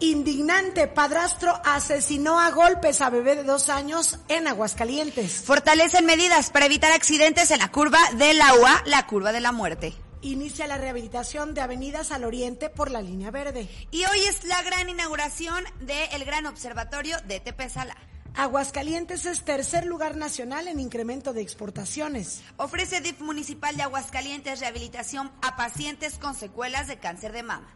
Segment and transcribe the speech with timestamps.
[0.00, 5.42] Indignante, padrastro asesinó a golpes a bebé de dos años en Aguascalientes.
[5.42, 9.52] Fortalecen medidas para evitar accidentes en la curva de la UA, la curva de la
[9.52, 9.94] muerte.
[10.20, 13.68] Inicia la rehabilitación de avenidas al oriente por la línea verde.
[13.90, 17.96] Y hoy es la gran inauguración del gran observatorio de Tepezala.
[18.34, 22.42] Aguascalientes es tercer lugar nacional en incremento de exportaciones.
[22.56, 27.72] Ofrece DIF Municipal de Aguascalientes rehabilitación a pacientes con secuelas de cáncer de mama.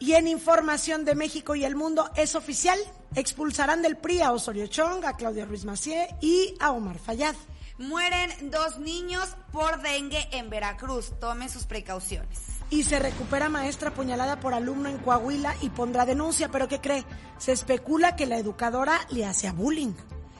[0.00, 2.78] Y en información de México y el mundo es oficial,
[3.14, 7.34] expulsarán del PRI a Osorio Chong, a Claudia Ruiz Macié y a Omar Fayad.
[7.76, 11.12] Mueren dos niños por dengue en Veracruz.
[11.20, 12.38] Tomen sus precauciones.
[12.70, 17.04] Y se recupera maestra apuñalada por alumno en Coahuila y pondrá denuncia, pero ¿qué cree?
[17.36, 19.92] Se especula que la educadora le hacía bullying.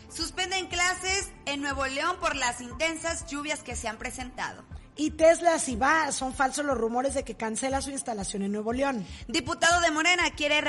[0.09, 4.65] Suspenden clases en Nuevo León por las intensas lluvias que se han presentado.
[5.01, 8.75] Y Tesla si va, son falsos los rumores de que cancela su instalación en Nuevo
[8.75, 9.07] León.
[9.29, 10.63] Diputado de Morena quiere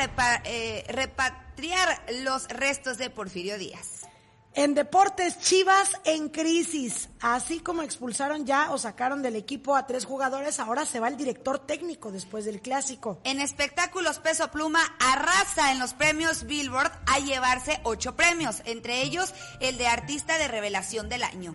[0.46, 4.08] eh, repatriar los restos de Porfirio Díaz.
[4.54, 7.10] En deportes, Chivas en crisis.
[7.20, 11.18] Así como expulsaron ya o sacaron del equipo a tres jugadores, ahora se va el
[11.18, 13.20] director técnico después del clásico.
[13.26, 19.34] En espectáculos, Peso Pluma arrasa en los premios Billboard a llevarse ocho premios, entre ellos
[19.60, 21.54] el de Artista de Revelación del Año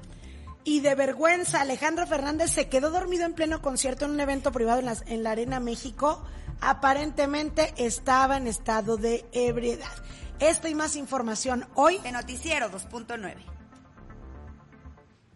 [0.67, 1.63] y de vergüenza.
[1.63, 5.31] Alejandro Fernández se quedó dormido en pleno concierto en un evento privado en, en la
[5.31, 6.23] Arena México.
[6.61, 9.93] Aparentemente estaba en estado de ebriedad.
[10.41, 13.37] Esta y más información hoy en Noticiero 2.9.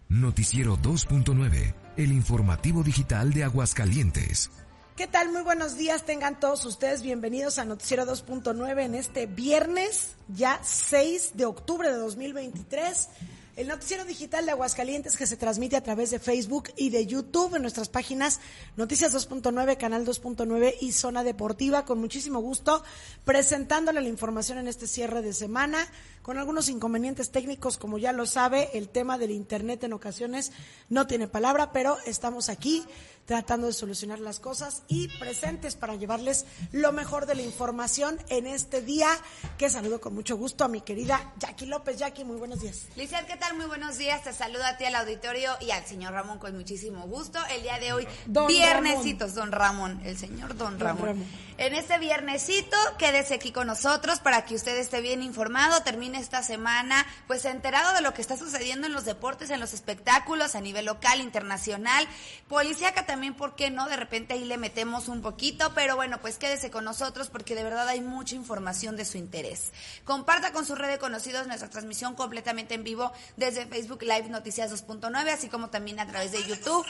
[0.09, 4.51] Noticiero 2.9, el informativo digital de Aguascalientes.
[4.97, 5.31] ¿Qué tal?
[5.31, 11.33] Muy buenos días, tengan todos ustedes bienvenidos a Noticiero 2.9 en este viernes, ya 6
[11.35, 13.09] de octubre de 2023.
[13.57, 17.57] El noticiero digital de Aguascalientes que se transmite a través de Facebook y de YouTube
[17.57, 18.41] en nuestras páginas
[18.77, 21.85] Noticias 2.9, Canal 2.9 y Zona Deportiva.
[21.85, 22.85] Con muchísimo gusto
[23.25, 25.85] presentándole la información en este cierre de semana
[26.31, 30.53] con algunos inconvenientes técnicos, como ya lo sabe, el tema del Internet en ocasiones
[30.89, 32.85] no tiene palabra, pero estamos aquí
[33.31, 38.47] tratando de solucionar las cosas y presentes para llevarles lo mejor de la información en
[38.47, 39.09] este día,
[39.57, 41.97] que saludo con mucho gusto a mi querida Jackie López.
[41.97, 42.87] Jackie, muy buenos días.
[42.97, 43.57] Lizeth, ¿qué tal?
[43.57, 44.23] Muy buenos días.
[44.25, 47.39] Te saludo a ti al auditorio y al señor Ramón con muchísimo gusto.
[47.55, 51.25] El día de hoy, don viernesitos, don Ramón, el señor don, Ramón.
[51.61, 56.43] En este viernesito, quédese aquí con nosotros para que usted esté bien informado, termine esta
[56.43, 60.63] semana pues enterado de lo que está sucediendo en los deportes, en los espectáculos a
[60.63, 62.09] nivel local, internacional,
[62.49, 63.91] policíaca también, ¿por qué no?
[63.91, 67.63] De repente ahí le metemos un poquito, pero bueno, pues quédese con nosotros porque de
[67.63, 69.71] verdad hay mucha información de su interés.
[70.05, 74.73] Comparta con su red de conocidos nuestra transmisión completamente en vivo desde Facebook Live Noticias
[74.73, 76.87] 2.9, así como también a través de YouTube.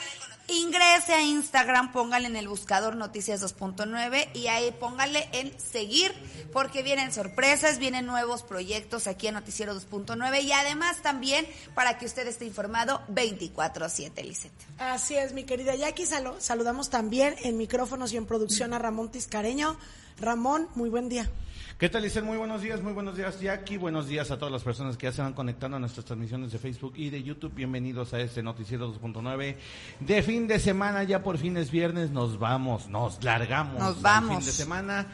[0.47, 6.12] Ingrese a Instagram, póngale en el buscador Noticias 2.9 y ahí póngale en seguir
[6.53, 12.06] porque vienen sorpresas, vienen nuevos proyectos aquí en Noticiero 2.9 y además también para que
[12.06, 14.53] usted esté informado 24/7, Lisette.
[14.78, 16.06] Así es, mi querida Jackie,
[16.38, 19.78] saludamos también en micrófonos y en producción a Ramón Tiscareño.
[20.19, 21.31] Ramón, muy buen día.
[21.80, 22.26] ¿Qué tal, Licen?
[22.26, 23.78] Muy buenos días, muy buenos días, Jackie.
[23.78, 26.58] Buenos días a todas las personas que ya se van conectando a nuestras transmisiones de
[26.58, 27.54] Facebook y de YouTube.
[27.54, 29.56] Bienvenidos a este Noticiero 2.9
[30.00, 31.04] de fin de semana.
[31.04, 33.78] Ya por fin es viernes, nos vamos, nos largamos.
[33.78, 34.36] Nos vamos.
[34.36, 35.06] fin de semana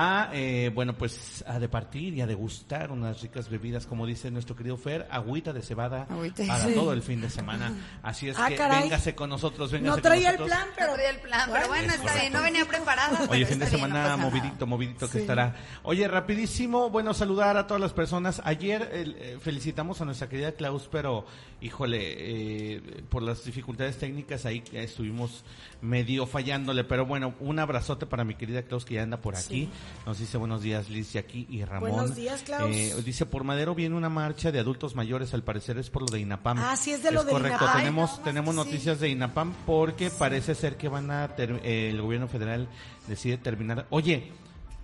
[0.00, 4.54] a, eh, bueno, pues a departir y a degustar unas ricas bebidas, como dice nuestro
[4.54, 7.72] querido Fer, agüita de cebada para todo el fin de semana.
[8.00, 10.90] Así es ah, que véngase con nosotros, véngase No traía el plan, pero...
[10.90, 13.26] No traía el plan, pero bueno, está bien, no venía preparada.
[13.28, 15.56] Oye, fin de semana movidito, movidito que estará.
[15.82, 18.40] Oye, rapidísimo, bueno, saludar a todas las personas.
[18.44, 21.26] Ayer eh, felicitamos a nuestra querida Klaus, pero,
[21.60, 25.44] híjole, eh, por las dificultades técnicas ahí estuvimos
[25.80, 29.68] medio fallándole, pero bueno, un abrazote para mi querida Klaus que ya anda por aquí.
[30.06, 31.90] Nos dice buenos días Liz, aquí y Ramón.
[31.90, 32.70] Buenos días, Klaus.
[32.74, 36.08] Eh, dice, por Madero viene una marcha de adultos mayores, al parecer es por lo
[36.08, 36.58] de INAPAM.
[36.58, 37.64] Ah, sí, es de lo de correcto.
[37.64, 37.78] INAPAM.
[37.78, 42.68] Tenemos, tenemos noticias de INAPAM porque parece ser que van a, eh, el gobierno federal
[43.08, 43.86] decide terminar.
[43.90, 44.32] Oye,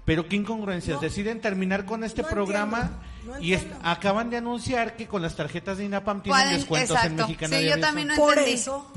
[0.05, 3.03] pero qué incongruencias, deciden terminar con este programa
[3.41, 7.59] y acaban de anunciar que con las tarjetas de INAPAM tienen descuentos en Mexicana.
[7.59, 8.91] Sí, yo también no Por eso.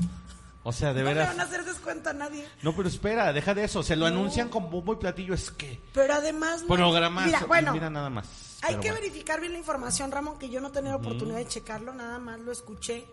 [0.64, 1.28] O sea, de veras.
[1.28, 2.46] No le van a hacer descuento a nadie.
[2.62, 3.82] No, pero espera, deja de eso.
[3.82, 5.32] Se lo anuncian con bombo y platillo.
[5.32, 5.80] Es que.
[5.94, 6.62] Pero además.
[6.68, 7.24] Programas.
[7.24, 7.72] Mira, bueno.
[7.72, 8.58] Mira nada más.
[8.60, 12.18] Hay que verificar bien la información, Ramón, que yo no tenía oportunidad de checarlo, nada
[12.18, 13.06] más lo escuché.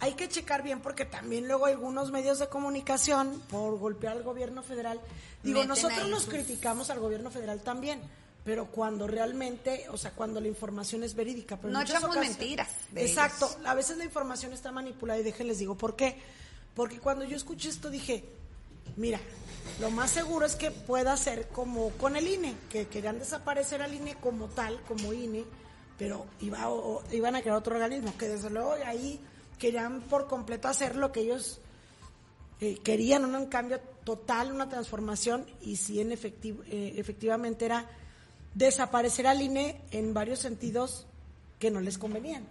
[0.00, 4.62] Hay que checar bien porque también luego algunos medios de comunicación, por golpear al gobierno
[4.62, 5.00] federal,
[5.42, 8.00] digo, nosotros nos criticamos al gobierno federal también,
[8.44, 11.56] pero cuando realmente, o sea, cuando la información es verídica.
[11.56, 12.68] Pero no echamos mentiras.
[12.94, 16.20] Exacto, a veces la información está manipulada y déjenles digo, ¿por qué?
[16.74, 18.24] Porque cuando yo escuché esto dije,
[18.96, 19.20] Mira,
[19.80, 23.92] lo más seguro es que pueda ser como con el INE, que querían desaparecer al
[23.92, 25.44] INE como tal, como INE,
[25.98, 26.66] pero iba,
[27.12, 29.20] iban a crear otro organismo, que desde luego ahí
[29.58, 31.60] querían por completo hacer lo que ellos
[32.60, 37.86] eh, querían, un cambio total, una transformación, y si en efectivo, eh, efectivamente era
[38.54, 41.06] desaparecer al INE en varios sentidos
[41.58, 42.46] que no les convenían.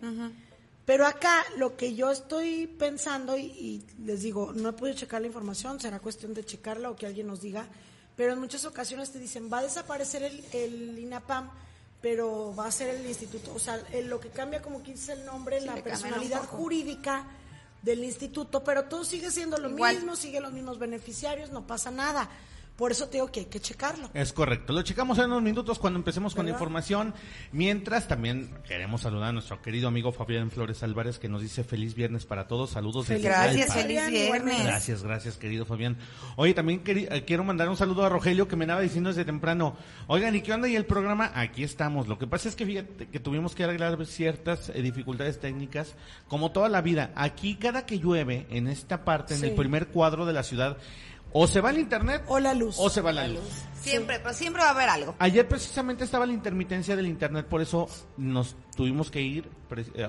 [0.85, 5.27] Pero acá lo que yo estoy pensando, y, les digo, no he podido checar la
[5.27, 7.67] información, será cuestión de checarla o que alguien nos diga,
[8.15, 11.49] pero en muchas ocasiones te dicen, va a desaparecer el, el INAPAM,
[12.05, 15.25] pero va a ser el instituto, o sea, lo que cambia como que dice el
[15.25, 17.25] nombre, la personalidad jurídica
[17.81, 22.29] del instituto, pero todo sigue siendo lo mismo, sigue los mismos beneficiarios, no pasa nada.
[22.75, 24.09] Por eso tengo que hay que checarlo.
[24.13, 24.73] Es correcto.
[24.73, 27.13] Lo checamos en unos minutos cuando empecemos con la información.
[27.53, 31.95] Mientras, también queremos saludar a nuestro querido amigo Fabián Flores Álvarez, que nos dice feliz
[31.95, 32.71] viernes para todos.
[32.71, 33.05] Saludos.
[33.05, 34.63] Feliz gracias, feliz viernes.
[34.65, 35.95] Gracias, gracias, querido Fabián.
[36.35, 39.77] Oye, también eh, quiero mandar un saludo a Rogelio, que me andaba diciendo desde temprano.
[40.07, 40.67] Oigan, ¿y qué onda?
[40.67, 41.31] ¿Y el programa?
[41.33, 42.09] Aquí estamos.
[42.09, 45.95] Lo que pasa es que fíjate que tuvimos que arreglar ciertas eh, dificultades técnicas,
[46.27, 47.13] como toda la vida.
[47.15, 50.77] Aquí, cada que llueve, en esta parte, en el primer cuadro de la ciudad,
[51.37, 52.77] o se va el internet o la luz.
[52.79, 53.43] O se va la, luz.
[53.81, 55.15] Siempre, pero siempre va a haber algo.
[55.19, 59.49] Ayer precisamente estaba la intermitencia del internet, por eso nos tuvimos que ir,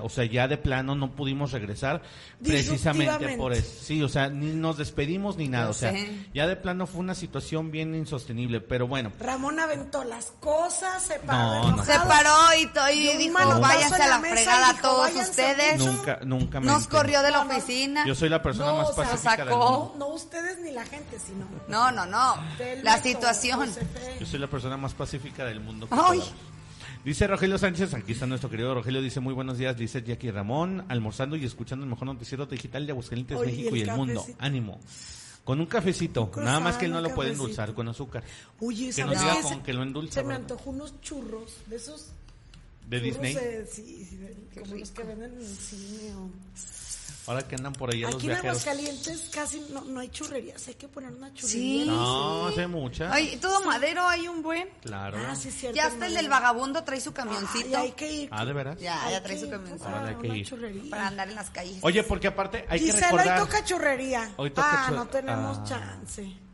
[0.01, 2.01] o sea, ya de plano no pudimos regresar,
[2.43, 3.71] precisamente por eso.
[3.81, 5.93] Sí, o sea, ni nos despedimos ni nada, o sea,
[6.33, 9.11] ya de plano fue una situación bien insostenible, pero bueno.
[9.19, 11.83] Ramón aventó las cosas, se paró.
[11.83, 15.77] Se paró y, dijo, váyanse a la fregada a todos ustedes.
[15.77, 18.05] Nunca, nunca me Nos corrió de la oficina.
[18.05, 19.95] Yo soy la persona más pacífica del mundo.
[19.97, 21.47] No, ustedes ni la gente, sino.
[21.67, 22.35] No, no, no.
[22.83, 23.69] La situación.
[24.19, 25.87] Yo soy la persona más pacífica del mundo.
[25.91, 26.21] Ay.
[27.05, 30.85] Dice Rogelio Sánchez, aquí está nuestro querido Rogelio, dice muy buenos días, dice Jackie Ramón,
[30.89, 34.25] almorzando y escuchando el mejor noticiero digital de Aguascalientes, México y el, mundo.
[34.39, 34.79] Ánimo.
[35.43, 38.23] Con un cafecito, nada más que él no lo puede endulzar con azúcar.
[38.59, 40.21] Uy, que nos diga con que lo endulza.
[40.21, 42.11] Se me antojó unos churros, de esos...
[42.89, 43.37] ¿De Disney?
[43.69, 44.19] sí, sí
[44.59, 46.29] como los que venden en el cine o...
[47.27, 48.43] Ahora que andan por allá Aquí los viajeros.
[48.43, 51.83] en Aguascalientes casi no, no hay churrerías, hay que poner una churrería.
[51.83, 51.85] Sí.
[51.85, 53.13] No, hace mucha.
[53.13, 54.69] Ay, todo madero hay un buen.
[54.81, 55.17] Claro.
[55.27, 55.75] Ah, sí, cierto.
[55.75, 57.77] Ya hasta el del vagabundo trae su camioncito.
[57.77, 58.29] Ah, hay que ir.
[58.31, 58.79] Ah, ¿de veras?
[58.79, 59.89] Ya, ya trae su camioncito.
[59.89, 60.89] Ahora hay que ir.
[60.89, 61.79] Para andar en las calles.
[61.81, 63.41] Oye, porque aparte hay Gisela, que recordar...
[63.41, 64.31] hoy toca churrería.
[64.37, 65.63] Hoy toca ah, no tenemos ah.
[65.65, 66.46] chance.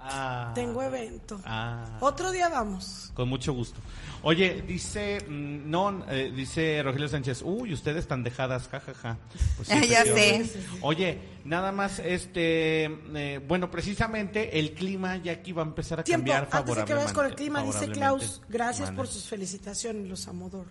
[0.00, 0.52] Ah.
[0.54, 1.40] Tengo evento.
[1.44, 1.98] Ah.
[2.00, 3.10] Otro día vamos.
[3.14, 3.80] Con mucho gusto.
[4.22, 9.18] Oye, dice, mm, no, eh, dice Rogelio Sánchez, uy, ustedes están dejadas, jajaja.
[9.56, 10.48] Pues ya sé.
[10.82, 16.04] Oye, nada más, este, eh, bueno, precisamente el clima ya aquí va a empezar a
[16.04, 16.70] cambiar favorablemente.
[16.70, 20.66] Antes de que veas con el clima, dice Klaus, gracias por sus felicitaciones, los amodor.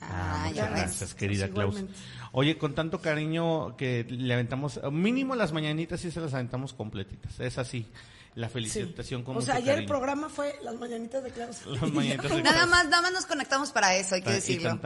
[0.00, 1.84] Ah, ah muchas gracias, querida Klaus.
[2.32, 7.38] Oye, con tanto cariño que le aventamos, mínimo las mañanitas sí se las aventamos completitas,
[7.40, 7.86] es así
[8.36, 11.62] la felicitación como O sea, ayer el programa fue las mañanitas de Klaus.
[12.42, 14.78] Nada más, nada más nos conectamos para eso, hay que decirlo.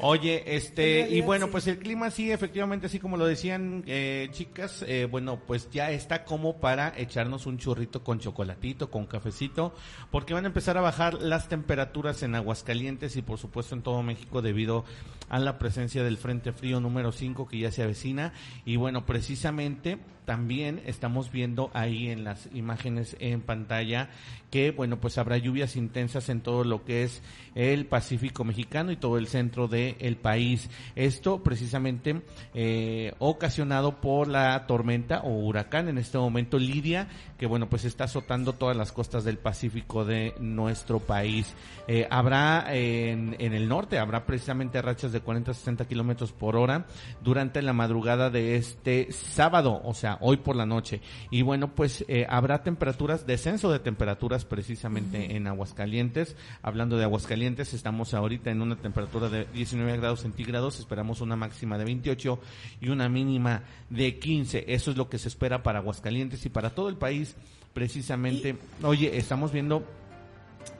[0.00, 4.82] Oye, este, y bueno, pues el clima sí, efectivamente, así como lo decían eh, chicas,
[4.88, 9.74] eh, bueno, pues ya está como para echarnos un churrito con chocolatito, con cafecito,
[10.10, 14.02] porque van a empezar a bajar las temperaturas en Aguascalientes y por supuesto en todo
[14.02, 14.86] México debido
[15.28, 18.32] a la presencia del Frente Frío número 5 que ya se avecina.
[18.64, 24.10] Y bueno, precisamente también estamos viendo ahí en las imágenes en pantalla
[24.56, 27.20] que, bueno, pues habrá lluvias intensas en todo lo que es
[27.54, 30.70] el Pacífico mexicano y todo el centro del país.
[30.94, 32.22] Esto precisamente
[32.54, 38.04] eh, ocasionado por la tormenta o huracán en este momento Lidia, que bueno, pues está
[38.04, 41.54] azotando todas las costas del Pacífico de nuestro país.
[41.86, 46.56] Eh, habrá en, en, el norte, habrá precisamente rachas de 40 a 60 kilómetros por
[46.56, 46.86] hora
[47.22, 51.02] durante la madrugada de este sábado, o sea, hoy por la noche.
[51.30, 56.36] Y bueno, pues eh, habrá temperaturas, descenso de temperaturas precisamente en Aguascalientes.
[56.62, 61.78] Hablando de Aguascalientes, estamos ahorita en una temperatura de 19 grados centígrados, esperamos una máxima
[61.78, 62.38] de 28
[62.80, 64.64] y una mínima de 15.
[64.68, 67.36] Eso es lo que se espera para Aguascalientes y para todo el país.
[67.74, 69.84] Precisamente, oye, estamos viendo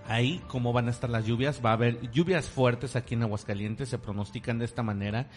[0.08, 1.60] ahí cómo van a estar las lluvias.
[1.64, 5.28] Va a haber lluvias fuertes aquí en Aguascalientes, se pronostican de esta manera.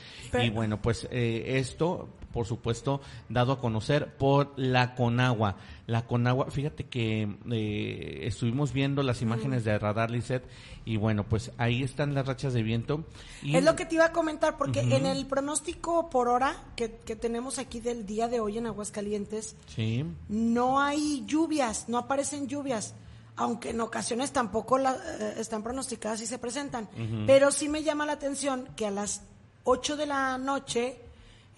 [0.41, 5.55] y bueno, pues eh, esto, por supuesto, dado a conocer por la Conagua.
[5.87, 10.43] La Conagua, fíjate que eh, estuvimos viendo las imágenes de radar Lisset
[10.85, 13.05] y bueno, pues ahí están las rachas de viento.
[13.43, 17.15] Es lo que te iba a comentar, porque en el pronóstico por hora que, que,
[17.15, 20.05] tenemos aquí del día de hoy en Aguascalientes, sí.
[20.27, 22.95] no hay lluvias, no aparecen lluvias
[23.39, 26.89] aunque en ocasiones tampoco la, eh, están pronosticadas y se presentan.
[27.25, 29.21] Pero sí me llama la atención que a las
[29.63, 30.99] 8 de la noche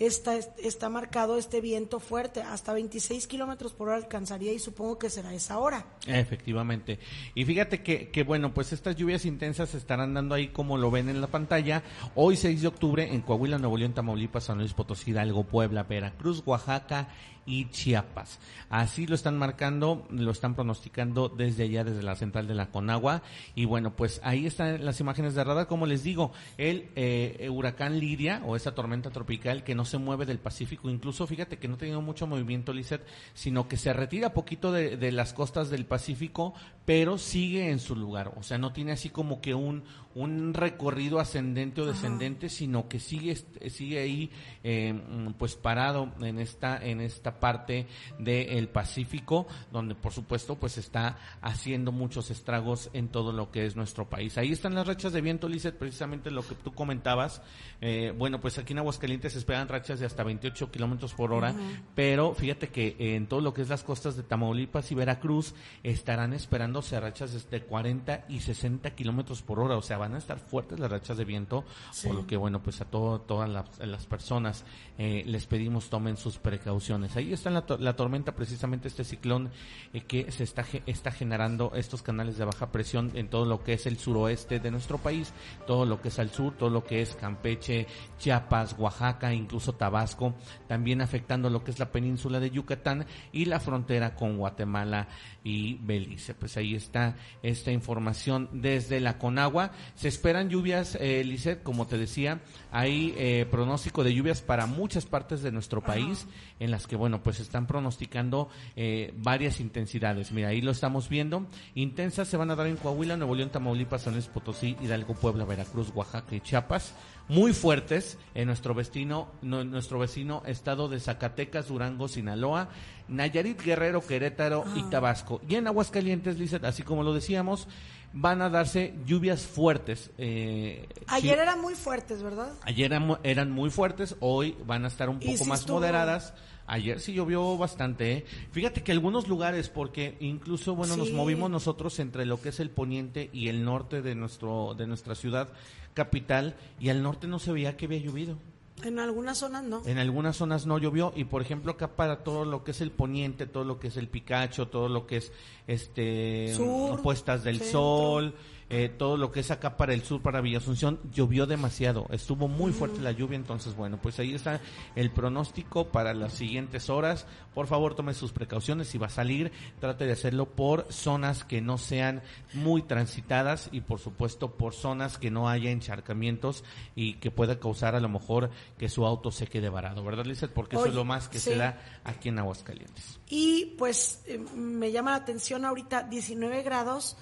[0.06, 5.10] está, está marcado este viento fuerte, hasta 26 kilómetros por hora alcanzaría y supongo que
[5.10, 5.86] será esa hora.
[6.08, 7.00] Efectivamente.
[7.36, 11.10] Y fíjate que, que, bueno, pues estas lluvias intensas estarán dando ahí como lo ven
[11.10, 11.84] en la pantalla.
[12.16, 16.42] Hoy 6 de octubre en Coahuila, Nuevo León, Tamaulipas, San Luis Potosí, Hidalgo, Puebla, Veracruz,
[16.46, 17.08] Oaxaca
[17.46, 18.40] y Chiapas.
[18.70, 23.22] Así lo están marcando, lo están pronosticando desde allá, desde la central de la Conagua.
[23.56, 25.68] Y bueno, pues ahí están las imágenes de radar.
[25.68, 30.26] Como les digo, el eh, huracán Liria o esa tormenta tropical que no se mueve
[30.26, 34.34] del Pacífico, incluso fíjate que no ha tenido mucho movimiento, Lizeth, sino que se retira
[34.34, 36.54] poquito de, de las costas del Pacífico,
[36.86, 38.34] pero sigue en su lugar.
[38.38, 39.84] O sea, no tiene así como que un,
[40.16, 43.36] un recorrido ascendente o descendente, sino que sigue,
[43.70, 44.32] sigue ahí
[44.64, 45.00] eh,
[45.38, 47.88] pues parado en esta, en esta parte
[48.20, 53.76] del Pacífico, donde por supuesto pues está haciendo muchos estragos en todo lo que es
[53.76, 54.38] nuestro país.
[54.38, 57.42] Ahí están las rachas de viento, Lizeth, precisamente lo que tú comentabas.
[57.82, 61.54] Eh, bueno, pues aquí en Aguascalientes se esperan rachas de hasta 28 kilómetros por hora,
[61.96, 66.34] pero fíjate que en todo lo que es las costas de Tamaulipas y Veracruz estarán
[66.34, 70.80] esperándose rachas de 40 y 60 kilómetros por hora, o sea, van a estar fuertes
[70.80, 71.64] las rachas de viento,
[72.04, 74.66] por lo que, bueno, pues a todo, todas las, personas
[75.04, 77.18] eh, les pedimos tomen sus precauciones.
[77.18, 79.50] Ahí está la, la tormenta, precisamente este ciclón
[79.94, 83.74] eh, que se está, está generando estos canales de baja presión en todo lo que
[83.74, 85.34] es el suroeste de nuestro país,
[85.66, 87.88] todo lo que es al sur, todo lo que es Campeche,
[88.20, 90.36] Chiapas, Oaxaca, incluso Tabasco,
[90.68, 95.08] también afectando lo que es la península de Yucatán y la frontera con Guatemala
[95.44, 96.34] y Belice.
[96.34, 99.72] Pues ahí está esta información desde la Conagua.
[99.96, 105.42] Se esperan lluvias, eh, como te decía, hay eh, pronóstico de lluvias para muchas partes
[105.42, 106.28] de nuestro país,
[106.60, 110.32] en las que, bueno, pues están pronosticando eh, varias intensidades.
[110.32, 111.48] Mira, ahí lo estamos viendo.
[111.76, 115.46] Intensas se van a dar en Coahuila, Nuevo León, Tamaulipas, San Luis Potosí, Hidalgo, Puebla,
[115.46, 116.94] Veracruz, Oaxaca y Chiapas
[117.32, 122.68] muy fuertes en nuestro vecino, nuestro vecino estado de Zacatecas, Durango, Sinaloa,
[123.08, 124.88] Nayarit, Guerrero, Querétaro y ah.
[124.92, 125.40] Tabasco.
[125.48, 127.70] Y en Aguascalientes, Lizeth, así como lo decíamos,
[128.12, 130.12] van a darse lluvias fuertes.
[130.18, 132.52] Eh, Ayer eran muy fuertes, ¿verdad?
[132.64, 132.92] Ayer
[133.24, 136.34] eran, muy fuertes, hoy van a estar un poco más moderadas.
[136.72, 138.14] Ayer sí llovió bastante.
[138.14, 138.26] ¿eh?
[138.54, 142.70] Fíjate que algunos lugares, porque incluso, bueno, nos movimos nosotros entre lo que es el
[142.70, 145.50] poniente y el norte de nuestro de nuestra ciudad
[145.94, 148.38] capital y al norte no se veía que había llovido.
[148.86, 149.86] En algunas zonas no.
[149.86, 152.92] En algunas zonas no llovió y por ejemplo acá para todo lo que es el
[152.92, 155.34] poniente, todo lo que es el Picacho, todo lo que es
[155.68, 156.56] este
[157.04, 158.34] puestas del sol,
[158.74, 162.48] eh, todo lo que es acá para el sur, para Villa Asunción, llovió demasiado, estuvo
[162.48, 164.62] muy fuerte la lluvia, entonces bueno, pues ahí está
[164.96, 167.28] el pronóstico para las siguientes horas.
[167.54, 169.52] Por favor, tome sus precauciones, si va a salir,
[169.82, 172.22] trate de hacerlo por zonas que no sean
[172.54, 176.64] muy transitadas y por supuesto por zonas que no haya encharcamientos
[176.96, 180.54] y que pueda causar a lo mejor que su auto se quede varado, ¿verdad, Lizeth?
[180.54, 183.20] Porque eso es lo más que se da aquí en Aguascalientes.
[183.28, 187.18] Y pues eh, me llama la atención ahorita 19 grados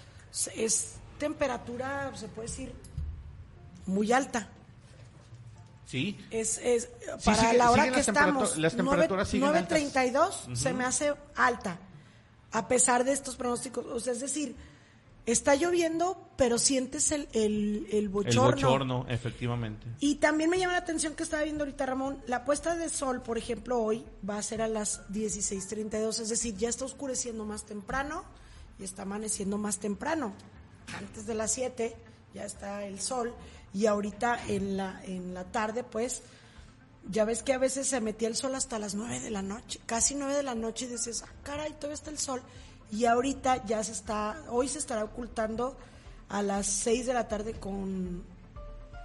[0.55, 2.73] es temperatura, se puede decir,
[3.85, 4.49] muy alta.
[5.85, 6.17] Sí.
[6.29, 6.89] Es, es
[7.25, 11.79] para la hora que estamos, las temperaturas 9.32 se me hace alta,
[12.51, 13.85] a pesar de estos pronósticos.
[13.85, 14.55] O sea, es decir,
[15.25, 18.49] está lloviendo, pero sientes el, el, el bochorno.
[18.49, 19.88] El bochorno, efectivamente.
[19.99, 23.21] Y también me llama la atención que estaba viendo ahorita, Ramón, la puesta de sol,
[23.23, 27.65] por ejemplo, hoy va a ser a las 16.32, es decir, ya está oscureciendo más
[27.65, 28.23] temprano
[28.79, 30.35] y está amaneciendo más temprano
[30.98, 31.96] antes de las 7
[32.34, 33.34] ya está el sol
[33.74, 36.22] y ahorita en la, en la tarde pues
[37.10, 39.79] ya ves que a veces se metía el sol hasta las 9 de la noche,
[39.86, 42.41] casi 9 de la noche y dices, ah, caray, todavía está el sol.
[42.91, 45.77] Y ahorita ya se está, hoy se estará ocultando
[46.27, 48.24] a las 6 de la tarde con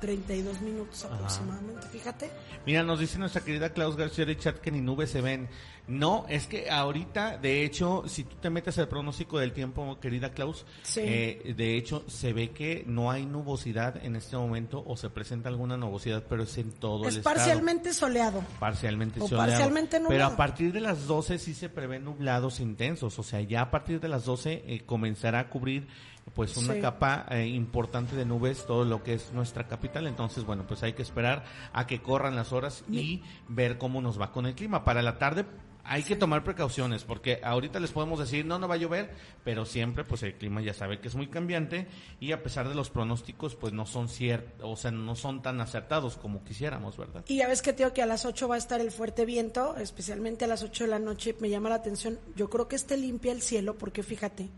[0.04, 2.30] 32 minutos aproximadamente, fíjate.
[2.66, 5.49] Mira, nos dice nuestra querida Klaus García de chat que ni nubes se ven.
[5.87, 10.32] No, es que ahorita, de hecho, si tú te metes al pronóstico del tiempo, querida
[10.32, 15.08] Klaus, eh, de hecho, se ve que no hay nubosidad en este momento o se
[15.08, 17.34] presenta alguna nubosidad, pero es en todo el estado.
[17.37, 18.44] parcialmente soleado.
[18.61, 19.49] Parcialmente soleado.
[19.49, 20.14] Parcialmente nublado.
[20.14, 23.70] Pero a partir de las 12 sí se prevén nublados intensos, o sea, ya a
[23.70, 25.87] partir de las 12 eh, comenzará a cubrir
[26.35, 30.07] pues una capa eh, importante de nubes todo lo que es nuestra capital.
[30.07, 34.21] Entonces bueno pues hay que esperar a que corran las horas y ver cómo nos
[34.21, 34.85] va con el clima.
[34.85, 35.45] Para la tarde
[35.85, 39.11] hay que tomar precauciones porque ahorita les podemos decir no no va a llover
[39.45, 41.87] pero siempre pues el clima ya sabe que es muy cambiante
[42.21, 45.61] y a pesar de los pronósticos pues no son ciertos o sea no son tan
[45.61, 48.59] acertados como quisiéramos verdad y ya ves que tengo que a las 8 va a
[48.59, 52.19] estar el fuerte viento especialmente a las 8 de la noche me llama la atención.
[52.37, 54.49] Yo creo que este limpia el cielo porque fíjate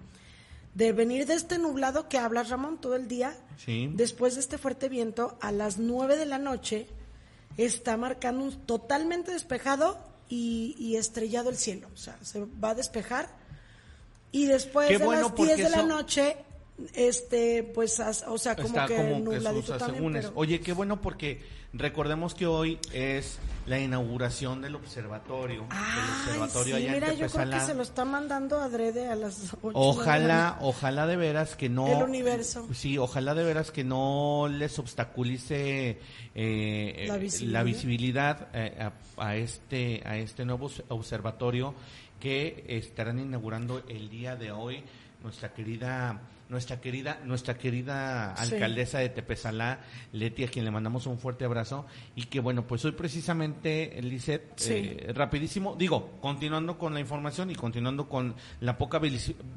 [0.77, 3.91] de venir de este nublado que hablas Ramón todo el día sí.
[3.95, 6.87] después de este fuerte viento a las 9 de la noche
[7.57, 11.89] está marcando un totalmente despejado y, estrellado el cielo.
[11.95, 13.29] O sea, se va a despejar.
[14.33, 16.37] Y después de las 10 de la noche
[16.93, 21.41] este pues o sea como que nubladito también oye qué bueno porque
[21.73, 27.75] recordemos que hoy es la inauguración del observatorio observatorio sí, mira yo creo que se
[27.75, 32.69] lo está mandando adrede a las 8 ojalá ojalá de veras que no el universo.
[32.73, 35.99] Sí ojalá de veras que no les obstaculice
[36.35, 37.07] eh,
[37.43, 41.75] la visibilidad, eh, a, a este a este nuevo observatorio
[42.21, 44.83] que estarán inaugurando el día de hoy
[45.23, 49.81] nuestra querida nuestra querida, nuestra querida alcaldesa de Tepezalá,
[50.13, 54.61] Leti, a quien le mandamos un fuerte abrazo, y que bueno, pues hoy precisamente, Lizeth,
[54.69, 59.01] eh, rapidísimo, digo, continuando con la información y continuando con la poca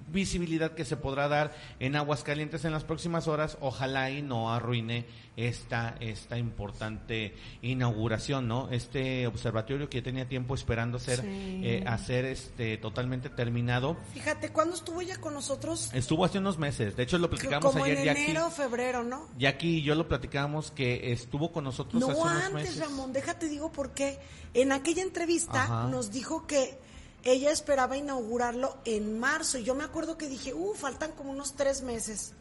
[0.08, 5.05] visibilidad que se podrá dar en Aguascalientes en las próximas horas, ojalá y no arruine
[5.48, 8.69] esta, esta importante inauguración, ¿no?
[8.69, 13.98] Este observatorio que tenía tiempo esperando ser, eh, hacer este totalmente terminado.
[14.13, 15.89] Fíjate, ¿cuándo estuvo ya con nosotros?
[15.93, 18.00] Estuvo hace unos meses de hecho, lo platicamos Como ayer.
[18.00, 19.27] En enero, febrero, ¿no?
[19.38, 23.48] Jackie y yo lo platicamos que estuvo con nosotros no hace unos antes, Ramón, déjate
[23.48, 24.19] digo porque
[24.53, 26.79] en aquella entrevista nos dijo que
[27.24, 29.58] ella esperaba inaugurarlo en marzo.
[29.58, 32.34] Y yo me acuerdo que dije, uh, faltan como unos tres meses.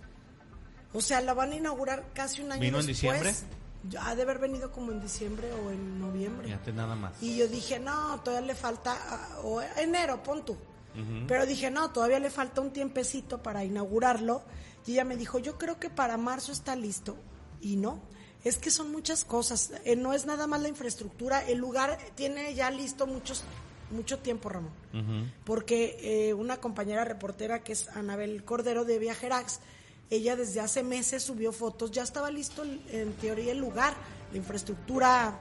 [0.93, 3.05] O sea, la van a inaugurar casi un año ¿Vino después.
[3.05, 3.35] en diciembre?
[4.01, 6.47] Ha de haber venido como en diciembre o en noviembre.
[6.47, 7.13] Fíjate nada más.
[7.23, 10.57] Y yo dije, no, todavía le falta, ah, o enero, pon tú.
[11.29, 14.43] Pero dije, no, todavía le falta un tiempecito para inaugurarlo.
[14.85, 17.17] Y ella me dijo, yo creo que para marzo está listo.
[17.61, 18.01] Y no,
[18.43, 19.71] es que son muchas cosas.
[19.85, 21.47] Eh, no es nada más la infraestructura.
[21.47, 23.45] El lugar tiene ya listo muchos
[23.91, 24.73] mucho tiempo, Ramón.
[25.45, 29.61] Porque eh, una compañera reportera que es Anabel Cordero de Viajerax,
[30.11, 33.95] ella desde hace meses subió fotos, ya estaba listo en teoría el lugar,
[34.33, 35.41] la infraestructura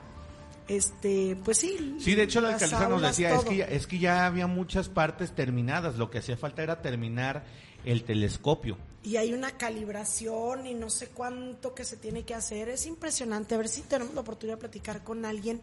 [0.67, 1.95] este, pues sí.
[1.99, 5.33] Sí, de hecho la alcaldesa nos decía, es que, es que ya había muchas partes
[5.33, 7.45] terminadas, lo que hacía falta era terminar
[7.85, 8.77] el telescopio.
[9.03, 13.55] Y hay una calibración y no sé cuánto que se tiene que hacer, es impresionante,
[13.55, 15.61] a ver si tenemos la oportunidad de platicar con alguien,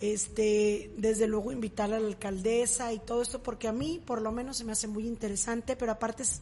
[0.00, 4.32] este, desde luego invitar a la alcaldesa y todo esto, porque a mí por lo
[4.32, 6.40] menos se me hace muy interesante, pero aparte es,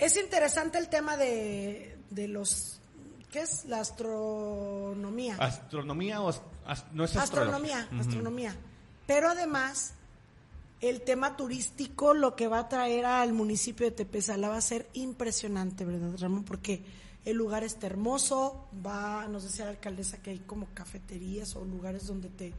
[0.00, 2.80] es interesante el tema de, de los
[3.30, 5.36] ¿Qué es la astronomía?
[5.36, 6.32] Astronomía o
[6.92, 8.56] no es astronomía, astronomía.
[9.06, 9.94] Pero además
[10.80, 14.88] el tema turístico lo que va a traer al municipio de Tepezala va a ser
[14.94, 16.44] impresionante, ¿verdad, Ramón?
[16.44, 16.82] Porque
[17.24, 22.06] el lugar está hermoso, va, nos decía la alcaldesa que hay como cafeterías o lugares
[22.06, 22.52] donde te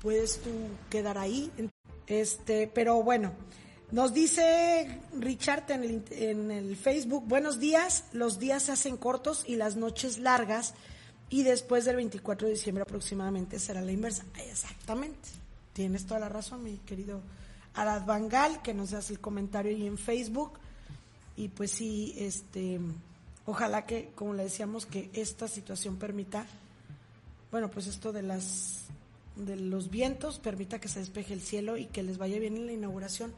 [0.00, 0.50] puedes tú
[0.88, 1.50] quedar ahí.
[2.06, 3.32] Este, pero bueno,
[3.92, 9.44] nos dice Richard en el, en el Facebook, buenos días, los días se hacen cortos
[9.46, 10.74] y las noches largas
[11.28, 14.24] y después del 24 de diciembre aproximadamente será la inversa.
[14.48, 15.28] Exactamente,
[15.74, 17.20] tienes toda la razón, mi querido
[17.74, 20.58] Arad Bangal, que nos hace el comentario ahí en Facebook.
[21.36, 22.80] Y pues sí, este,
[23.44, 26.46] ojalá que, como le decíamos, que esta situación permita,
[27.50, 28.84] bueno, pues esto de las
[29.36, 32.66] de los vientos permita que se despeje el cielo y que les vaya bien en
[32.66, 33.32] la inauguración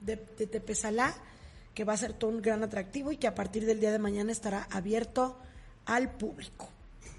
[0.00, 1.14] de, de Tepezalá,
[1.74, 3.98] que va a ser todo un gran atractivo y que a partir del día de
[3.98, 5.38] mañana estará abierto
[5.86, 6.68] al público.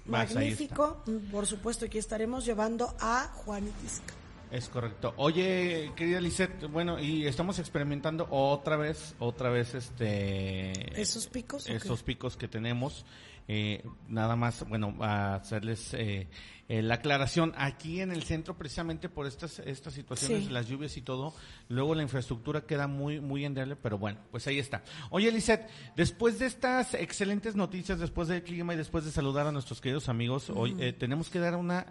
[0.06, 4.14] Magnífico, por supuesto, aquí estaremos llevando a Juan Itisca.
[4.50, 5.14] Es correcto.
[5.16, 11.00] Oye, querida Lisette, bueno, y estamos experimentando otra vez, otra vez este...
[11.00, 11.68] ¿Esos picos?
[11.68, 13.04] Esos picos que tenemos.
[13.46, 16.26] Eh, nada más, bueno, a hacerles eh,
[16.70, 17.52] eh, la aclaración.
[17.56, 21.34] Aquí en el centro, precisamente por estas estas situaciones, las lluvias y todo,
[21.68, 24.84] luego la infraestructura queda muy muy endeble, pero bueno, pues ahí está.
[25.10, 29.52] Oye, Lisette, después de estas excelentes noticias, después del clima y después de saludar a
[29.52, 31.86] nuestros queridos amigos, hoy tenemos que dar una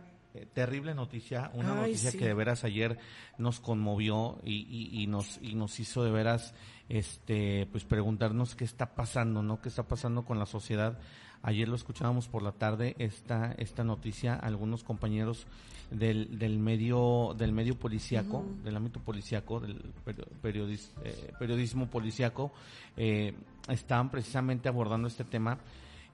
[0.54, 3.00] terrible noticia, una noticia que de veras ayer
[3.38, 6.54] nos conmovió y, y, nos y nos hizo de veras
[6.88, 9.60] este pues preguntarnos qué está pasando, ¿no?
[9.60, 10.98] ¿Qué está pasando con la sociedad?
[11.41, 15.47] Ayer lo escuchábamos por la tarde esta esta noticia algunos compañeros
[15.89, 22.52] del, del medio del medio policíaco, del ámbito policíaco, del eh, periodismo policíaco
[22.97, 23.34] eh,
[23.69, 25.58] estaban precisamente abordando este tema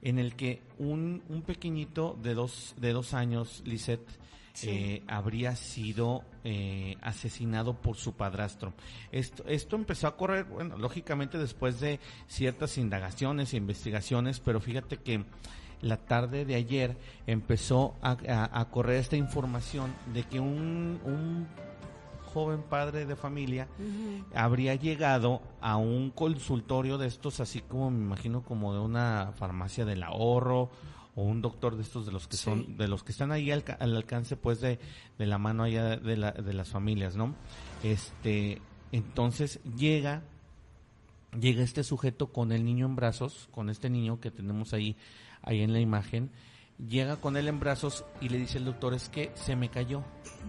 [0.02, 4.08] en el que un, un pequeñito de dos de dos años, Lisette,
[4.64, 8.74] eh, habría sido eh, asesinado por su padrastro.
[9.12, 14.98] Esto, esto empezó a correr, bueno, lógicamente después de ciertas indagaciones e investigaciones, pero fíjate
[14.98, 15.26] que
[15.82, 21.48] la tarde de ayer empezó a, correr esta información de que un, un
[22.34, 23.68] joven padre de familia
[24.34, 29.86] habría llegado a un consultorio de estos, así como me imagino como de una farmacia
[29.86, 30.70] del ahorro
[31.16, 33.64] o un doctor de estos de los que son de los que están ahí al,
[33.80, 34.80] alcance pues de,
[35.18, 37.36] de, la mano allá de, la, de las familias no
[37.84, 40.24] este entonces llega
[41.40, 44.98] llega este sujeto con el niño en brazos con este niño que tenemos ahí
[45.42, 46.32] ahí en la imagen
[46.78, 50.04] llega con él en brazos y le dice el doctor es que se me cayó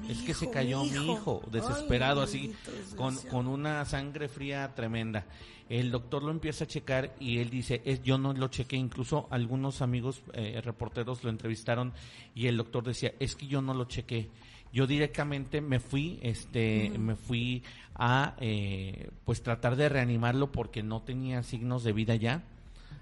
[0.09, 2.53] es que se cayó mi hijo, desesperado así
[2.97, 5.25] con, con una sangre fría tremenda
[5.69, 9.27] el doctor lo empieza a checar y él dice, es, yo no lo chequé, incluso
[9.31, 11.93] algunos amigos eh, reporteros lo entrevistaron
[12.35, 14.31] y el doctor decía, es que yo no lo chequé.
[14.73, 17.62] Yo directamente me fui, este, me fui
[17.95, 22.45] a, eh, pues tratar de reanimarlo porque no tenía signos de vida ya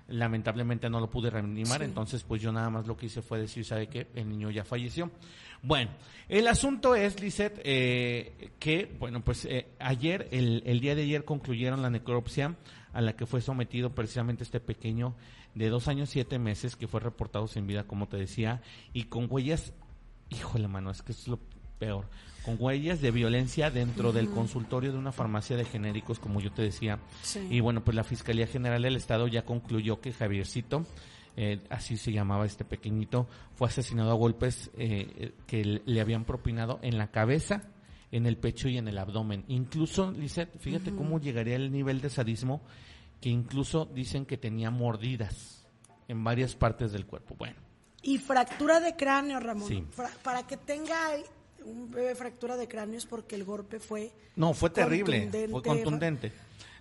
[0.09, 3.65] lamentablemente no lo pude reanimar, entonces pues yo nada más lo que hice fue decir,
[3.65, 4.09] ¿sabe qué?
[4.15, 5.11] El niño ya falleció.
[5.63, 5.91] Bueno,
[6.29, 11.25] el asunto es, Lisette, eh, que, bueno, pues eh, ayer, el, el, día de ayer
[11.25, 12.55] concluyeron la necropsia
[12.93, 15.15] a la que fue sometido precisamente este pequeño
[15.55, 18.61] de dos años, siete meses, que fue reportado sin vida, como te decía,
[18.93, 19.73] y con huellas,
[20.29, 21.39] híjole mano, es que es lo
[21.79, 22.09] peor,
[22.45, 26.63] con huellas de violencia dentro del consultorio de una farmacia de genéricos, como yo te
[26.63, 26.99] decía.
[27.51, 30.85] Y bueno, pues la Fiscalía General del Estado ya concluyó que Javiercito,
[31.37, 36.79] eh, así se llamaba este pequeñito, fue asesinado a golpes eh, que le habían propinado
[36.83, 37.63] en la cabeza,
[38.13, 39.45] en el pecho y en el abdomen.
[39.49, 42.61] Incluso, Lisette, fíjate cómo llegaría el nivel de sadismo
[43.21, 45.67] que incluso dicen que tenía mordidas
[46.09, 47.35] en varias partes del cuerpo.
[47.37, 47.57] Bueno.
[48.03, 49.89] Y fractura de cráneo, Ramón.
[50.23, 51.15] para que tenga
[51.65, 54.13] un bebé fractura de cráneo es porque el golpe fue...
[54.37, 56.33] No, fue terrible, fue contundente.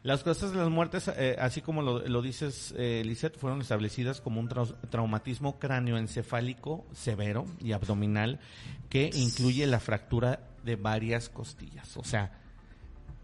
[0.04, 4.42] Las causas de las muertes, eh, así como lo, dices, eh, Lisette, fueron establecidas como
[4.42, 4.50] un
[4.90, 8.42] traumatismo cráneoencefálico severo y abdominal
[8.90, 11.96] que incluye la fractura de varias costillas.
[11.96, 12.38] O sea,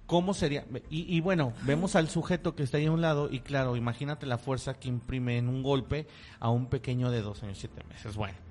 [0.06, 0.66] ¿cómo sería?
[0.90, 4.26] Y, y, bueno, vemos al sujeto que está ahí a un lado y claro, imagínate
[4.26, 6.08] la fuerza que imprime en un golpe
[6.40, 8.16] a un pequeño de dos años, siete meses.
[8.16, 8.49] Bueno.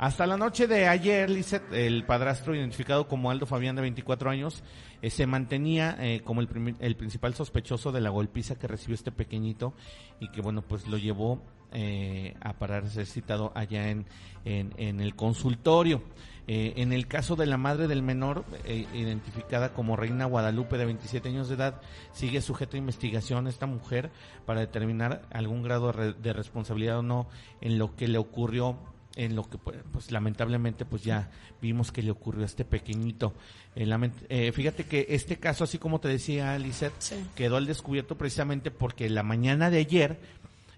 [0.00, 4.62] Hasta la noche de ayer, Lizeth, el padrastro identificado como Aldo Fabián de 24 años,
[5.02, 9.12] eh, se mantenía eh, como el, el, principal sospechoso de la golpiza que recibió este
[9.12, 9.74] pequeñito
[10.18, 14.06] y que bueno, pues lo llevó eh, a parar ser citado allá en,
[14.46, 16.02] en, el consultorio.
[16.46, 21.50] en el caso de la madre del menor, identificada como Reina Guadalupe de 27 años
[21.50, 21.82] de edad,
[22.14, 24.10] sigue sujeta a investigación esta mujer
[24.46, 27.28] para determinar algún grado de responsabilidad o no
[27.60, 28.78] en lo que le ocurrió
[29.20, 31.30] en lo que pues, pues, lamentablemente pues ya
[31.60, 33.34] vimos que le ocurrió a este pequeñito.
[33.76, 33.88] Eh,
[34.28, 36.92] eh, fíjate que este caso, así como te decía Lizeth,
[37.34, 40.18] quedó al descubierto precisamente porque la mañana de ayer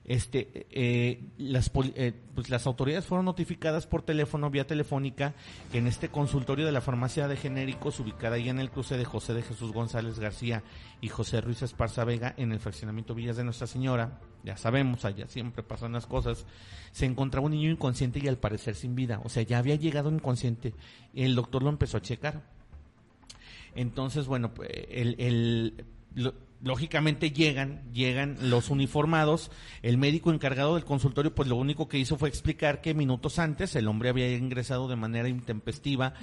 [0.05, 5.35] este eh, las eh, pues las autoridades fueron notificadas por teléfono vía telefónica
[5.71, 9.05] que en este consultorio de la farmacia de genéricos ubicada ahí en el cruce de
[9.05, 10.65] José de Jesús González García
[11.01, 15.29] y José Ruiz Esparza Vega en el fraccionamiento Villas de Nuestra Señora ya sabemos allá
[15.29, 16.47] siempre pasan las cosas.
[16.93, 19.21] Se encontraba un niño inconsciente y al parecer sin vida.
[19.25, 20.75] O sea ya había llegado inconsciente.
[21.15, 22.43] El doctor lo empezó a checar.
[23.75, 25.85] Entonces bueno pues, el, el
[26.63, 29.51] lógicamente llegan, llegan los uniformados,
[29.83, 33.75] el médico encargado del consultorio pues lo único que hizo fue explicar que minutos antes
[33.75, 36.15] el hombre había ingresado de manera intempestiva,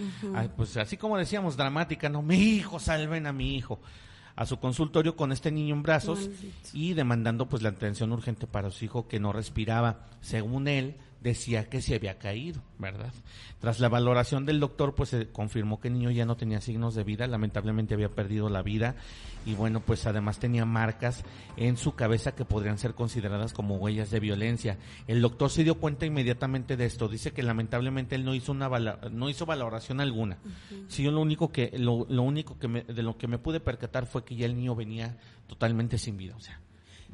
[0.56, 3.82] pues así como decíamos, dramática, no, mi hijo, salven a mi hijo
[4.36, 6.30] a su consultorio con este niño en brazos
[6.74, 10.08] y demandando pues la atención urgente para su hijo que no respiraba.
[10.22, 13.14] Según él, decía que se había caído, ¿verdad?
[13.60, 16.96] Tras la valoración del doctor, pues se confirmó que el niño ya no tenía signos
[16.96, 18.96] de vida, lamentablemente había perdido la vida
[19.46, 21.24] y bueno, pues además tenía marcas
[21.58, 24.78] en su cabeza que podrían ser consideradas como huellas de violencia.
[25.08, 28.70] El doctor se dio cuenta inmediatamente de esto, dice que lamentablemente él no hizo una
[28.70, 30.38] no hizo valoración alguna.
[30.88, 33.60] Sí, yo lo único que lo, lo único que me, de lo que me pude
[33.60, 36.62] percatar fue que ya el niño venía totalmente sin vida, o sea,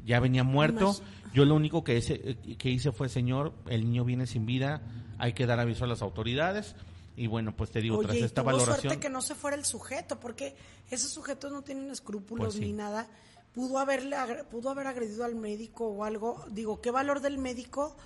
[0.06, 0.96] ya venía muerto.
[1.34, 4.80] Yo lo único que hice, que hice fue, señor, el niño viene sin vida,
[5.18, 6.74] hay que dar aviso a las autoridades.
[7.16, 8.80] Y bueno, pues te digo, tras esta valoración.
[8.80, 10.54] suerte que no se fuera el sujeto, porque
[10.90, 13.08] esos sujetos no tienen escrúpulos pues ni nada.
[13.54, 14.16] Pudo, haberle,
[14.50, 16.44] pudo haber agredido al médico o algo.
[16.50, 17.96] Digo, ¿qué valor del médico?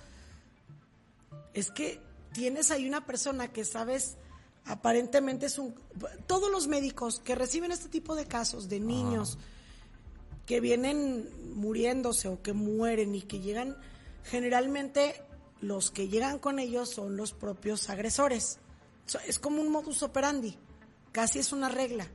[1.53, 1.99] Es que
[2.31, 4.17] tienes ahí una persona que sabes,
[4.65, 5.75] aparentemente es un.
[6.25, 9.37] Todos los médicos que reciben este tipo de casos de niños
[10.51, 13.77] que vienen muriéndose o que mueren y que llegan,
[14.25, 15.23] generalmente
[15.61, 18.59] los que llegan con ellos son los propios agresores.
[19.25, 20.57] Es como un modus operandi,
[21.13, 22.05] casi es una regla.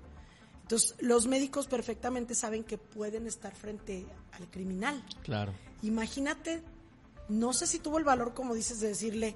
[0.61, 5.03] Entonces, los médicos perfectamente saben que pueden estar frente al criminal.
[5.23, 5.55] Claro.
[5.83, 6.63] Imagínate,
[7.31, 9.35] no sé si tuvo el valor, como dices, de decirle,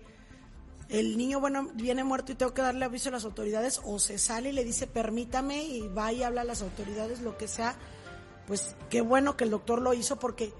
[0.90, 4.18] el niño, bueno, viene muerto y tengo que darle aviso a las autoridades, o se
[4.18, 7.78] sale y le dice, permítame, y va y habla a las autoridades, lo que sea,
[8.50, 10.52] pues qué bueno que el doctor lo hizo porque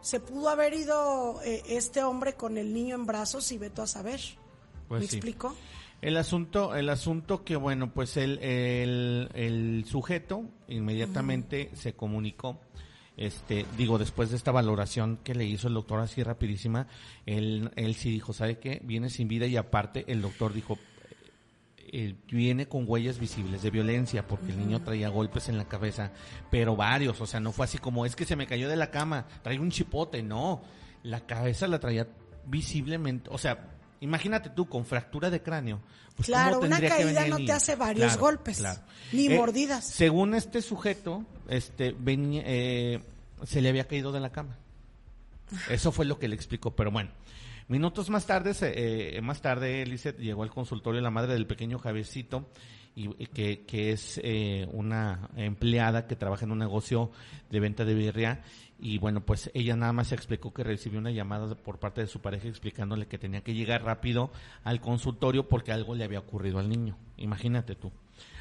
[0.00, 3.86] se pudo haber ido eh, este hombre con el niño en brazos y veto a
[3.86, 4.18] saber.
[4.88, 5.54] Pues ¿Me explico?
[6.00, 12.60] El asunto, el asunto que bueno, pues el, el, sujeto inmediatamente se comunicó
[13.18, 16.86] este, digo, después de esta valoración que le hizo el doctor así rapidísima,
[17.26, 18.80] él, él sí dijo, ¿sabe qué?
[18.82, 20.78] Viene sin vida y aparte el doctor dijo,
[21.96, 26.10] eh, viene con huellas visibles de violencia porque el niño traía golpes en la cabeza,
[26.50, 28.90] pero varios, o sea, no fue así como es que se me cayó de la
[28.90, 30.60] cama, trae un chipote, no,
[31.04, 32.08] la cabeza la traía
[32.46, 33.68] visiblemente, o sea,
[34.00, 35.82] imagínate tú con fractura de cráneo.
[36.16, 38.60] Pues, claro, una caída no te hace varios golpes,
[39.12, 39.84] ni eh, mordidas.
[39.84, 43.04] Según este sujeto, este venía, eh,
[43.46, 44.56] se le había caído de la cama.
[45.70, 47.10] Eso fue lo que le explicó, pero bueno.
[47.68, 52.50] Minutos más tarde, eh, más tarde, Lizeth llegó al consultorio la madre del pequeño Javiercito,
[52.96, 57.10] y, que, que es eh, una empleada que trabaja en un negocio
[57.50, 58.42] de venta de birria
[58.78, 62.06] y bueno, pues ella nada más se explicó que recibió una llamada por parte de
[62.06, 64.30] su pareja explicándole que tenía que llegar rápido
[64.62, 66.96] al consultorio porque algo le había ocurrido al niño.
[67.16, 67.92] Imagínate tú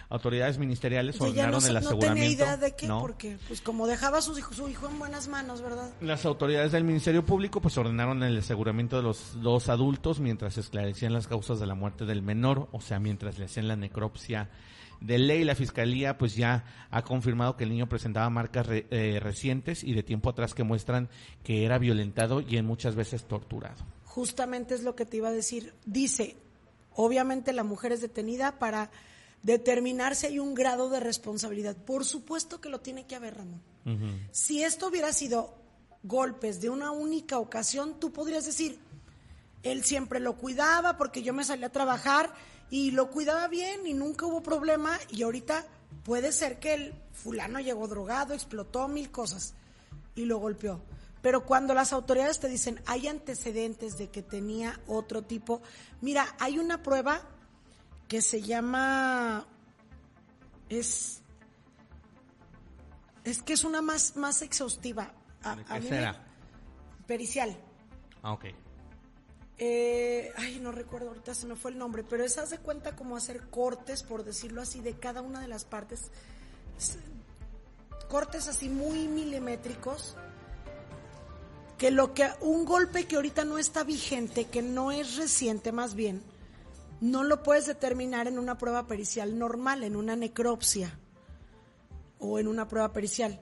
[0.10, 2.08] autoridades ministeriales ordenaron el aseguramiento.
[2.08, 5.00] No tenía idea de qué, porque pues como dejaba a su hijo, su hijo en
[5.00, 5.92] buenas manos, ¿verdad?
[6.02, 11.14] Las autoridades del Ministerio Público pues ordenaron el aseguramiento de los dos adultos mientras esclarecían
[11.14, 14.50] las causas de la muerte del menor, o sea, mientras le hacían la necropsia
[15.02, 15.44] de ley.
[15.44, 20.04] La Fiscalía pues ya ha confirmado que el niño presentaba marcas eh, recientes y de
[20.04, 21.10] tiempo atrás que muestran
[21.44, 23.84] que era violentado y en muchas veces torturado.
[24.06, 25.74] Justamente es lo que te iba a decir.
[25.86, 26.38] Dice,
[26.94, 28.92] obviamente la mujer es detenida para
[29.44, 31.76] determinar si hay un grado de responsabilidad.
[31.76, 33.62] Por supuesto que lo tiene que haber, Ramón.
[34.32, 35.54] Si esto hubiera sido
[36.04, 38.80] golpes de una única ocasión, tú podrías decir,
[39.62, 42.34] él siempre lo cuidaba porque yo me salí a trabajar
[42.70, 45.66] y lo cuidaba bien y nunca hubo problema y ahorita
[46.04, 49.54] puede ser que el fulano llegó drogado, explotó mil cosas
[50.16, 50.82] y lo golpeó.
[51.22, 55.62] Pero cuando las autoridades te dicen hay antecedentes de que tenía otro tipo,
[56.02, 57.22] mira, hay una prueba
[58.08, 59.46] que se llama
[60.70, 61.22] es
[63.24, 65.13] es que es una más más exhaustiva.
[65.44, 66.24] A, ¿Qué será?
[67.06, 67.56] pericial.
[68.22, 68.46] Ah, ok.
[69.58, 73.16] Eh, ay, no recuerdo ahorita, se me fue el nombre, pero es hace cuenta como
[73.16, 76.10] hacer cortes, por decirlo así, de cada una de las partes.
[78.10, 80.16] Cortes así muy milimétricos.
[81.78, 85.96] Que lo que, un golpe que ahorita no está vigente, que no es reciente más
[85.96, 86.24] bien,
[87.04, 90.98] no lo puedes determinar en una prueba pericial normal, en una necropsia
[92.18, 93.42] o en una prueba pericial.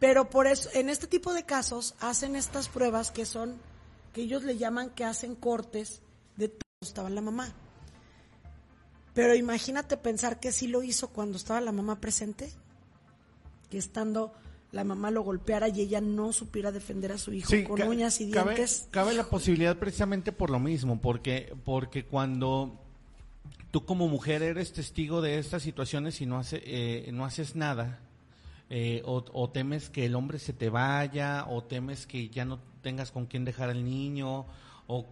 [0.00, 3.60] Pero por eso, en este tipo de casos, hacen estas pruebas que son,
[4.12, 6.02] que ellos le llaman que hacen cortes
[6.36, 7.54] de estaba la mamá.
[9.14, 12.52] Pero imagínate pensar que sí lo hizo cuando estaba la mamá presente,
[13.70, 14.32] que estando
[14.74, 18.26] la mamá lo golpeara y ella no supiera defender a su hijo con uñas y
[18.26, 18.88] dientes.
[18.90, 22.80] Cabe, la posibilidad precisamente por lo mismo, porque, porque cuando
[23.70, 28.00] tú como mujer eres testigo de estas situaciones y no, hace, eh, no haces nada,
[28.68, 33.12] eh, o, temes que el hombre se te vaya, o temes que ya no tengas
[33.12, 34.44] con quién dejar al niño,
[34.88, 35.06] o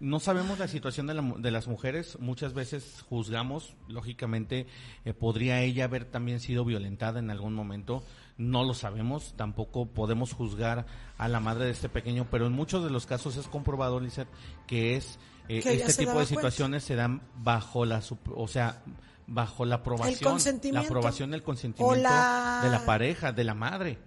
[0.00, 4.66] no sabemos la situación de, de, las mujeres, muchas veces juzgamos, lógicamente,
[5.04, 8.02] eh, podría ella haber también sido violentada en algún momento,
[8.36, 10.86] no lo sabemos, tampoco podemos juzgar
[11.18, 14.28] a la madre de este pequeño, pero en muchos de los casos es comprobado, Lizeth,
[14.66, 15.18] que es
[15.48, 18.02] eh, este tipo de situaciones se dan bajo la,
[18.34, 18.82] o sea,
[19.26, 20.38] bajo la aprobación,
[20.72, 23.98] la aprobación del consentimiento de la pareja, de la madre,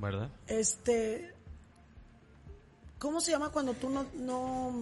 [0.00, 0.30] ¿verdad?
[0.46, 1.34] Este,
[2.98, 4.72] ¿cómo se llama cuando tú no, no,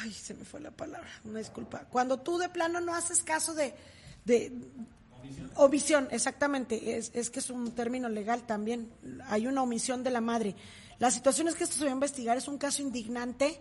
[0.00, 3.54] ay, se me fue la palabra, una disculpa, cuando tú de plano no haces caso
[3.54, 3.74] de,
[4.24, 4.50] de
[5.56, 6.96] Omisión, exactamente.
[6.96, 8.90] Es, que es un término legal también.
[9.26, 10.54] Hay una omisión de la madre.
[10.98, 12.36] La situación es que esto se va a investigar.
[12.36, 13.60] Es un caso indignante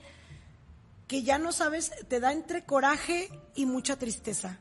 [1.08, 4.60] que ya no sabes, te da entre coraje y mucha tristeza.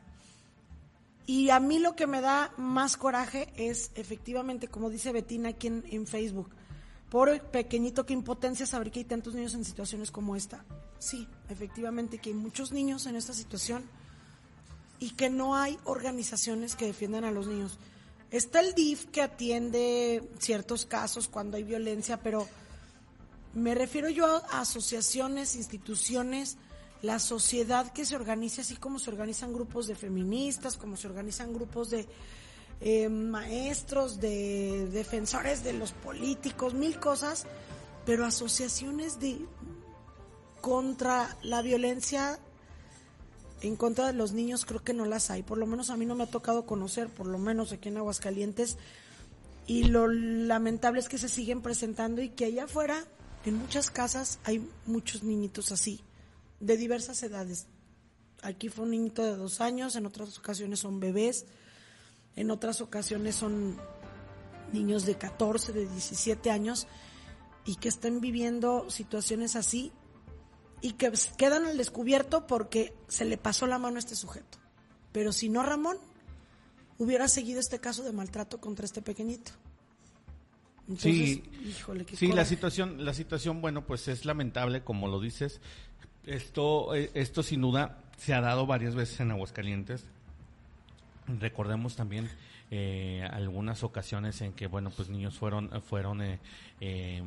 [1.27, 5.67] Y a mí lo que me da más coraje es, efectivamente, como dice Betina aquí
[5.67, 6.49] en, en Facebook,
[7.09, 10.65] por pequeñito que impotencia saber que hay tantos niños en situaciones como esta.
[10.97, 13.83] Sí, efectivamente que hay muchos niños en esta situación
[14.99, 17.79] y que no hay organizaciones que defiendan a los niños.
[18.31, 22.47] Está el DIF que atiende ciertos casos cuando hay violencia, pero
[23.53, 26.57] me refiero yo a asociaciones, instituciones,
[27.01, 31.53] la sociedad que se organiza, así como se organizan grupos de feministas, como se organizan
[31.53, 32.05] grupos de
[32.81, 37.45] eh, maestros, de defensores de los políticos, mil cosas,
[38.05, 39.39] pero asociaciones de
[40.61, 42.39] contra la violencia
[43.61, 46.05] en contra de los niños creo que no las hay, por lo menos a mí
[46.05, 48.77] no me ha tocado conocer, por lo menos aquí en Aguascalientes.
[49.67, 53.05] Y lo lamentable es que se siguen presentando y que allá afuera,
[53.45, 56.01] en muchas casas, hay muchos niñitos así,
[56.59, 57.67] de diversas edades.
[58.41, 61.45] Aquí fue un niñito de dos años, en otras ocasiones son bebés,
[62.35, 63.77] en otras ocasiones son
[64.71, 66.87] niños de 14, de 17 años
[67.65, 69.91] y que están viviendo situaciones así
[70.81, 74.57] y que quedan al descubierto porque se le pasó la mano a este sujeto.
[75.11, 75.97] Pero si no, Ramón,
[76.97, 79.51] hubiera seguido este caso de maltrato contra este pequeñito.
[80.97, 81.43] sí,
[82.13, 85.61] sí la situación, la situación, bueno, pues es lamentable, como lo dices.
[86.25, 90.05] Esto, eh, esto sin duda se ha dado varias veces en Aguascalientes.
[91.39, 92.29] Recordemos también
[92.71, 96.39] eh, algunas ocasiones en que, bueno, pues niños fueron, fueron eh,
[96.79, 97.23] eh,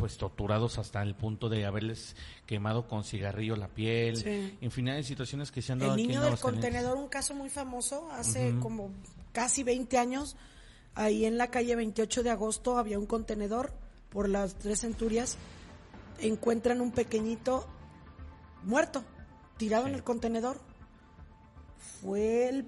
[0.00, 5.52] pues torturados hasta el punto de haberles quemado con cigarrillo la piel, infinidad de situaciones
[5.52, 5.94] que se han dado.
[5.94, 8.90] El niño del contenedor, un caso muy famoso, hace como
[9.32, 10.36] casi 20 años,
[10.94, 13.72] ahí en la calle 28 de agosto había un contenedor
[14.08, 15.36] por las tres centurias,
[16.18, 17.68] encuentran un pequeñito
[18.64, 19.04] muerto,
[19.58, 20.58] tirado en el contenedor.
[22.00, 22.66] Fue el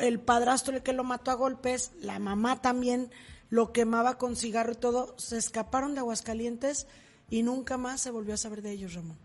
[0.00, 3.10] el padrastro el que lo mató a golpes, la mamá también
[3.50, 6.86] lo quemaba con cigarro y todo, se escaparon de Aguascalientes
[7.28, 9.18] y nunca más se volvió a saber de ellos, Ramón.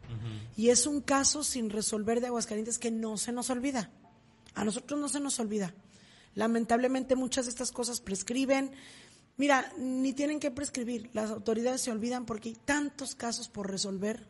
[0.58, 3.90] Y es un caso sin resolver de Aguascalientes que no se nos olvida.
[4.56, 5.74] A nosotros no se nos olvida.
[6.34, 8.72] Lamentablemente muchas de estas cosas prescriben.
[9.38, 11.10] Mira, ni tienen que prescribir.
[11.14, 14.28] Las autoridades se olvidan porque hay tantos casos por resolver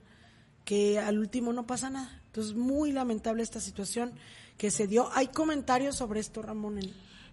[0.65, 2.21] que al último no pasa nada.
[2.27, 4.13] Entonces, muy lamentable esta situación
[4.57, 5.09] que se dio.
[5.13, 6.79] ¿Hay comentarios sobre esto, Ramón?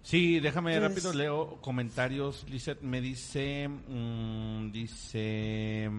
[0.03, 2.45] Sí, déjame rápido, leo comentarios.
[2.49, 5.89] Lizeth me dice, mm, dice,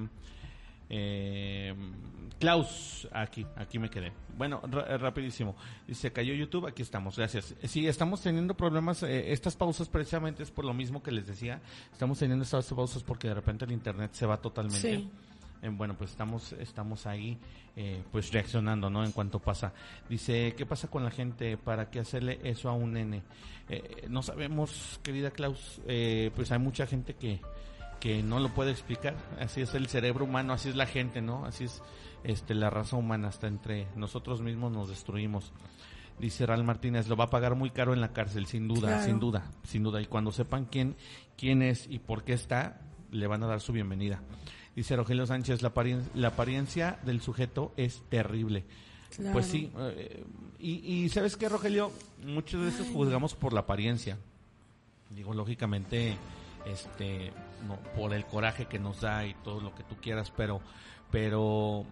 [0.91, 1.75] eh,
[2.39, 4.13] Klaus, aquí, aquí me quedé.
[4.37, 5.57] Bueno, eh, rapidísimo.
[5.89, 7.55] Dice, cayó YouTube, aquí estamos, gracias.
[7.65, 11.63] Sí, estamos teniendo problemas, eh, estas pausas precisamente es por lo mismo que les decía,
[11.91, 14.97] estamos teniendo estas pausas porque de repente el Internet se va totalmente.
[14.97, 15.11] Sí.
[15.65, 17.39] Eh, bueno, pues estamos, estamos ahí
[17.75, 19.03] eh, pues reaccionando, ¿no?
[19.03, 19.73] En cuanto pasa.
[20.11, 21.57] Dice, ¿qué pasa con la gente?
[21.57, 23.23] ¿Para qué hacerle eso a un nene?
[23.71, 25.81] Eh, no sabemos, querida Klaus,
[26.35, 27.41] pues hay mucha gente que,
[27.99, 29.17] que no lo puede explicar.
[29.41, 31.47] Así es el cerebro humano, así es la gente, ¿no?
[31.47, 31.83] Así es
[32.25, 35.55] este, la raza humana, hasta entre nosotros mismos nos destruimos.
[36.19, 39.19] Dice Ral Martínez, lo va a pagar muy caro en la cárcel, sin duda, sin
[39.19, 40.03] duda, sin duda.
[40.03, 40.95] Y cuando sepan quién,
[41.39, 44.21] quién es y por qué está, le van a dar su bienvenida.
[44.75, 45.73] Dice Rogelio Sánchez, la,
[46.15, 48.65] la apariencia del sujeto es terrible.
[49.33, 50.25] Pues sí, eh,
[50.59, 51.93] y, sabes qué, Rogelio,
[52.25, 54.19] muchas veces juzgamos por la apariencia.
[55.11, 56.17] Digo, lógicamente,
[56.67, 57.33] este,
[57.69, 60.61] no, por el coraje que nos da y todo lo que tú quieras, pero,
[61.11, 61.85] pero,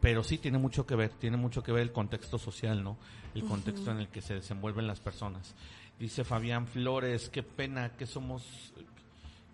[0.00, 2.98] pero sí tiene mucho que ver, tiene mucho que ver el contexto social, ¿no?
[3.34, 5.54] El contexto en el que se desenvuelven las personas.
[5.98, 8.72] Dice Fabián Flores, qué pena que somos,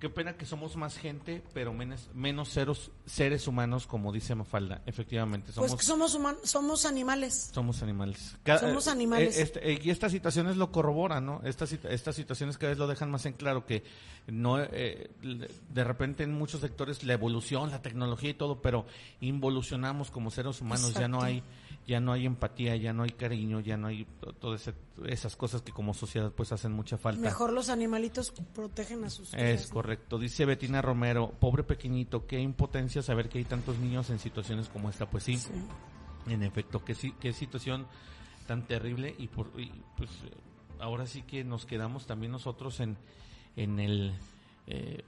[0.04, 4.82] Qué pena que somos más gente, pero menos, menos seres, seres humanos, como dice Mafalda.
[4.84, 5.70] Efectivamente, somos.
[5.70, 7.48] Pues que somos, somos animales.
[7.54, 8.36] Somos animales.
[8.60, 9.38] somos animales.
[9.38, 11.40] Eh, este, eh, y estas situaciones lo corroboran, ¿no?
[11.42, 13.82] Estas, estas situaciones cada vez lo dejan más en claro que
[14.26, 18.84] no, eh, de repente en muchos sectores la evolución, la tecnología y todo, pero
[19.22, 20.92] involucionamos como seres humanos.
[20.92, 21.42] Ya no hay
[21.86, 24.06] ya no hay empatía, ya no hay cariño, ya no hay
[24.40, 24.72] todas
[25.06, 27.20] esas cosas que como sociedad pues hacen mucha falta.
[27.20, 30.18] Mejor los animalitos protegen a sus Es correcto.
[30.18, 34.88] Dice Betina Romero, pobre pequeñito, qué impotencia saber que hay tantos niños en situaciones como
[34.88, 35.10] esta.
[35.10, 35.38] Pues sí,
[36.26, 37.86] en efecto, qué, qué situación
[38.46, 40.10] tan terrible y, por, pues
[40.78, 42.96] ahora sí que nos quedamos también nosotros en,
[43.56, 44.14] en el...
[44.66, 45.04] Eh,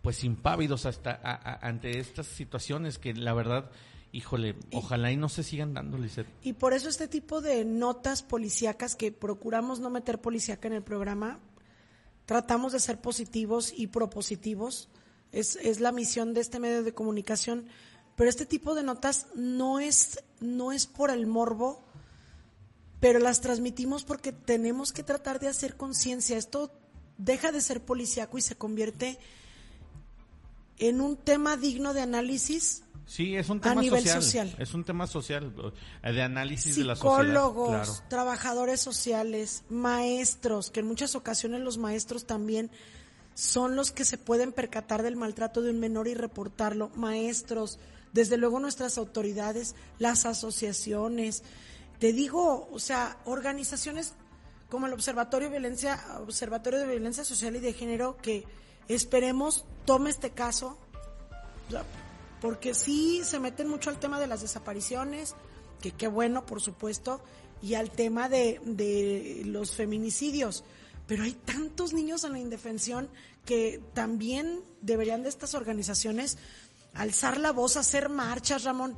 [0.00, 1.20] pues impávidos hasta
[1.60, 3.70] ante estas situaciones que la verdad
[4.12, 5.98] híjole, ojalá y no se sigan dando.
[6.42, 10.82] Y por eso este tipo de notas policíacas que procuramos no meter policíaca en el
[10.82, 11.40] programa,
[12.26, 14.88] tratamos de ser positivos y propositivos.
[15.32, 17.66] Es, es la misión de este medio de comunicación.
[18.16, 21.84] Pero este tipo de notas no es, no es por el morbo,
[22.98, 26.36] pero las transmitimos porque tenemos que tratar de hacer conciencia.
[26.36, 26.72] Esto
[27.16, 29.18] deja de ser policíaco y se convierte
[30.78, 35.54] en un tema digno de análisis Sí, es un tema social, Es un tema social,
[36.02, 37.22] eh, de análisis de la sociedad.
[37.22, 42.70] Psicólogos, trabajadores sociales, maestros, que en muchas ocasiones los maestros también
[43.32, 46.90] son los que se pueden percatar del maltrato de un menor y reportarlo.
[46.96, 47.78] Maestros,
[48.12, 51.44] desde luego nuestras autoridades, las asociaciones.
[51.98, 54.12] Te digo, o sea, organizaciones
[54.68, 58.44] como el Observatorio de Violencia, Observatorio de Violencia Social y de Género, que
[58.86, 60.76] esperemos tome este caso
[62.40, 65.34] porque sí se meten mucho al tema de las desapariciones,
[65.80, 67.20] que qué bueno, por supuesto,
[67.62, 70.64] y al tema de, de los feminicidios.
[71.06, 73.08] pero hay tantos niños en la indefensión
[73.46, 76.36] que también deberían de estas organizaciones
[76.92, 78.94] alzar la voz, hacer marchas, Ramón.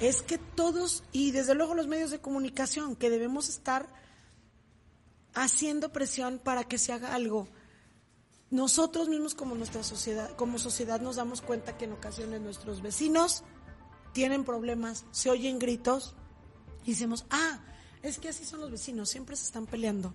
[0.00, 3.88] Es que todos, y desde luego los medios de comunicación, que debemos estar
[5.32, 7.48] haciendo presión para que se haga algo.
[8.50, 13.42] Nosotros mismos como nuestra sociedad, como sociedad nos damos cuenta que en ocasiones nuestros vecinos
[14.12, 16.14] tienen problemas, se oyen gritos
[16.84, 17.60] y decimos, ah,
[18.02, 20.14] es que así son los vecinos, siempre se están peleando.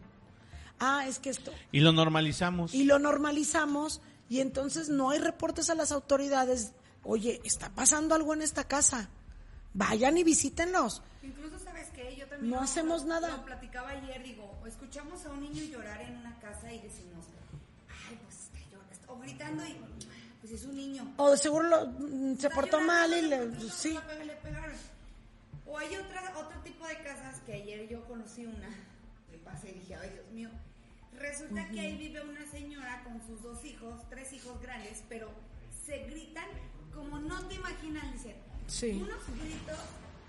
[0.80, 1.52] Ah, es que esto.
[1.72, 2.74] Y lo normalizamos.
[2.74, 6.74] Y lo normalizamos y entonces no hay reportes a las autoridades.
[7.04, 9.10] Oye, está pasando algo en esta casa.
[9.74, 11.02] Vayan y visítenlos.
[11.22, 13.38] Incluso sabes que yo también no hacemos nada.
[13.38, 17.26] Lo platicaba ayer, digo, escuchamos a un niño llorar en una casa y decimos,
[18.08, 19.78] ay, pues está llorando, o gritando y
[20.42, 21.14] pues es un niño.
[21.18, 23.98] O seguro lo, se portó mal y le, sí.
[25.66, 28.70] O hay otra, otro tipo de casas que ayer yo conocí una,
[29.44, 30.50] pasé y dije, ay Dios mío,
[31.18, 35.30] resulta que ahí vive una señora con sus dos hijos, tres hijos grandes, pero
[35.86, 36.48] se gritan
[36.94, 38.36] como no te imaginas, dicen,
[38.68, 38.92] sí.
[39.04, 39.80] unos gritos,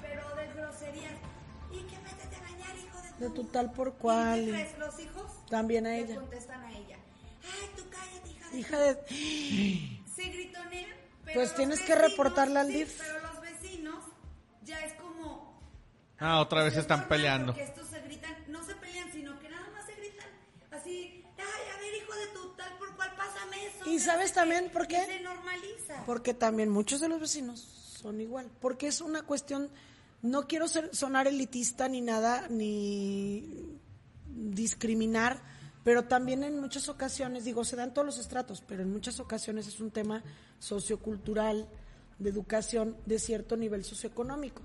[0.01, 1.15] pero de groserías.
[1.73, 3.25] ¿Y que métete a bañar, hijo de tu?
[3.25, 4.41] De tu tal por cual.
[4.41, 4.79] ¿Y crees?
[4.79, 6.17] Los hijos también a ella.
[6.17, 6.97] contestan a ella.
[7.45, 8.95] Ay, tú cállate, hija de.
[10.15, 10.91] Se gritonean,
[11.25, 11.41] pero.
[11.41, 12.99] Pues tienes que reportarla al DIF.
[12.99, 14.05] pero los vecinos
[14.63, 15.61] ya es como.
[16.19, 17.53] Ah, otra vez están peleando.
[17.53, 20.29] Porque estos se gritan, no se pelean, sino que nada más se gritan
[20.71, 21.25] así.
[21.39, 23.91] Ay, a ver, hijo de tu tal por cual, pásame eso.
[23.91, 25.05] ¿Y sabes también por qué?
[25.07, 26.05] Se normaliza.
[26.05, 28.51] Porque también muchos de los vecinos son igual.
[28.61, 29.71] Porque es una cuestión
[30.23, 33.79] no quiero ser, sonar elitista ni nada, ni
[34.27, 35.41] discriminar,
[35.85, 39.67] pero también en muchas ocasiones, digo, se dan todos los estratos, pero en muchas ocasiones
[39.67, 40.23] es un tema
[40.59, 41.67] sociocultural,
[42.21, 44.63] de educación de cierto nivel socioeconómico.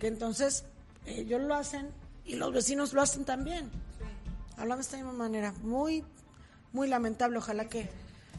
[0.00, 0.64] Que entonces
[1.06, 1.88] ellos lo hacen
[2.26, 3.70] y los vecinos lo hacen también.
[4.56, 5.54] Hablando de esta misma manera.
[5.62, 6.04] Muy,
[6.72, 7.38] muy lamentable.
[7.38, 7.88] Ojalá que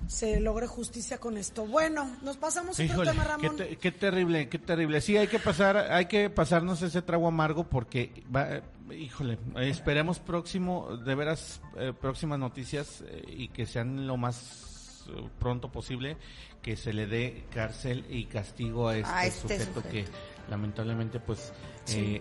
[0.08, 1.66] se logre justicia con esto.
[1.66, 3.58] Bueno, nos pasamos a otro tema, Ramón.
[3.80, 5.02] Qué, terrible, qué terrible.
[5.02, 8.62] Sí, hay que pasar, hay que pasarnos ese trago amargo porque, va,
[8.92, 15.30] híjole, esperemos próximo, de veras, eh, próximas noticias eh, y que sean lo más eh,
[15.40, 16.18] pronto posible,
[16.62, 20.06] que se le dé cárcel y castigo a este, este sujeto, que
[20.50, 21.54] lamentablemente pues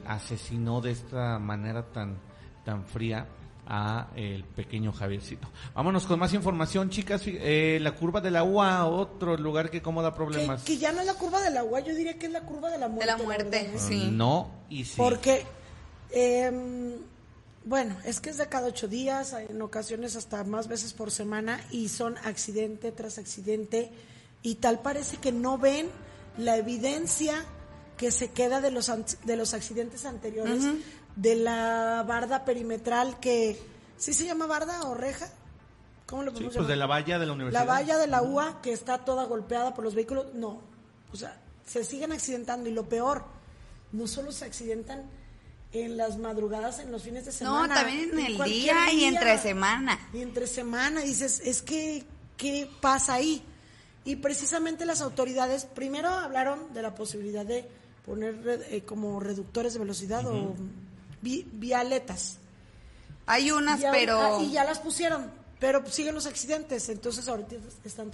[0.06, 2.18] asesinó de esta manera tan,
[2.64, 3.26] tan fría
[3.68, 5.46] a el pequeño Javiercito.
[5.74, 7.22] Vámonos con más información, chicas.
[7.26, 10.64] Eh, la curva de la UA, otro lugar que como da problemas.
[10.64, 12.70] Que, ya no es la curva de la UA, yo diría que es la curva
[12.70, 13.04] de la muerte.
[13.04, 14.08] De la muerte, sí.
[14.10, 14.94] No y sí.
[14.96, 15.44] Porque,
[16.10, 16.98] eh,
[17.64, 21.60] bueno, es que es de cada ocho días, en ocasiones hasta más veces por semana,
[21.70, 23.90] y son accidente tras accidente,
[24.42, 25.88] y tal parece que no ven
[26.38, 27.44] la evidencia
[27.96, 28.90] que se queda de los,
[29.24, 30.62] de los accidentes anteriores
[31.16, 33.60] de la barda perimetral que,
[33.96, 35.28] ¿sí se llama barda o reja?
[36.06, 37.66] ¿Cómo le podemos sí, pues de la valla de la universidad.
[37.66, 40.62] La valla de la UA que está toda golpeada por los vehículos, no.
[41.12, 43.24] O sea, se siguen accidentando y lo peor,
[43.92, 45.10] no solo se accidentan
[45.72, 47.66] en las madrugadas, en los fines de semana.
[47.66, 49.98] No, también en, el día, y entre semana.
[50.12, 52.04] Y entre semana, dices, es que,
[52.36, 53.42] ¿qué pasa ahí?
[54.04, 57.68] Y precisamente las autoridades primero hablaron de la posibilidad de
[58.06, 60.54] poner eh, como reductores de velocidad o
[61.20, 62.38] vialetas.
[63.26, 64.40] Hay unas, pero...
[64.42, 66.88] Y ya las pusieron, pero siguen los accidentes.
[66.88, 68.10] Entonces ahorita están,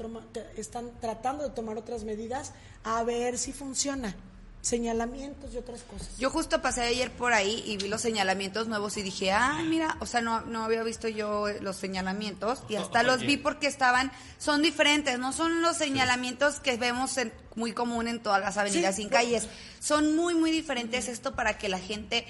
[0.56, 2.52] están tratando de tomar otras medidas
[2.82, 4.16] a ver si funciona
[4.64, 6.16] señalamientos y otras cosas.
[6.16, 9.98] Yo justo pasé ayer por ahí y vi los señalamientos nuevos y dije, ah, mira,
[10.00, 14.10] o sea, no, no había visto yo los señalamientos y hasta los vi porque estaban,
[14.38, 17.14] son diferentes, no son los señalamientos que vemos
[17.56, 19.48] muy común en todas las avenidas sin calles,
[19.80, 22.26] son muy, muy diferentes esto para que la gente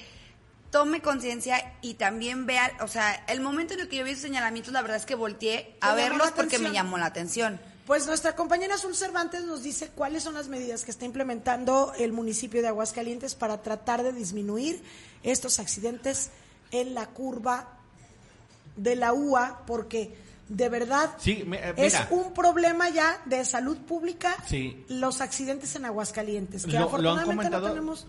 [0.70, 4.22] tome conciencia y también vea, o sea, el momento en el que yo vi esos
[4.22, 7.60] señalamientos, la verdad es que volteé a verlos porque me llamó la atención.
[7.86, 12.12] Pues nuestra compañera Azul Cervantes nos dice cuáles son las medidas que está implementando el
[12.12, 14.82] municipio de Aguascalientes para tratar de disminuir
[15.22, 16.30] estos accidentes
[16.70, 17.68] en la curva
[18.76, 20.16] de la UA, porque
[20.48, 24.34] de verdad eh, es un problema ya de salud pública
[24.88, 28.06] los accidentes en Aguascalientes, que afortunadamente no tenemos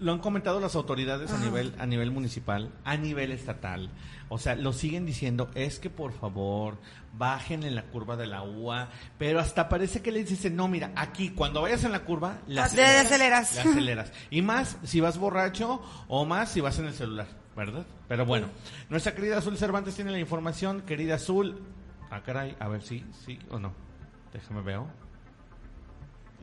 [0.00, 3.90] lo han comentado las autoridades a nivel a nivel municipal, a nivel estatal.
[4.28, 6.78] O sea, lo siguen diciendo, es que por favor,
[7.12, 8.88] bajen en la curva de la UA,
[9.18, 12.64] pero hasta parece que le dicen, no, mira, aquí cuando vayas en la curva, la
[12.64, 13.54] aceleras.
[13.56, 14.12] La aceleras.
[14.30, 17.84] Y más si vas borracho o más si vas en el celular, ¿verdad?
[18.08, 18.48] Pero bueno,
[18.88, 21.60] nuestra querida Azul Cervantes tiene la información, querida Azul.
[22.10, 23.72] Ah, caray, a ver si, sí, sí o no.
[24.32, 24.86] Déjame veo.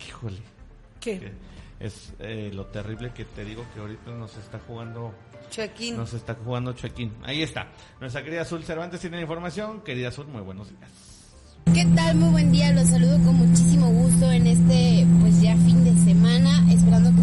[0.05, 0.41] Híjole.
[0.99, 1.33] ¿Qué?
[1.80, 5.13] Es eh, lo terrible que te digo que ahorita nos está jugando
[5.49, 5.95] Chuequín.
[5.95, 7.13] Nos está jugando Chuequín.
[7.23, 7.67] Ahí está.
[7.99, 9.82] Nuestra querida Azul Cervantes tiene la información.
[9.82, 10.91] Querida Azul, muy buenos días.
[11.73, 12.15] ¿Qué tal?
[12.15, 12.71] Muy buen día.
[12.73, 17.16] Los saludo con muchísimo gusto en este, pues ya fin de semana, esperando que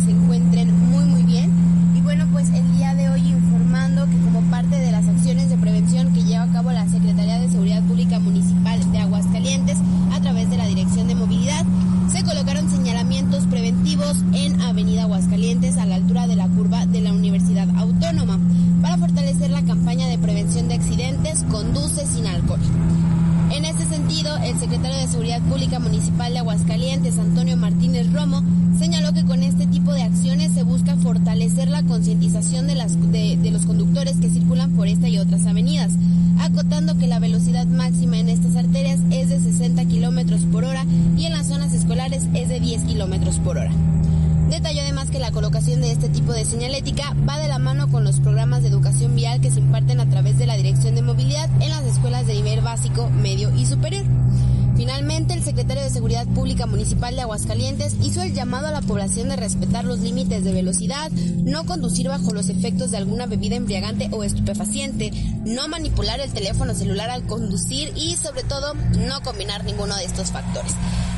[62.35, 65.11] los efectos de alguna bebida embriagante o estupefaciente,
[65.45, 70.31] no manipular el teléfono celular al conducir y, sobre todo, no combinar ninguno de estos
[70.31, 70.73] factores.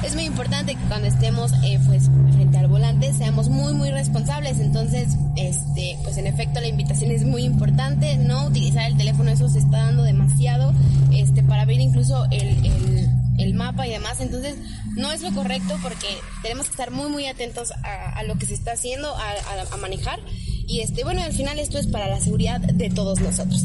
[0.05, 4.61] Es muy importante que cuando estemos eh, pues, frente al volante seamos muy, muy responsables.
[4.61, 8.17] Entonces, este, pues en efecto, la invitación es muy importante.
[8.17, 10.73] No utilizar el teléfono, eso se está dando demasiado
[11.13, 13.09] este, para ver incluso el,
[13.39, 14.21] el mapa y demás.
[14.21, 14.57] Entonces,
[14.97, 16.07] no es lo correcto porque
[16.43, 19.35] tenemos que estar muy, muy atentos a, lo que se está haciendo, a,
[19.73, 20.21] a, manejar.
[20.67, 23.65] Y este, bueno, al final esto es para la seguridad de todos nosotros.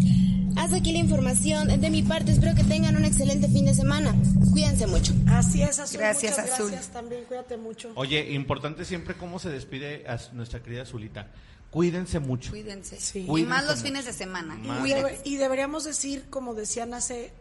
[0.55, 2.31] Hasta aquí la información de mi parte.
[2.31, 4.13] Espero que tengan un excelente fin de semana.
[4.51, 5.13] Cuídense mucho.
[5.27, 5.99] Así es, Azul.
[5.99, 6.71] Gracias, Muchas Azul.
[6.71, 7.23] Gracias también.
[7.27, 7.91] Cuídate mucho.
[7.95, 11.27] Oye, importante siempre cómo se despide a nuestra querida Azulita.
[11.71, 12.51] Cuídense mucho.
[12.51, 12.99] Cuídense.
[12.99, 13.25] Sí.
[13.27, 13.87] Y más los mucho.
[13.87, 14.59] fines de semana.
[14.61, 14.83] Y, Más.
[14.83, 17.31] debe- y deberíamos decir, como decían hace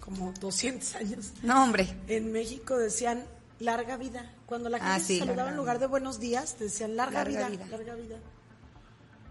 [0.00, 1.88] como 200 años, No, hombre.
[2.06, 3.24] en México decían
[3.58, 4.30] larga vida.
[4.46, 5.18] Cuando la gente Ah, se sí.
[5.18, 7.66] saludaba en lugar de buenos días, decían larga, Larga vida, vida.
[7.76, 8.16] larga vida.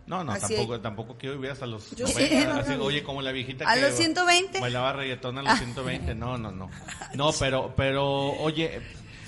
[0.08, 0.82] No, no, Así tampoco, es.
[0.84, 2.36] tampoco quiero vivir hasta los Yo 90, sí,
[2.72, 4.60] así, oye, como la viejita ¿A que los 120?
[4.60, 6.70] bailaba reggaetón a los 120, no, no, no.
[7.16, 8.82] No, pero, pero, oye,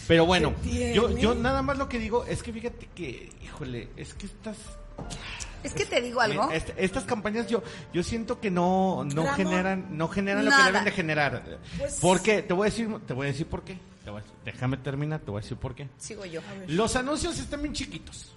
[0.08, 3.90] pero bueno, ¿Qué yo, yo nada más lo que digo es que fíjate que, híjole,
[3.98, 4.58] es que estas,
[5.64, 6.52] Es que te digo algo.
[6.52, 10.64] est- estas campañas yo, yo siento que no, no Ramón, generan, no generan lo que
[10.64, 11.60] deben de generar.
[11.80, 12.44] Pues- ¿Por qué?
[12.44, 13.80] Te voy a decir, te voy a decir por qué.
[14.08, 15.90] Te voy a- déjame terminar, te voy a decir por qué.
[15.98, 16.40] Sigo yo.
[16.68, 18.34] Los anuncios están bien chiquitos.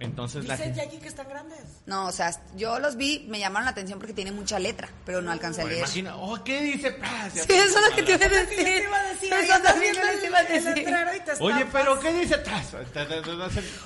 [0.00, 0.86] Entonces la Dicen gente...
[0.86, 1.60] Jackie que están grandes.
[1.84, 5.20] No, o sea, yo los vi, me llamaron la atención porque tiene mucha letra, pero
[5.20, 5.80] no alcancé a leer.
[5.80, 6.96] imagina, oh, ¿qué dice?
[7.02, 8.56] Ah, se Sí, eso es lo que te iba a decir.
[8.64, 10.76] te iba a decir, Eso también iba a el, el decir.
[10.78, 12.34] letrero y te Oye, pero ¿qué dice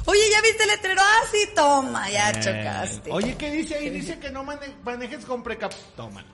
[0.07, 1.01] Oye, ¿ya viste el letrero?
[1.03, 3.11] Ah, sí, toma, ya Eh, chocaste.
[3.13, 3.91] Oye, ¿qué dice ahí?
[3.91, 5.73] Dice que no mane- manejes con precap...
[5.97, 6.29] Tómalo.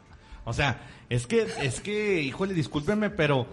[0.44, 0.78] O sea,
[1.08, 3.46] es que, es que, híjole, discúlpenme, pero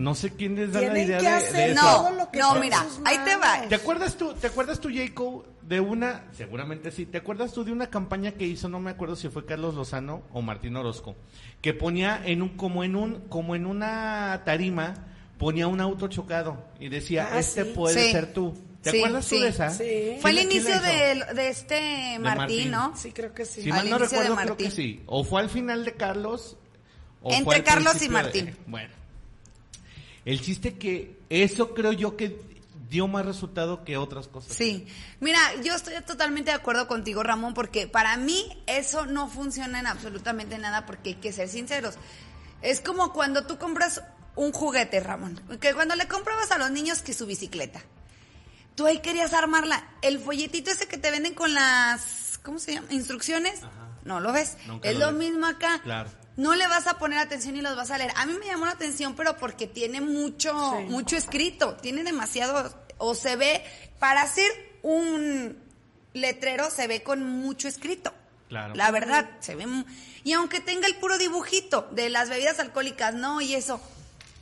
[0.00, 1.80] no sé quién les da la idea que de, hacer de eso.
[1.82, 3.46] todo no, lo que no, está en mira, sus ahí te va.
[3.46, 3.68] manos.
[3.68, 7.72] ¿Te acuerdas tú, te acuerdas tú, Jacob, de una, seguramente sí, ¿te acuerdas tú de
[7.72, 11.14] una campaña que hizo, no me acuerdo si fue Carlos Lozano o Martín Orozco,
[11.60, 14.94] que ponía en un, como en un, como en una tarima,
[15.38, 17.72] ponía un auto chocado y decía, Ah, este sí.
[17.74, 18.12] puede Sí.
[18.12, 18.54] ser tú.
[18.82, 19.42] ¿Te Sí, acuerdas tú sí.
[19.42, 19.70] de esa?
[19.70, 20.16] Sí.
[20.22, 20.82] Fue el ¿Quién- quién la inicio hizo?
[20.82, 22.70] de, de este Martín, Martín.
[22.70, 22.96] ¿no?
[22.96, 23.60] Sí, creo que sí.
[23.62, 24.70] Si Al mal no inicio de recuerdo, creo que Martín.
[24.84, 25.02] sí.
[25.06, 26.56] O fue al final de Carlos.
[27.22, 28.56] O Entre fue al Carlos y principio de- Martín.
[28.66, 28.99] bueno.
[30.24, 32.40] El chiste que eso creo yo que
[32.90, 34.54] dio más resultado que otras cosas.
[34.54, 34.86] Sí.
[35.20, 39.86] Mira, yo estoy totalmente de acuerdo contigo, Ramón, porque para mí eso no funciona en
[39.86, 41.94] absolutamente nada porque hay que ser sinceros.
[42.62, 44.02] Es como cuando tú compras
[44.34, 47.80] un juguete, Ramón, que cuando le comprabas a los niños que su bicicleta.
[48.74, 49.88] Tú ahí querías armarla.
[50.02, 52.88] El folletito ese que te venden con las, ¿cómo se llama?
[52.90, 53.60] Instrucciones.
[54.04, 54.56] No lo ves.
[54.66, 55.80] Nunca es lo lo mismo acá.
[55.82, 56.10] Claro.
[56.36, 58.12] No le vas a poner atención y los vas a leer.
[58.16, 60.84] A mí me llamó la atención, pero porque tiene mucho, Sí.
[60.86, 63.62] mucho escrito, tiene demasiado, o se ve,
[63.98, 64.50] para hacer
[64.82, 65.58] un
[66.14, 68.12] letrero se ve con mucho escrito.
[68.48, 68.74] Claro.
[68.74, 69.66] La verdad, se ve.
[70.24, 73.80] Y aunque tenga el puro dibujito de las bebidas alcohólicas, no, y eso.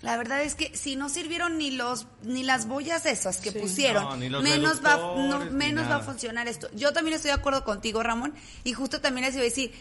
[0.00, 3.58] La verdad es que si no sirvieron ni los ni las boyas esas que Sí.
[3.58, 6.68] pusieron, No, ni los menos va no, menos va a funcionar esto.
[6.72, 8.32] Yo también estoy de acuerdo contigo, Ramón,
[8.62, 9.72] y justo también les iba a decir,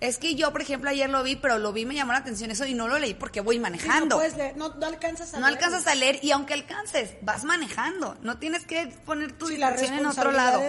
[0.00, 2.50] es que yo, por ejemplo, ayer lo vi, pero lo vi, me llamó la atención
[2.50, 4.06] eso y no lo leí porque voy Sí, manejando.
[4.06, 5.58] no, puedes leer, no, no alcanzas a No leer.
[5.58, 8.16] alcanzas a leer y aunque alcances, vas manejando.
[8.22, 10.62] No tienes que poner tu Sí, la en otro lado.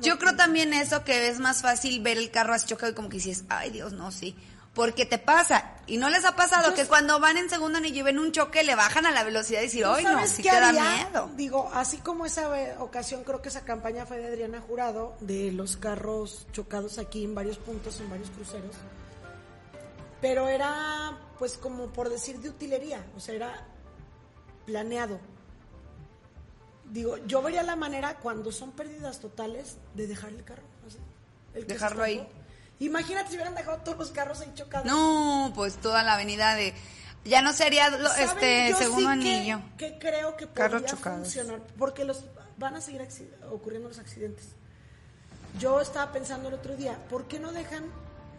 [0.00, 3.08] Yo creo también eso que es más fácil ver el carro así chocado y como
[3.08, 4.36] que dices, ay Dios, no, sí.
[4.74, 5.76] Porque te pasa.
[5.86, 8.62] Y no les ha pasado que cuando van en segundo anillo y ven un choque,
[8.62, 10.26] le bajan a la velocidad y dicen, ¡ay, no!
[10.26, 11.30] Sí te da miedo.
[11.34, 12.48] Digo, así como esa
[12.80, 17.34] ocasión, creo que esa campaña fue de Adriana Jurado, de los carros chocados aquí en
[17.34, 18.76] varios puntos, en varios cruceros.
[20.20, 23.66] Pero era, pues, como por decir de utilería, o sea, era
[24.64, 25.18] planeado.
[26.90, 30.62] Digo, yo vería la manera cuando son pérdidas totales de dejar el carro.
[31.54, 32.26] el Dejarlo ahí.
[32.84, 34.86] Imagínate si hubieran dejado todos los carros ahí chocados.
[34.86, 36.74] No, pues toda la avenida de
[37.24, 39.60] ya no sería este segundo anillo.
[39.78, 42.24] Que, creo que podría funcionar porque los
[42.58, 43.06] van a seguir
[43.50, 44.48] ocurriendo los accidentes.
[45.58, 47.84] Yo estaba pensando el otro día, ¿por qué no dejan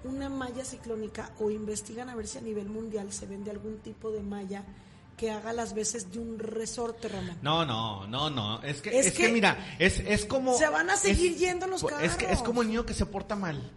[0.04, 4.12] una malla ciclónica o investigan a ver si a nivel mundial se vende algún tipo
[4.12, 4.64] de malla
[5.16, 7.38] que haga las veces de un resorte, Ramón.
[7.42, 8.62] No, no, no, no.
[8.64, 10.58] Es que, es, que, mira, es, es como.
[10.58, 12.04] Se van a seguir yendo los carros.
[12.04, 13.72] Es que es como el niño que se porta mal.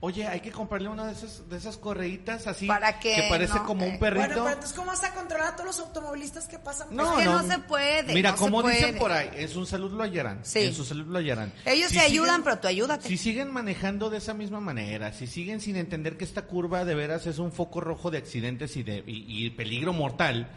[0.00, 3.86] Oye, hay que comprarle una de esas, de esas correitas así ¿Para que parece como
[3.86, 4.26] un perrito.
[4.26, 6.88] Bueno, pero entonces ¿cómo vas a controlar a todos los automovilistas que pasan?
[6.90, 8.12] No, es que no, se puede.
[8.12, 10.40] Mira, como dicen por ahí, en su salud lo hallarán.
[10.44, 10.64] Sí.
[10.64, 11.50] En su salud lo hallarán.
[11.64, 13.08] Ellos se ayudan, pero tú ayúdate.
[13.08, 16.94] Si siguen manejando de esa misma manera, si siguen sin entender que esta curva de
[16.94, 20.50] veras es un foco rojo de accidentes y de y peligro mortal,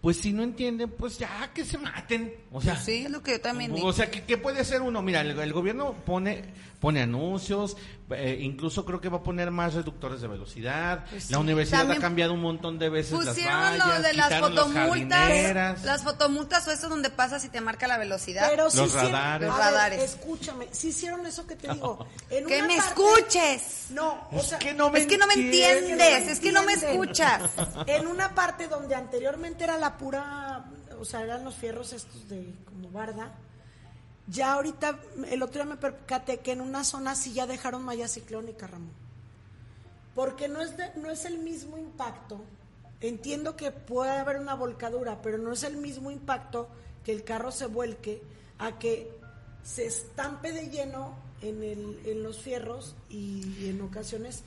[0.00, 2.34] pues si no entienden, pues ya que se maten.
[2.50, 3.86] O sea, sí, es lo que yo también digo.
[3.86, 5.02] O sea, ¿qué, puede hacer uno?
[5.02, 7.76] Mira, el, gobierno pone pone anuncios,
[8.10, 11.04] eh, incluso creo que va a poner más reductores de velocidad.
[11.10, 15.84] Pues la universidad ha cambiado un montón de veces pusieron las lo de las fotomultas,
[15.84, 18.48] las fotomultas o eso donde pasa si te marca la velocidad.
[18.50, 19.48] Pero los radares.
[19.48, 20.02] los radares.
[20.02, 22.06] escúchame, si hicieron eso que te digo.
[22.28, 23.88] que me escuches.
[23.90, 26.62] No, o sea, es que no me, es que no me entiendes, es que no
[26.62, 27.42] me escuchas.
[27.86, 30.64] En una parte donde anteriormente era la pura,
[30.98, 33.32] o sea, eran los fierros estos de como barda
[34.30, 38.06] ya ahorita, el otro día me percaté que en una zona sí ya dejaron malla
[38.06, 38.92] ciclónica, Ramón.
[40.14, 42.40] Porque no es, no es el mismo impacto.
[43.00, 46.68] Entiendo que puede haber una volcadura, pero no es el mismo impacto
[47.04, 48.22] que el carro se vuelque
[48.58, 49.10] a que
[49.64, 54.42] se estampe de lleno en, el, en los fierros y, en ocasiones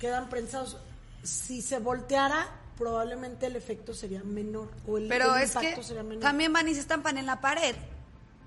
[0.00, 0.78] quedan prensados.
[1.24, 5.78] Si se volteara, probablemente el efecto sería menor o el, Pero es que
[6.20, 7.74] También van y se estampan en la pared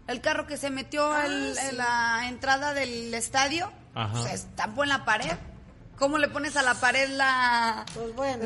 [0.10, 3.72] el carro que se metió ah, en la entrada del estadio,
[4.24, 5.38] se estampó en la pared.
[6.00, 7.86] ¿Cómo le pones a la pared la...?
[7.94, 8.46] Pues bueno.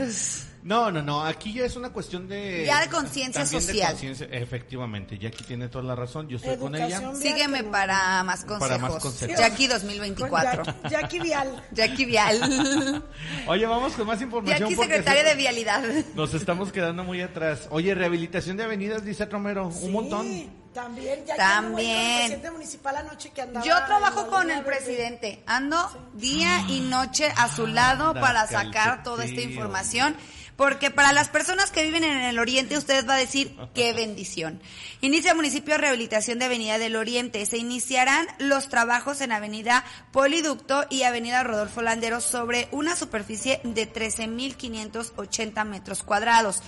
[0.64, 2.64] No, no, no, aquí ya es una cuestión de...
[2.66, 3.98] Ya de conciencia social.
[4.32, 7.14] efectivamente, Jackie tiene toda la razón, yo estoy con ella.
[7.16, 8.60] Sígueme para más consejos.
[8.60, 9.38] Para más consejos.
[9.38, 10.64] Jackie 2024.
[10.90, 11.64] Jackie, Vial.
[11.72, 13.04] Jackie Vial.
[13.48, 14.70] Oye, vamos con más información.
[14.70, 15.84] Jackie secretaria de Vialidad.
[16.16, 17.68] Nos estamos quedando muy atrás.
[17.70, 20.63] Oye, rehabilitación de avenidas, dice Romero, un montón.
[20.74, 22.42] También, ya También.
[22.42, 25.78] Que municipal anoche que andaba Yo trabajo con el presidente, ando
[26.14, 30.16] día y noche a su lado para sacar toda esta información.
[30.56, 34.62] Porque para las personas que viven en el Oriente, usted va a decir qué bendición.
[35.02, 37.44] Inicia municipio de rehabilitación de Avenida del Oriente.
[37.48, 43.92] Se iniciarán los trabajos en Avenida Poliducto y Avenida Rodolfo Landeros sobre una superficie de
[43.92, 46.62] 13.580 metros cuadrados.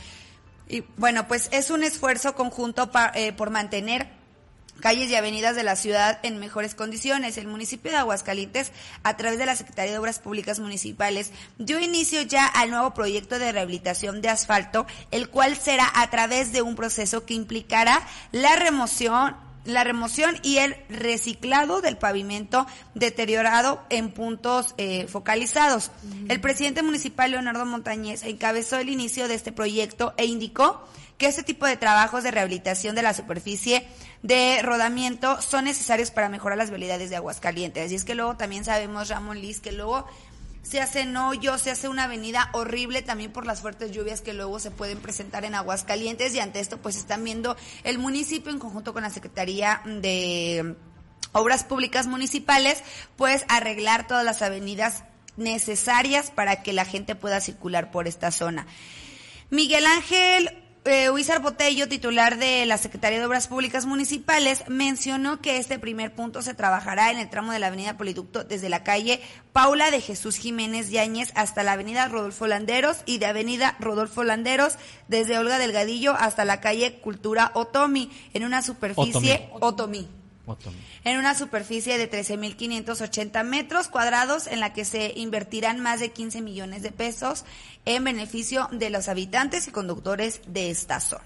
[0.68, 4.08] Y bueno, pues es un esfuerzo conjunto eh, por mantener
[4.80, 7.38] calles y avenidas de la ciudad en mejores condiciones.
[7.38, 8.72] El municipio de Aguascalientes,
[9.04, 13.40] a través de la Secretaría de Obras Públicas Municipales, dio inicio ya al nuevo proyecto
[13.40, 18.56] de rehabilitación de asfalto, el cual será a través de un proceso que implicará la
[18.56, 25.92] remoción la remoción y el reciclado del pavimento deteriorado en puntos eh, focalizados.
[26.30, 30.86] El presidente municipal Leonardo Montañez encabezó el inicio de este proyecto e indicó
[31.18, 33.88] que este tipo de trabajos de rehabilitación de la superficie
[34.22, 37.92] de rodamiento son necesarios para mejorar las vialidades de Aguascalientes.
[37.92, 40.08] Y es que luego también sabemos, Ramón Liz, que luego
[40.66, 44.60] se hacen hoyos, se hace una avenida horrible también por las fuertes lluvias que luego
[44.60, 48.92] se pueden presentar en Aguascalientes y ante esto pues están viendo el municipio en conjunto
[48.92, 50.76] con la Secretaría de
[51.34, 52.82] Obras Públicas Municipales
[53.16, 55.04] pues arreglar todas las avenidas
[55.38, 58.66] necesarias para que la gente pueda circular por esta zona.
[59.52, 65.80] Miguel Ángel eh, Botello, titular de la Secretaría de Obras Públicas Municipales, mencionó que este
[65.80, 69.22] primer punto se trabajará en el tramo de la Avenida Poliducto desde la calle
[69.54, 74.78] Paula de Jesús Jiménez Yáñez hasta la Avenida Rodolfo Landeros y de Avenida Rodolfo Landeros
[75.08, 80.08] desde Olga Delgadillo hasta la calle Cultura Otomi en una superficie Otomi
[81.04, 86.42] en una superficie de 13.580 metros cuadrados en la que se invertirán más de 15
[86.42, 87.46] millones de pesos
[87.86, 91.24] en beneficio de los habitantes y conductores de esta zona.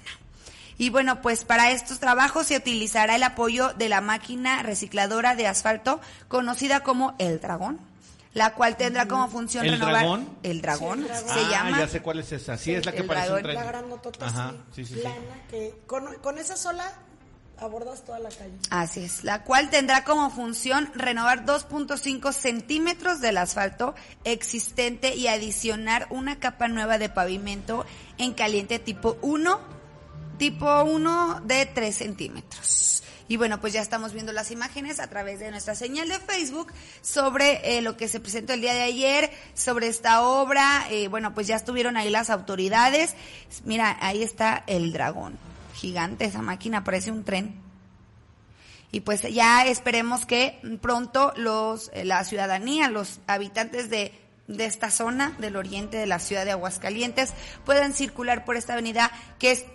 [0.78, 5.48] Y bueno, pues para estos trabajos se utilizará el apoyo de la máquina recicladora de
[5.48, 6.00] asfalto
[6.30, 7.80] conocida como El Dragón
[8.34, 10.30] la cual tendrá como función ¿El renovar dragón?
[10.44, 11.34] el dragón, Sí, el dragón.
[11.34, 12.58] se ah, llama ya sé cuál es esa.
[12.58, 13.44] Sí, es la que el parece un dragón.
[13.44, 13.56] tren.
[13.56, 16.94] La gran motota Ajá, sí, plana, que con, con esa sola
[17.62, 18.54] abordas toda la calle.
[18.70, 26.08] Así es, la cual tendrá como función renovar 2.5 centímetros del asfalto existente y adicionar
[26.10, 27.86] una capa nueva de pavimento
[28.18, 29.60] en caliente tipo 1,
[30.38, 33.04] tipo 1 de 3 centímetros.
[33.30, 36.74] Y bueno, pues ya estamos viendo las imágenes a través de nuestra señal de Facebook
[37.02, 40.88] sobre eh, lo que se presentó el día de ayer, sobre esta obra.
[40.90, 43.14] Eh, bueno, pues ya estuvieron ahí las autoridades.
[43.66, 45.38] Mira, ahí está el dragón.
[45.80, 47.56] Gigante esa máquina, parece un tren.
[48.92, 54.12] Y pues ya esperemos que pronto los, eh, la ciudadanía, los habitantes de,
[54.48, 57.34] de esta zona del oriente de la ciudad de Aguascalientes
[57.66, 59.66] puedan circular por esta avenida que es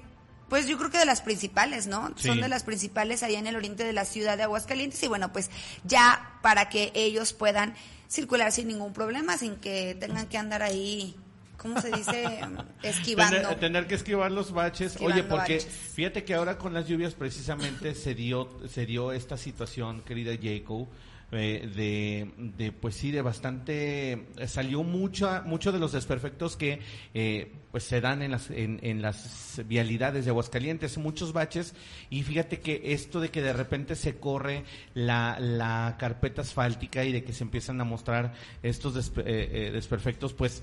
[0.48, 2.12] pues yo creo que de las principales, ¿no?
[2.16, 2.28] Sí.
[2.28, 5.32] Son de las principales allá en el oriente de la ciudad de Aguascalientes y bueno,
[5.32, 5.50] pues
[5.84, 7.74] ya para que ellos puedan
[8.08, 11.16] circular sin ningún problema, sin que tengan que andar ahí,
[11.64, 12.38] ¿cómo se dice?
[12.84, 13.36] Esquivando.
[13.40, 14.92] Tener, tener que esquivar los baches.
[14.92, 15.66] Esquivando Oye, porque baches.
[15.66, 20.86] fíjate que ahora con las lluvias precisamente se dio se dio esta situación, querida Jacob,
[21.32, 26.78] eh, de, de pues sí de bastante eh, salió mucha mucho de los desperfectos que
[27.12, 31.74] eh, pues se dan en las en, en las vialidades de Aguascalientes muchos baches
[32.10, 34.62] y fíjate que esto de que de repente se corre
[34.92, 39.70] la, la carpeta asfáltica y de que se empiezan a mostrar estos despe- eh, eh,
[39.72, 40.62] desperfectos pues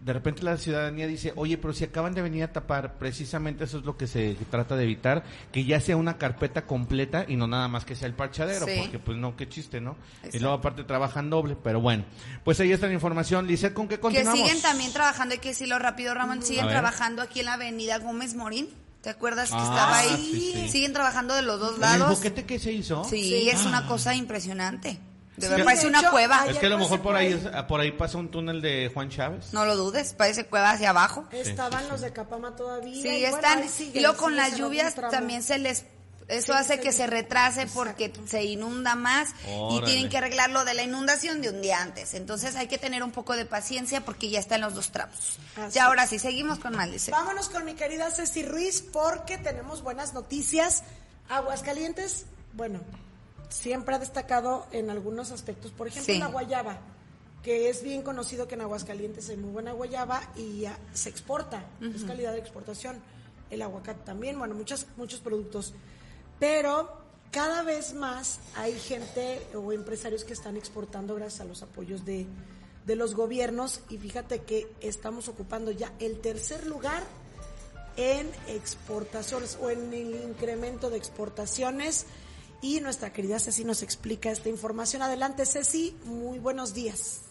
[0.00, 3.78] de repente la ciudadanía dice, oye, pero si acaban de venir a tapar, precisamente eso
[3.78, 7.48] es lo que se trata de evitar, que ya sea una carpeta completa y no
[7.48, 8.72] nada más que sea el parchadero, Sí.
[8.80, 9.96] porque pues no, qué chiste, ¿no?
[10.32, 12.04] Y luego aparte trabajan doble, pero bueno,
[12.44, 13.46] pues ahí está la información.
[13.48, 14.38] Lice, ¿con qué Que continuamos?
[14.40, 17.98] siguen también trabajando, hay que decirlo rápido, Ramón, A siguen trabajando aquí en la avenida
[17.98, 18.68] Gómez Morín.
[19.02, 20.30] ¿Te acuerdas que Ah, estaba ahí?
[20.32, 20.68] sí, sí.
[20.70, 22.10] Siguen trabajando de los dos ¿El lados.
[22.16, 23.04] boquete que se hizo?
[23.04, 24.98] Sí, es una cosa impresionante.
[25.38, 26.46] De Sí, verdad, de parece una hecho, cueva.
[26.48, 27.32] Es que a lo mejor por ahí, ahí.
[27.54, 29.52] es- por ahí pasa un túnel de Juan Chávez.
[29.52, 31.24] No lo dudes, parece cueva hacia abajo.
[31.32, 32.94] Estaban los de Capama todavía.
[33.02, 33.64] Sí, y bueno, están.
[33.94, 35.84] y luego con las lluvias también se les.
[36.26, 37.74] Eso Sí, hace que se retrase Exacto.
[37.84, 39.30] porque se inunda más
[39.70, 42.12] y tienen que arreglar lo de la inundación de un día antes.
[42.12, 45.38] Entonces hay que tener un poco de paciencia porque ya está en los dos tramos.
[45.56, 47.10] Así Ya ahora sí, seguimos con Malice.
[47.12, 50.82] Vámonos con mi querida Ceci Ruiz porque tenemos buenas noticias.
[51.30, 52.80] Aguascalientes, bueno,
[53.48, 55.70] siempre ha destacado en algunos aspectos.
[55.72, 56.18] Por ejemplo, Sí.
[56.20, 56.78] la guayaba,
[57.42, 61.64] que es bien conocido que en Aguascalientes hay muy buena guayaba y ah, se exporta,
[61.80, 63.00] es calidad de exportación.
[63.50, 65.72] El aguacate también, bueno, muchos, muchos productos.
[66.38, 66.92] Pero
[67.30, 72.26] cada vez más hay gente o empresarios que están exportando gracias a los apoyos de,
[72.86, 77.02] de los gobiernos y fíjate que estamos ocupando ya el tercer lugar
[77.96, 82.06] en exportaciones o en el incremento de exportaciones
[82.60, 85.02] y nuestra querida Ceci nos explica esta información.
[85.02, 87.22] Adelante Ceci, muy buenos días.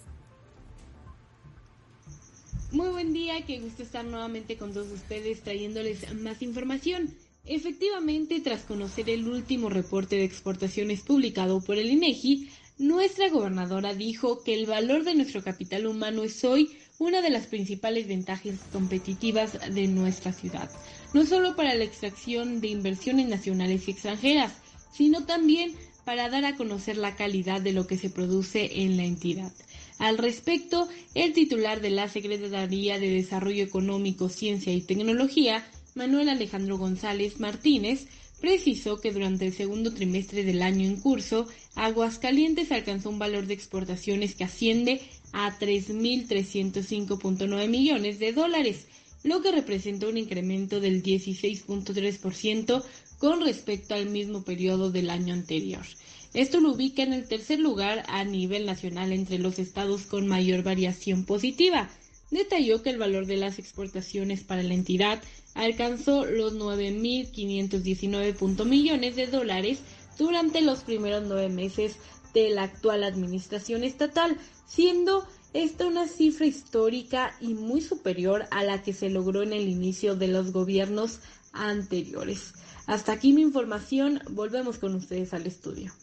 [2.71, 7.15] Muy buen día, qué gusto estar nuevamente con todos ustedes trayéndoles más información.
[7.45, 14.43] Efectivamente, tras conocer el último reporte de exportaciones publicado por el INEGI, nuestra gobernadora dijo
[14.43, 19.57] que el valor de nuestro capital humano es hoy una de las principales ventajas competitivas
[19.73, 20.69] de nuestra ciudad,
[21.13, 24.51] no solo para la extracción de inversiones nacionales y extranjeras,
[24.93, 25.75] sino también
[26.05, 29.51] para dar a conocer la calidad de lo que se produce en la entidad.
[29.99, 35.65] Al respecto, el titular de la Secretaría de Desarrollo Económico, Ciencia y Tecnología,
[35.95, 38.05] Manuel Alejandro González Martínez,
[38.39, 43.55] precisó que durante el segundo trimestre del año en curso, Aguascalientes alcanzó un valor de
[43.55, 45.01] exportaciones que asciende
[45.33, 48.85] a 3.305.9 millones de dólares,
[49.23, 52.83] lo que representa un incremento del 16.3%
[53.17, 55.85] con respecto al mismo periodo del año anterior.
[56.33, 60.63] Esto lo ubica en el tercer lugar a nivel nacional entre los estados con mayor
[60.63, 61.89] variación positiva.
[62.29, 65.23] Detalló que el valor de las exportaciones para la entidad
[65.55, 69.79] alcanzó los 9.519 punto millones de dólares
[70.17, 71.95] durante los primeros nueve meses
[72.33, 74.37] de la actual administración estatal,
[74.67, 79.67] siendo esta una cifra histórica y muy superior a la que se logró en el
[79.67, 81.19] inicio de los gobiernos
[81.53, 82.53] anteriores.
[82.87, 85.93] Hasta aquí mi información, volvemos con ustedes al estudio.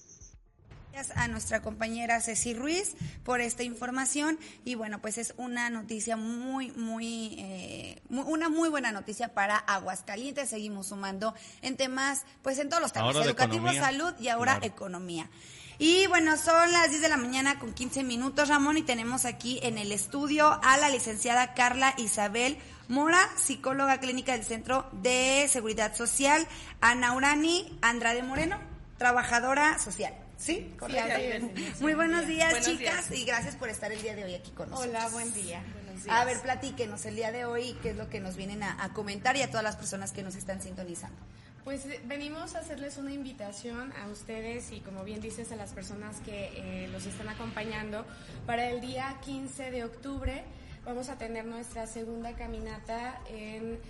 [0.92, 6.16] Gracias a nuestra compañera Ceci Ruiz por esta información y bueno pues es una noticia
[6.16, 12.60] muy muy, eh, muy- una muy buena noticia para Aguascalientes seguimos sumando en temas pues
[12.60, 13.82] en todos los temas Ahora de educativo economía.
[13.82, 14.66] salud y ahora Claro.
[14.72, 15.30] economía
[15.78, 19.60] y bueno son las 10 de la mañana con 15 minutos Ramón y tenemos aquí
[19.62, 22.58] en el estudio a la licenciada Carla Isabel
[22.88, 26.46] Mora, psicóloga clínica del Centro de Seguridad Social,
[26.82, 28.58] Ana Urani Andrade Moreno,
[28.98, 30.14] trabajadora social.
[30.36, 31.48] Sí, correcto.
[31.80, 34.94] Muy buenos días, chicas, y gracias por estar el día de hoy aquí con nosotros.
[34.94, 35.62] Hola, buen día.
[36.08, 39.36] A ver, platíquenos el día de hoy qué es lo que nos vienen a, comentar
[39.36, 41.16] y a todas las personas que nos están sintonizando.
[41.64, 45.72] Pues eh, venimos a hacerles una invitación a ustedes y como bien dices a las
[45.72, 48.04] personas que eh, los están acompañando
[48.44, 50.44] para el día 15 de octubre
[50.84, 53.80] vamos a tener nuestra segunda caminata en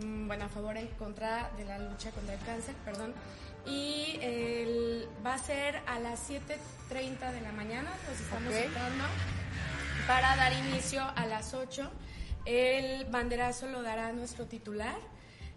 [0.00, 3.12] mm, bueno a favor en contra de la lucha contra el cáncer, perdón.
[3.66, 4.20] Y
[5.26, 9.04] va a ser a las 7.30 de la mañana, nos estamos citando
[10.06, 11.90] para dar inicio a las 8.
[12.44, 14.96] El banderazo lo dará nuestro titular.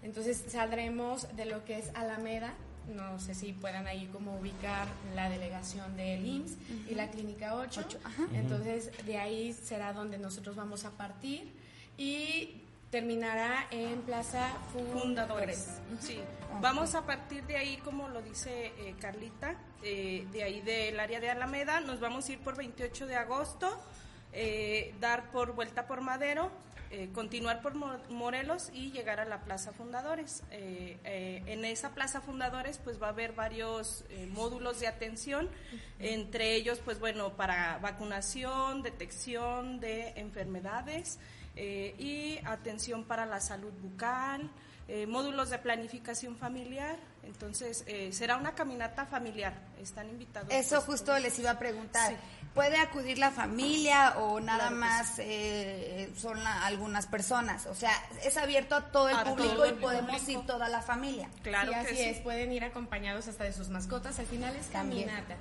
[0.07, 2.53] Entonces saldremos de lo que es Alameda.
[2.95, 6.57] No sé si puedan ahí como ubicar la delegación del IMSS
[6.89, 7.85] y la Clínica 8.
[8.33, 11.51] Entonces de ahí será donde nosotros vamos a partir
[11.97, 14.47] y terminará en Plaza
[14.93, 15.67] Fundadores.
[15.99, 16.21] Sí,
[16.61, 21.19] vamos a partir de ahí, como lo dice eh, Carlita, eh, de ahí del área
[21.19, 23.77] de Alameda, nos vamos a ir por 28 de agosto
[24.39, 26.51] eh, dar por vuelta por Madero,
[26.89, 27.75] eh, continuar por
[28.09, 30.43] Morelos y llegar a la Plaza Fundadores.
[30.51, 30.97] Eh,
[31.45, 35.49] en esa Plaza Fundadores pues va a haber varios módulos de atención,
[35.99, 41.19] entre ellos pues bueno, para vacunación, detección de enfermedades
[41.55, 44.49] y atención para la salud bucal,
[45.07, 46.97] módulos de planificación familiar.
[47.23, 49.53] Entonces, será una caminata familiar.
[49.81, 50.53] Están invitados.
[50.53, 52.15] Eso pues, justo les iba a preguntar.
[52.57, 57.67] ¿Puede acudir la familia o nada más eh, son algunas personas?
[57.67, 57.91] O sea,
[58.25, 61.29] es abierto a todo el público y podemos ir toda la familia.
[61.43, 64.17] Claro que así es, pueden ir acompañados hasta de sus mascotas.
[64.17, 65.35] Al final es caminata.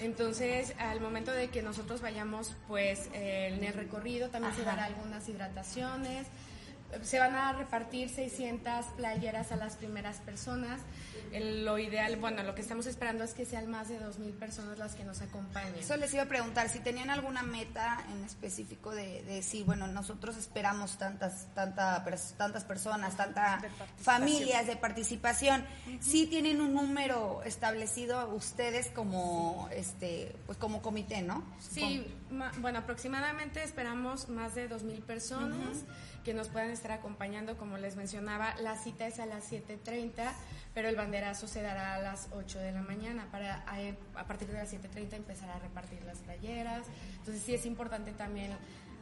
[0.00, 4.86] Entonces, al momento de que nosotros vayamos, pues eh, en el recorrido también se dará
[4.86, 6.26] algunas hidrataciones
[7.02, 10.80] se van a repartir 600 playeras a las primeras personas.
[11.32, 14.94] lo ideal, bueno, lo que estamos esperando es que sean más de 2.000 personas las
[14.94, 15.74] que nos acompañen.
[15.74, 20.36] Eso les iba a preguntar, si tenían alguna meta en específico de, decir, bueno, nosotros
[20.36, 22.04] esperamos tantas, tanta,
[22.36, 23.64] tantas personas, tantas
[23.98, 25.64] familias de participación.
[26.00, 31.42] Si tienen un número establecido ustedes como, este, pues como comité, ¿no?
[31.58, 32.06] Sí,
[32.60, 35.84] bueno, aproximadamente esperamos más de 2.000 personas
[36.26, 37.56] que nos puedan estar acompañando.
[37.56, 40.32] Como les mencionaba, la cita es a las 7.30,
[40.74, 43.64] pero el banderazo se dará a las 8 de la mañana para
[44.16, 46.84] a, partir de las 7.30 empezar a repartir las playeras.
[47.18, 48.50] Entonces sí es importante también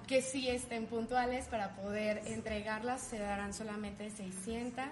[0.06, 3.00] que sí estén puntuales para poder entregarlas.
[3.00, 4.84] Se darán solamente 600.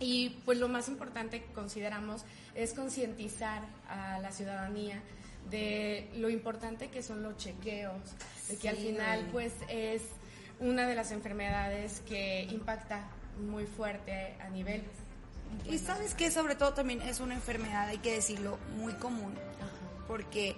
[0.00, 2.24] Y pues lo más importante que consideramos
[2.54, 5.02] es concientizar a la ciudadanía
[5.50, 8.00] de lo importante que son los chequeos,
[8.48, 10.02] de que al final pues es
[10.60, 14.82] una de las enfermedades que impacta muy fuerte a nivel.
[15.70, 19.34] Y sabes que sobre todo también es una enfermedad, hay que decirlo, muy común,
[20.08, 20.56] porque,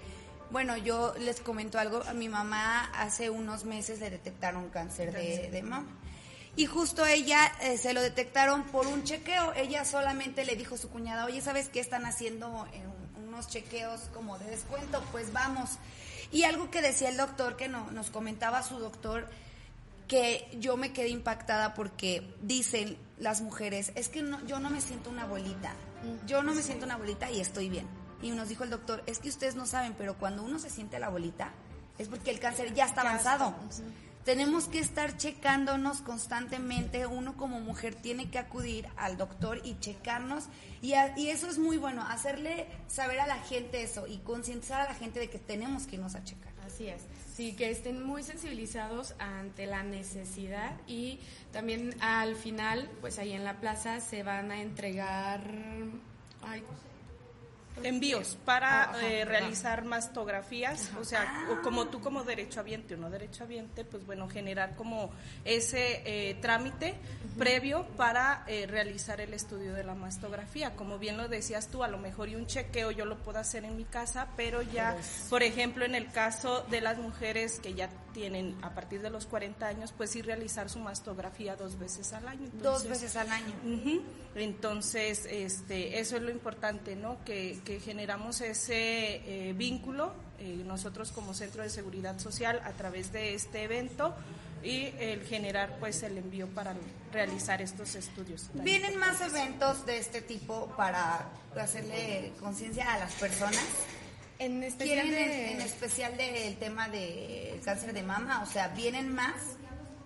[0.51, 5.62] bueno, yo les comento algo, a mi mamá hace unos meses le detectaron cáncer de,
[5.62, 5.86] mama.
[6.57, 9.53] Y justo ella eh, se lo detectaron por un chequeo.
[9.55, 12.66] Ella solamente le dijo a su cuñada, oye, ¿sabes qué están haciendo
[13.16, 15.01] unos chequeos como de descuento?
[15.12, 15.78] Pues vamos.
[16.32, 19.28] Y algo que decía el doctor, que no, nos comentaba su doctor,
[20.09, 24.80] que yo me quedé impactada porque dicen las mujeres, es que no, yo no me
[24.80, 25.74] siento una abuelita,
[26.26, 27.86] yo no me siento una abuelita y estoy bien.
[28.22, 30.98] Y nos dijo el doctor, es que ustedes no saben, pero cuando uno se siente
[30.98, 31.52] la abuelita,
[31.98, 33.54] es porque el cáncer ya está avanzado.
[34.24, 40.44] Tenemos que estar checándonos constantemente, uno como mujer tiene que acudir al doctor y checarnos
[40.82, 44.84] y, y eso es muy bueno, hacerle saber a la gente eso y concientizar a
[44.84, 46.52] la gente de que tenemos que irnos a checar.
[46.66, 47.02] Así es.
[47.39, 51.20] Sí, que estén muy sensibilizados ante la necesidad y
[51.53, 55.41] también al final, pues ahí en la plaza se van a entregar...
[56.43, 56.64] Ay,
[57.83, 64.05] envíos para eh, realizar mastografías, o sea, como tú como derechohabiente o no derechohabiente, pues
[64.07, 65.11] bueno, generar como
[65.45, 66.95] ese eh, trámite
[67.39, 70.74] previo para eh, realizar el estudio de la mastografía.
[70.74, 73.64] Como bien lo decías tú, a lo mejor y un chequeo yo lo puedo hacer
[73.64, 74.97] en mi casa, pero ya,
[75.31, 79.26] por ejemplo, en el caso de las mujeres que ya tienen a partir de los
[79.26, 82.49] 40 años, pues sí realizar su mastografía dos veces al año.
[82.55, 83.55] dos veces al año.
[84.35, 87.18] Entonces, este, eso es lo importante, ¿no?
[87.24, 93.12] Que, que generamos ese eh, vínculo eh, nosotros como Centro de Seguridad Social a través
[93.12, 94.16] de este evento
[94.62, 96.74] y el generar pues el envío para
[97.12, 98.48] realizar estos estudios.
[98.54, 101.28] ¿Vienen más eventos de este tipo para
[101.60, 103.62] hacerle conciencia a las personas?
[104.38, 109.34] En especial, en especial del tema del cáncer de mama, o sea, ¿vienen más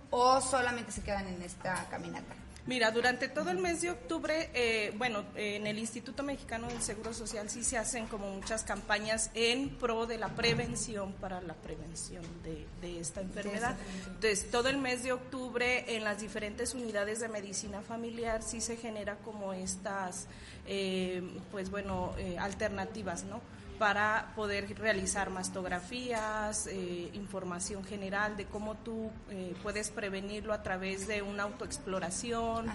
[0.09, 2.42] o solamente se quedan en esta caminata?
[2.65, 7.13] Mira, durante todo el mes de octubre, eh, bueno, en el Instituto Mexicano del Seguro
[7.13, 12.23] Social sí se hacen como muchas campañas en pro de la prevención para la prevención
[12.43, 13.75] de, esta enfermedad.
[14.07, 18.77] Entonces, todo el mes de octubre en las diferentes unidades de medicina familiar sí se
[18.77, 20.27] genera como estas,
[20.65, 23.41] eh, pues bueno, eh, alternativas, ¿no?
[23.83, 31.05] Para poder realizar mastografías, eh, información general de cómo tú eh, puedes prevenirlo a través
[31.05, 32.67] de una autoexploración.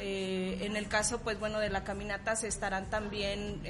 [0.00, 3.62] Eh, en el caso, pues bueno, de la caminata se estarán también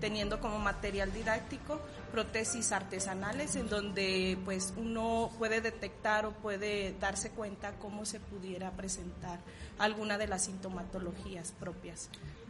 [0.00, 1.78] teniendo como material didáctico
[2.10, 8.70] prótesis artesanales en donde pues uno puede detectar o puede darse cuenta cómo se pudiera
[8.70, 9.40] presentar
[9.78, 12.08] alguna de las sintomatologías propias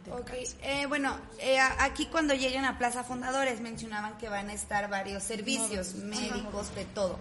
[0.09, 0.31] Ok,
[0.63, 5.23] eh, bueno, eh, aquí cuando lleguen a Plaza Fundadores mencionaban que van a estar varios
[5.23, 7.19] servicios médicos, de todo.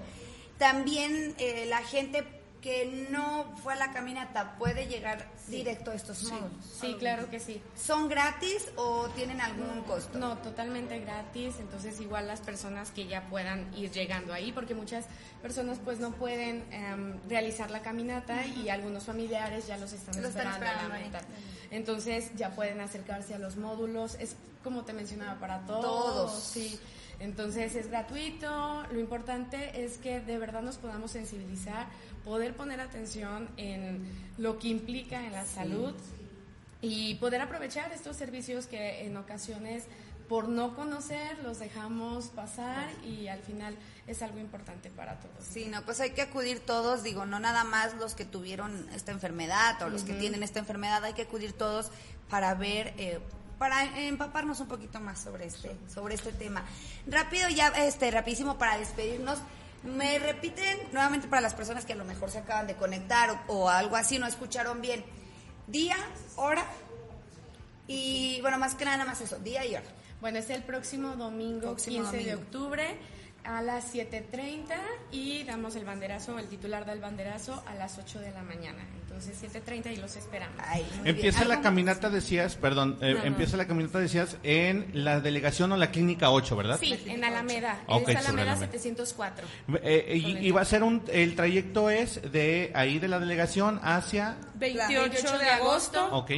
[0.59, 2.24] También eh, la gente
[2.61, 6.53] que no fue a la caminata puede llegar directo a estos módulos.
[6.81, 7.63] Sí, claro que sí.
[7.75, 10.19] ¿Son gratis o tienen algún costo?
[10.19, 11.55] No, totalmente gratis.
[11.59, 15.07] Entonces igual las personas que ya puedan ir llegando ahí, porque muchas
[15.41, 20.67] personas pues no pueden em, realizar la caminata y algunos familiares ya los están esperando,
[20.67, 21.23] a la mitad.
[21.71, 24.17] Entonces ya pueden acercarse a los módulos.
[24.17, 25.83] Es como te mencionaba para todos.
[25.83, 26.43] Todos.
[26.43, 26.79] Sí.
[27.19, 28.83] Entonces es gratuito.
[28.91, 31.87] Lo importante es que de verdad nos podamos sensibilizar
[32.25, 34.07] poder poner atención en
[34.39, 35.95] lo que implica en la salud
[36.83, 39.85] y poder aprovechar estos servicios que en ocasiones
[40.31, 45.45] por no conocer los dejamos pasar y al final es algo importante para todos.
[45.45, 49.11] Sí, no, pues hay que acudir todos, digo, no nada más los que tuvieron esta
[49.11, 51.91] enfermedad o los que tienen esta enfermedad, hay que acudir todos
[52.29, 53.19] para ver eh,
[53.61, 56.65] para empaparnos un poquito más sobre este sobre este tema.
[57.07, 59.39] Rápido ya este rapidísimo para despedirnos.
[59.83, 63.69] Me repiten nuevamente para las personas que a lo mejor se acaban de conectar o,
[63.69, 65.05] algo así, no escucharon bien.
[65.67, 65.97] Día,
[66.37, 66.65] hora
[67.87, 69.85] y, bueno, más que nada, más eso, día y hora.
[70.23, 72.97] Bueno, es el próximo domingo, 15 de octubre
[73.45, 74.74] a las 7.30
[75.11, 78.86] y damos el banderazo, el titular del banderazo a las 8 de la mañana.
[79.03, 80.57] Entonces 7.30 y los esperamos.
[81.05, 85.91] empieza la caminata, decías, perdón, eh, empieza la caminata, decías, en la delegación o la
[85.91, 86.78] clínica 8, ¿verdad?
[86.80, 89.47] Sí, en Alameda, en Alameda 704.
[89.82, 94.36] Eh, y, va a ser un, el trayecto es de ahí de la delegación hacia...
[94.55, 96.09] 28, de agosto.
[96.12, 96.30] Ok.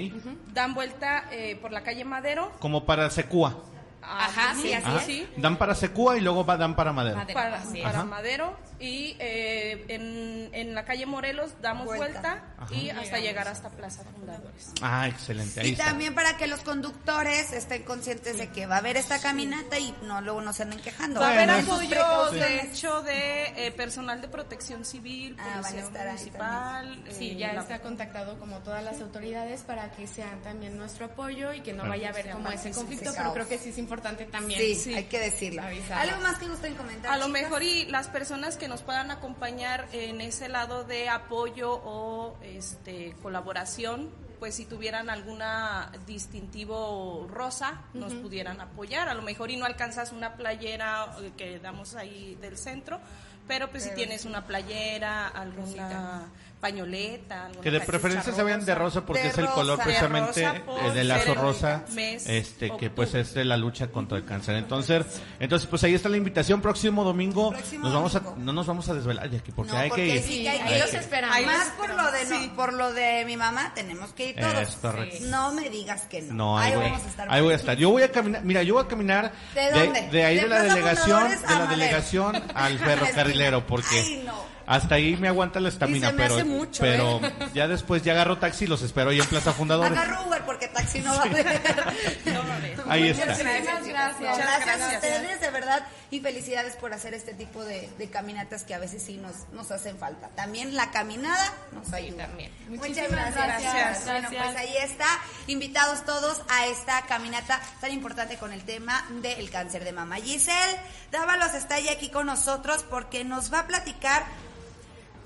[0.53, 2.53] Dan vuelta eh, por la calle Madero.
[2.61, 3.65] Como para Secúa.
[4.03, 5.29] Ajá, sí, así sí.
[5.37, 7.21] Dan para Secúa y luego dan para Madero.
[7.33, 13.71] Para, Madero y eh, en, en, la calle Morelos damos vuelta, y hasta llegar hasta
[13.71, 14.73] Plaza Fundadores.
[14.83, 15.61] Ah, excelente.
[15.61, 19.21] Ahí y también para que los conductores estén conscientes de que va a haber esta
[19.21, 21.21] caminata y no luego no se anden quejando.
[21.21, 27.05] Va a haber apoyo, de hecho, de eh, personal de protección civil, ah, policía municipal.
[27.09, 31.53] sí, eh, ya está contactado como todas las autoridades para que sean también nuestro apoyo
[31.53, 34.25] y que no vaya a haber como ese conflicto, pero creo que sí es importante
[34.25, 34.61] también.
[34.77, 35.63] Sí, hay que decirlo.
[35.63, 37.13] ¿Algo más que gusten comentar?
[37.13, 41.75] A lo mejor y las personas que nos puedan acompañar en ese lado de apoyo
[41.85, 44.09] o este colaboración,
[44.39, 49.11] pues si tuvieran alguna distintivo rosa, nos pudieran apoyar.
[49.11, 52.99] A lo mejor y no alcanzas una playera que damos ahí del centro,
[53.47, 56.31] pero pues si tienes una playera, alguna
[56.63, 57.51] pañoleta.
[57.61, 61.35] Que de preferencia se vean de rosa porque es el color precisamente eh, del lazo
[61.35, 64.55] rosa, este que pues es de la lucha contra el cáncer.
[64.55, 65.05] Entonces,
[65.41, 67.53] entonces pues ahí está la invitación próximo domingo.
[67.81, 70.23] nos vamos a no nos vamos a desvelar aquí porque hay que ir.
[70.23, 74.79] Sí, hay Más por lo de por lo de mi mamá tenemos que ir todos.
[75.23, 76.35] No me digas que no.
[76.35, 77.27] No, ahí, voy, a estar.
[77.29, 77.77] Ahí voy a estar.
[77.77, 81.29] Yo voy a caminar, mira, yo voy a caminar de, de, ahí de, la delegación,
[81.29, 84.25] de la delegación al ferrocarrilero porque
[84.73, 86.37] hasta ahí me aguanta la estamina, pero,
[86.81, 87.33] pero ¿eh?
[87.55, 89.93] ya después ya agarro taxi y los espero ahí en Plaza Fundadores.
[89.93, 91.47] Agarro Uber porque taxi no va a haber.
[92.89, 93.27] Ahí está.
[93.27, 94.39] Muchas gracias.
[94.39, 98.79] Gracias, a ustedes, de verdad, y felicidades por hacer este tipo de, caminatas que a
[98.79, 100.29] veces sí nos, nos hacen falta.
[100.31, 102.27] También la caminada nos ayuda.
[102.27, 102.51] También.
[102.69, 104.05] Muchas gracias.
[104.05, 105.07] Bueno, pues ahí está.
[105.47, 110.17] Invitados todos a esta caminata tan importante con el tema del cáncer de mama.
[110.17, 110.79] Giselle
[111.13, 114.25] Dávalos está ahí aquí con nosotros porque nos va a platicar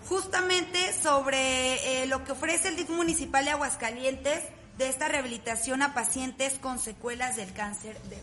[0.09, 4.43] justamente sobre eh, lo que ofrece el DIF municipal de Aguascalientes
[4.79, 8.19] de esta rehabilitación a pacientes con secuelas del cáncer de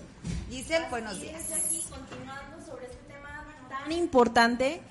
[0.49, 1.51] Giselle, buenos días.
[1.51, 4.81] Aquí continuando sobre este tema tan importante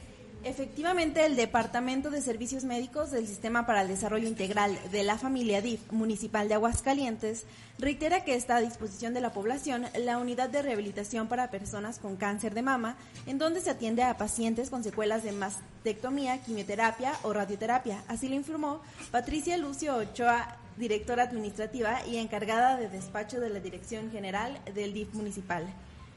[0.45, 5.63] Efectivamente, el Departamento de Servicios Médicos del Sistema para el Desarrollo Integral de la Familia
[5.63, 7.45] DIF Municipal de Aguascalientes
[7.79, 12.17] reitera que está a disposición de la población la unidad de rehabilitación para personas con
[12.17, 17.33] cáncer de mama, en donde se atiende a pacientes con secuelas de mastectomía, quimioterapia o
[17.33, 18.03] radioterapia.
[18.09, 18.81] Así lo informó
[19.13, 25.15] Patricia Lucio Ochoa directora administrativa y encargada de despacho de la Dirección General del DIF
[25.15, 25.73] municipal.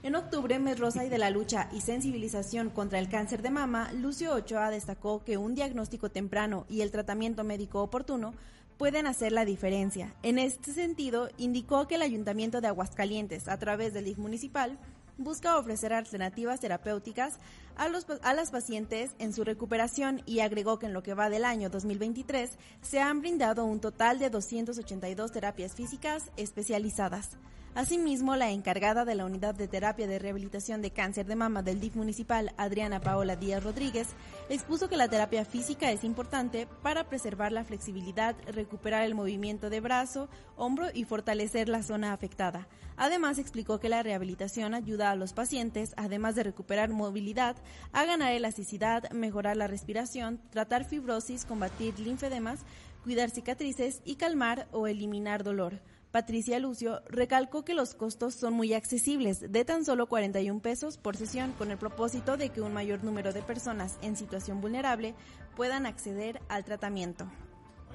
[0.06, 3.92] En octubre, mes rosa y de la lucha y sensibilización contra el cáncer de mama,
[3.92, 8.36] Lucio Ochoa destacó que un diagnóstico temprano y el tratamiento médico oportuno
[8.78, 10.14] pueden hacer la diferencia.
[10.22, 14.78] En este sentido, indicó que el Ayuntamiento de Aguascalientes, a través del DIF municipal,
[15.18, 17.40] busca ofrecer alternativas terapéuticas
[17.76, 21.30] a, los, a las pacientes en su recuperación y agregó que en lo que va
[21.30, 27.38] del año 2023 se han brindado un total de 282 terapias físicas especializadas.
[27.76, 31.82] Asimismo, la encargada de la Unidad de Terapia de Rehabilitación de Cáncer de Mama del
[31.82, 34.08] DIF municipal, Adriana Paola Díaz Rodríguez,
[34.48, 39.82] expuso que la terapia física es importante para preservar la flexibilidad, recuperar el movimiento de
[39.82, 42.66] brazo, hombro y fortalecer la zona afectada.
[42.96, 47.58] Además, explicó que la rehabilitación ayuda a los pacientes, además de recuperar movilidad,
[47.92, 52.60] a ganar elasticidad, mejorar la respiración, tratar fibrosis, combatir linfedemas,
[53.04, 55.82] cuidar cicatrices y calmar o eliminar dolor.
[56.12, 61.18] Patricia Lucio recalcó que los costos son muy accesibles, de tan solo 41 pesos por
[61.18, 65.14] sesión, con el propósito de que un mayor número de personas en situación vulnerable
[65.58, 67.30] puedan acceder al tratamiento.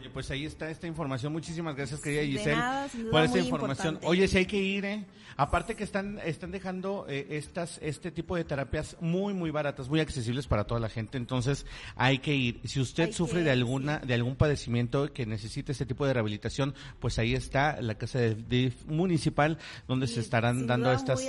[0.00, 1.30] Oye, pues ahí está esta información.
[1.30, 3.98] Muchísimas gracias, querida Giselle, por esta información.
[4.02, 5.04] Oye, si hay que ir, ¿eh?
[5.36, 10.00] Aparte que están, están dejando eh, estas, este tipo de terapias muy, muy baratas, muy
[10.00, 11.18] accesibles para toda la gente.
[11.18, 12.60] Entonces, hay que ir.
[12.64, 17.18] Si usted sufre de alguna, de algún padecimiento que necesite este tipo de rehabilitación, pues
[17.18, 21.22] ahí está la casa de, municipal donde se estarán dando estas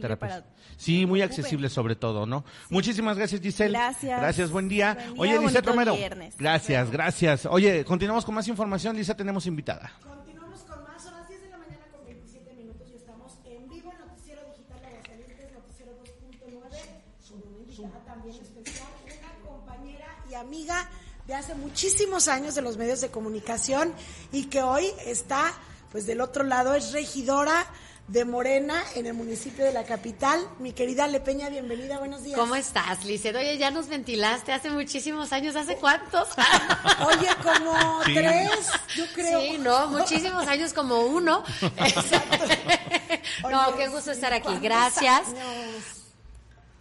[0.00, 0.44] terapias.
[0.76, 2.44] Sí, muy accesible sobre todo, ¿no?
[2.70, 3.70] Muchísimas gracias, Giselle.
[3.78, 4.20] Gracias.
[4.20, 4.96] Gracias, buen día.
[5.16, 5.96] Oye, Giselle Romero.
[6.38, 7.46] Gracias, gracias.
[7.46, 8.94] Oye, continuamos con más información.
[8.94, 9.90] Lisa, tenemos invitada.
[10.06, 11.02] Continuamos con más.
[11.02, 14.42] Son las 10 de la mañana con 27 minutos y estamos en vivo en Noticiero
[14.50, 17.30] Digital de Aguascalientes, Noticiero 2.9.
[17.30, 20.88] Con una invitada también especial, una compañera y amiga
[21.26, 23.92] de hace muchísimos años de los medios de comunicación
[24.30, 25.52] y que hoy está
[25.90, 27.66] pues del otro lado, es regidora
[28.08, 30.38] de Morena en el municipio de la capital.
[30.58, 32.38] Mi querida Lepeña, bienvenida, buenos días.
[32.38, 33.34] ¿Cómo estás, Lizeth?
[33.34, 36.28] Oye, ya nos ventilaste hace muchísimos años, ¿hace cuántos?
[37.06, 38.50] Oye, como tres,
[38.94, 39.40] yo creo.
[39.40, 41.42] Sí, no, muchísimos años como uno.
[41.62, 42.44] Exacto.
[43.50, 45.22] no, qué gusto estar aquí, gracias.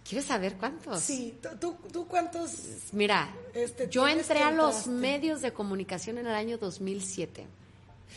[0.08, 1.00] ¿Quieres saber cuántos?
[1.00, 2.52] Sí, ¿tú, tú cuántos?
[2.92, 7.48] Mira, este, yo entré a los medios de comunicación en el año 2007.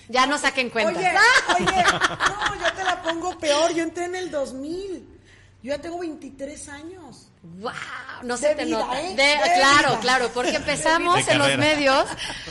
[0.09, 0.99] Ya no saquen cuenta.
[0.99, 1.09] Oye,
[1.57, 3.73] oye, no, yo te la pongo peor.
[3.75, 5.09] Yo entré en el 2000.
[5.63, 7.26] Yo ya tengo 23 años.
[7.59, 7.73] ¡Wow!
[8.23, 9.01] No se te nota.
[9.01, 9.15] ¿eh?
[9.57, 12.07] claro, claro, porque empezamos en los medios,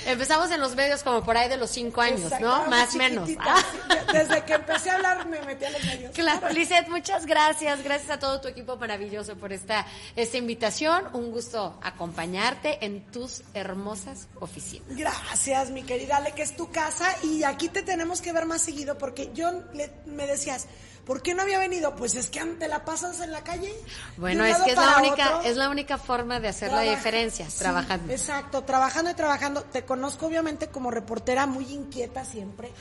[0.06, 2.66] empezamos en los medios como por ahí de los cinco años, ¿no?
[2.68, 3.30] Más o menos.
[4.14, 6.12] Desde que empecé a hablar me metí a los medios.
[6.14, 7.84] Claro, Lizeth, muchas gracias.
[7.84, 9.86] Gracias a todo tu equipo maravilloso por esta,
[10.16, 11.04] esta invitación.
[11.14, 14.88] Un gusto acompañarte en tus hermosas oficinas.
[14.90, 18.62] Gracias, mi querida Ale, que es tu casa y aquí te tenemos que ver más
[18.62, 20.68] seguido porque yo le, me decías,
[21.06, 21.96] ¿Por qué no había venido?
[21.96, 23.72] Pues es que te la pasas en la calle.
[24.18, 28.12] Bueno, es que es la única, es la única forma de hacer la diferencia, trabajando.
[28.12, 29.62] Exacto, trabajando y trabajando.
[29.64, 32.72] Te conozco obviamente como reportera muy inquieta siempre,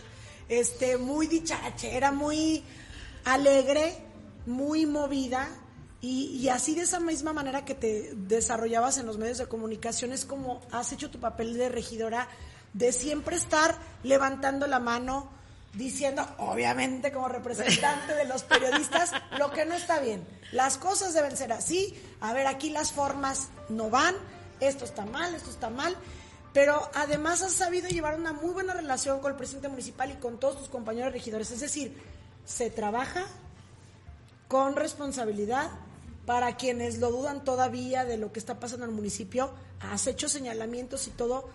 [0.49, 2.65] este, muy dicharachera, muy
[3.25, 3.95] alegre,
[4.47, 5.49] muy movida.
[6.01, 10.13] Y, y, así de esa misma manera que te desarrollabas en los medios de comunicación
[10.13, 12.29] es como has hecho tu papel de regidora,
[12.75, 15.31] de siempre estar levantando la mano,
[15.75, 20.27] diciendo, obviamente como representante de los periodistas, lo que no está bien.
[20.53, 21.95] Las cosas deben ser así.
[22.21, 24.15] A ver, aquí las formas no van.
[24.61, 25.97] Esto está mal, esto está mal.
[26.53, 30.39] Pero además has sabido llevar una muy buena relación con el presidente municipal y con
[30.39, 31.51] todos tus compañeros regidores.
[31.51, 32.01] Es decir,
[32.45, 33.27] se trabaja
[34.49, 35.71] con responsabilidad.
[36.27, 39.51] Para quienes lo dudan todavía de lo que está pasando en el municipio,
[39.81, 41.51] has hecho señalamientos y todo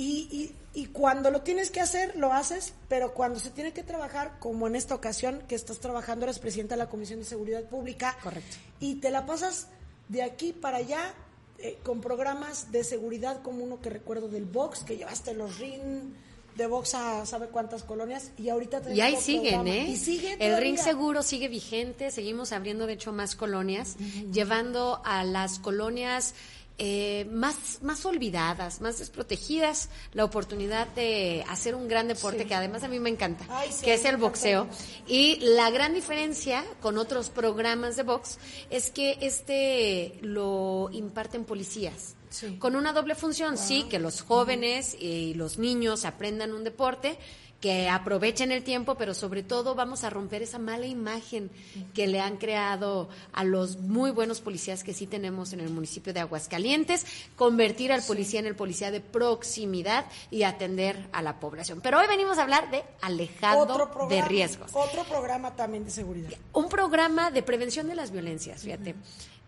[0.00, 4.38] y, y, cuando lo tienes que hacer, lo haces, pero cuando se tiene que trabajar,
[4.38, 8.16] como en esta ocasión que estás trabajando, eres presidenta de la Comisión de Seguridad Pública.
[8.22, 8.56] Correcto.
[8.78, 9.66] Y te la pasas
[10.08, 11.14] de aquí para allá
[11.58, 16.12] eh, con programas de seguridad como uno que recuerdo del box, que llevaste los ring
[16.58, 20.76] de box a sabe cuántas colonias y ahorita y ahí siguen eh y el ring
[20.76, 23.96] seguro sigue vigente seguimos abriendo de hecho más colonias
[24.32, 26.34] llevando a las colonias
[26.78, 32.84] eh, más, más olvidadas, más desprotegidas, la oportunidad de hacer un gran deporte que además
[32.84, 33.44] a mí me encanta,
[33.82, 34.68] que es el boxeo.
[35.08, 38.38] Y la gran diferencia con otros programas de box
[38.70, 42.14] es que este lo imparten policías.
[42.58, 47.18] Con una doble función, sí, que los jóvenes y los niños aprendan un deporte
[47.60, 51.50] que aprovechen el tiempo, pero sobre todo vamos a romper esa mala imagen
[51.92, 56.12] que le han creado a los muy buenos policías que sí tenemos en el municipio
[56.12, 57.04] de Aguascalientes,
[57.34, 61.80] convertir al policía en el policía de proximidad y atender a la población.
[61.82, 63.66] Pero hoy venimos a hablar de alejado
[64.08, 64.70] de riesgos.
[64.72, 66.30] Otro programa también de seguridad.
[66.52, 68.94] Un programa de prevención de las violencias, fíjate.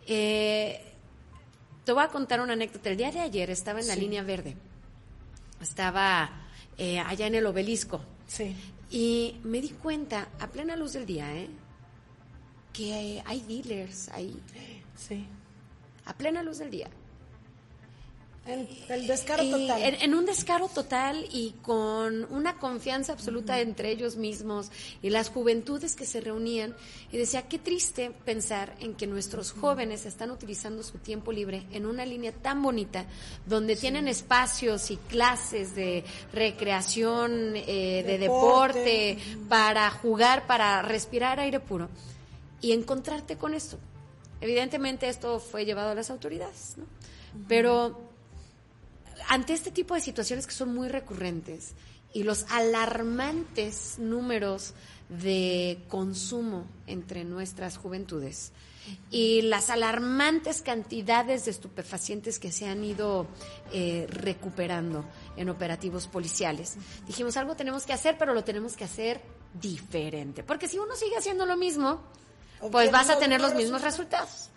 [0.07, 0.85] Eh,
[1.85, 2.91] te voy a contar una anécdota.
[2.91, 4.57] El día de ayer estaba en la línea verde.
[5.61, 6.50] Estaba
[6.81, 8.01] eh, allá en el obelisco.
[8.27, 8.57] Sí.
[8.91, 11.49] Y me di cuenta, a plena luz del día, ¿eh?
[12.73, 14.41] que hay dealers ahí.
[14.97, 15.27] Sí.
[16.07, 16.89] A plena luz del día.
[18.47, 19.83] En el descaro total.
[20.01, 24.71] En, un descaro total y con una confianza absoluta entre ellos mismos
[25.03, 26.75] y las juventudes que se reunían.
[27.13, 31.85] Y decía, qué triste pensar en que nuestros jóvenes están utilizando su tiempo libre en
[31.85, 33.05] una línea tan bonita,
[33.47, 36.03] donde tienen espacios y clases de
[36.33, 39.19] recreación, eh, de deporte,
[39.51, 41.91] para jugar, para respirar aire puro.
[42.63, 43.79] Y encontrarte con esto.
[44.41, 46.85] Evidentemente esto fue llevado a las autoridades, ¿no?
[47.47, 48.10] Pero
[49.29, 51.75] ante este tipo de situaciones que son muy recurrentes
[52.13, 54.75] y los alarmantes números
[55.09, 58.53] de consumo entre nuestras juventudes
[59.11, 63.27] y las alarmantes cantidades de estupefacientes que se han ido
[63.73, 65.05] eh, recuperando
[65.37, 66.77] en operativos policiales.
[67.07, 69.21] Dijimos, algo tenemos que hacer, pero lo tenemos que hacer
[69.61, 70.43] diferente.
[70.43, 72.01] Porque si uno sigue haciendo lo mismo,
[72.73, 74.51] pues vas a tener los mismos resultados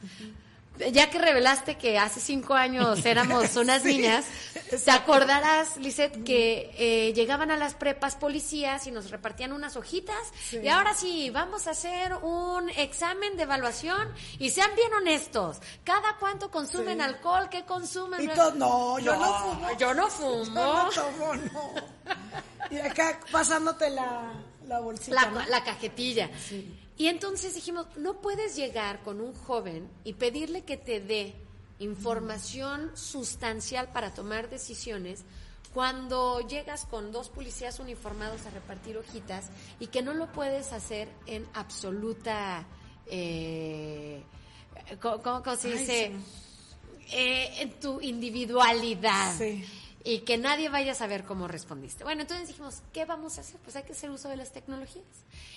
[0.91, 4.25] ya que revelaste que hace cinco años éramos unas niñas,
[4.69, 10.15] ¿te acordarás, Lisette, que eh, llegaban a las prepas policías y nos repartían unas hojitas?
[10.51, 15.57] Y ahora sí, vamos a hacer un examen de evaluación y sean bien honestos.
[15.83, 17.49] ¿Cada cuánto consumen alcohol?
[17.49, 18.21] ¿Qué consumen?
[18.21, 19.67] Y no, yo no, fumo.
[19.77, 20.45] Yo no fumo.
[20.45, 21.73] no tomo, no.
[22.71, 24.31] Y acá pasándote la,
[24.65, 25.31] la bolsita.
[25.31, 26.29] La, la cajetilla.
[26.37, 26.82] Sí.
[26.97, 31.33] Y entonces dijimos, no puedes llegar con un joven y pedirle que te dé
[31.79, 35.25] información sustancial para tomar decisiones
[35.73, 39.49] cuando llegas con dos policías uniformados a repartir hojitas
[39.79, 42.63] y que no lo puedes hacer en absoluta,
[43.07, 44.21] eh,
[45.01, 46.11] ¿cómo, se dice?
[47.11, 49.35] Eh, en tu individualidad.
[49.35, 49.65] Sí
[50.03, 52.03] y que nadie vaya a saber cómo respondiste.
[52.03, 53.59] Bueno, entonces dijimos, ¿qué vamos a hacer?
[53.61, 55.05] Pues hay que hacer uso de las tecnologías.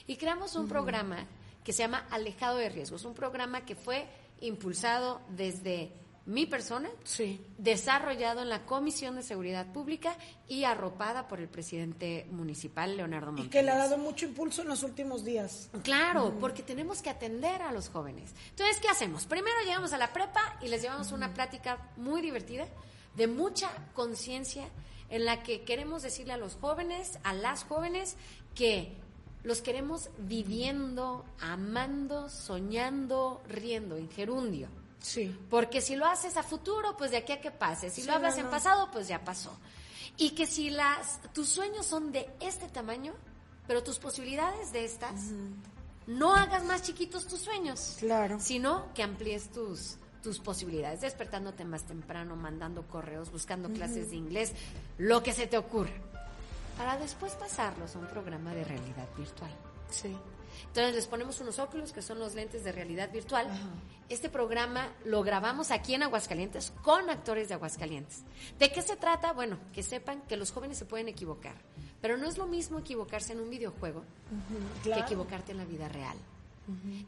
[0.07, 1.27] Y creamos un programa
[1.65, 4.07] que se llama Alejado de Riesgos, un programa que fue
[4.41, 5.91] impulsado desde
[6.27, 7.41] mi persona, sí.
[7.57, 10.17] desarrollado en la Comisión de Seguridad Pública
[10.49, 13.47] y arropada por el presidente municipal, Leonardo Montes.
[13.47, 15.71] Y que le ha dado mucho impulso en los últimos días.
[15.85, 18.33] Claro, porque tenemos que atender a los jóvenes.
[18.51, 19.25] Entonces, ¿qué hacemos?
[19.27, 22.67] Primero llegamos a la prepa y les llevamos una plática muy divertida
[23.17, 24.69] de mucha conciencia
[25.09, 28.17] en la que queremos decirle a los jóvenes, a las jóvenes,
[28.55, 28.97] que
[29.43, 34.69] los queremos viviendo, amando, soñando, riendo, en gerundio.
[35.01, 35.37] Sí.
[35.49, 37.91] Porque si lo haces a futuro, pues de aquí a que pase.
[37.91, 39.57] Si lo hablas en pasado, pues ya pasó.
[40.17, 43.15] Y que si las, tus sueños son de este tamaño,
[43.69, 45.31] pero tus posibilidades de estas,
[46.07, 47.97] no hagas más chiquitos tus sueños.
[48.01, 48.41] Claro.
[48.41, 49.97] Sino que amplíes tus,
[50.27, 54.55] tus posibilidades, despertándote más temprano, mandando correos, buscando clases de inglés,
[54.99, 55.93] lo que se te ocurra,
[56.77, 59.53] para después pasarlos a un programa de realidad virtual.
[59.89, 60.17] Sí.
[60.67, 63.47] Entonces les ponemos unos óculos que son los lentes de realidad virtual.
[64.09, 68.25] Este programa lo grabamos aquí en Aguascalientes con actores de Aguascalientes.
[68.59, 69.33] ¿De qué se trata?
[69.33, 71.55] Bueno, que sepan que los jóvenes se pueden equivocar,
[72.01, 74.03] pero no es lo mismo equivocarse en un videojuego
[74.83, 76.17] que equivocarte en la vida real.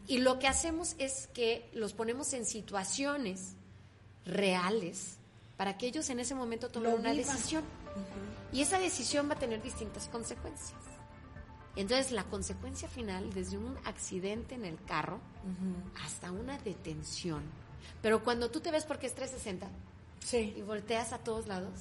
[0.06, 3.54] Y lo que hacemos es que los ponemos en situaciones
[4.24, 5.16] reales
[5.56, 7.64] para que ellos en ese momento tomen una decisión.
[8.52, 10.78] Y esa decisión va a tener distintas consecuencias.
[11.76, 15.20] Entonces, la consecuencia final, desde un accidente en el carro
[16.04, 17.42] hasta una detención.
[18.02, 19.68] Pero cuando tú te ves porque es 360
[20.24, 20.54] sí.
[20.56, 21.72] y volteas a todos lados,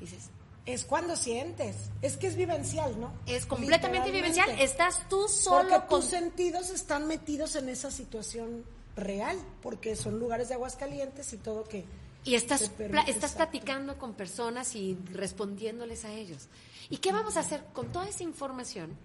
[0.00, 0.30] dices,
[0.66, 1.90] es cuando sientes.
[2.02, 3.12] Es que es vivencial, ¿no?
[3.26, 4.50] Es completamente vivencial.
[4.60, 5.68] Estás tú solo.
[5.68, 8.64] Porque tus sentidos están metidos en esa situación
[8.96, 11.84] real, porque son lugares de aguas calientes y todo que.
[12.24, 12.70] Y estás,
[13.08, 16.48] estás platicando con personas y respondiéndoles a ellos.
[16.88, 18.96] ¿Y qué vamos a hacer con toda esa información?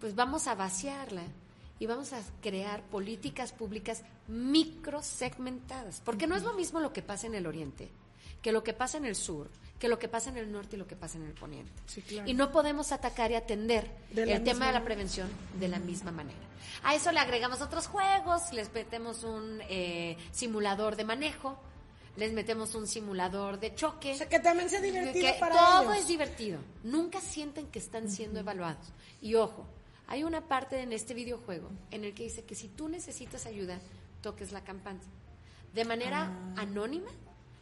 [0.00, 1.22] Pues vamos a vaciarla
[1.78, 6.02] y vamos a crear políticas públicas microsegmentadas.
[6.04, 7.92] Porque no es lo mismo lo que pasa en el oriente
[8.42, 10.78] que lo que pasa en el sur, que lo que pasa en el norte y
[10.78, 11.72] lo que pasa en el poniente.
[12.26, 15.28] Y no podemos atacar y atender el tema de la prevención
[15.58, 16.38] de la misma manera.
[16.82, 21.58] A eso le agregamos otros juegos, les metemos un eh, simulador de manejo,
[22.16, 24.12] les metemos un simulador de choque.
[24.12, 26.58] O sea, que también sea divertido para todo es divertido.
[26.82, 28.92] Nunca sienten que están siendo evaluados.
[29.22, 29.66] Y ojo,
[30.08, 33.78] hay una parte en este videojuego en el que dice que si tú necesitas ayuda,
[34.22, 35.00] toques la campana.
[35.72, 36.62] De manera ah.
[36.62, 37.10] anónima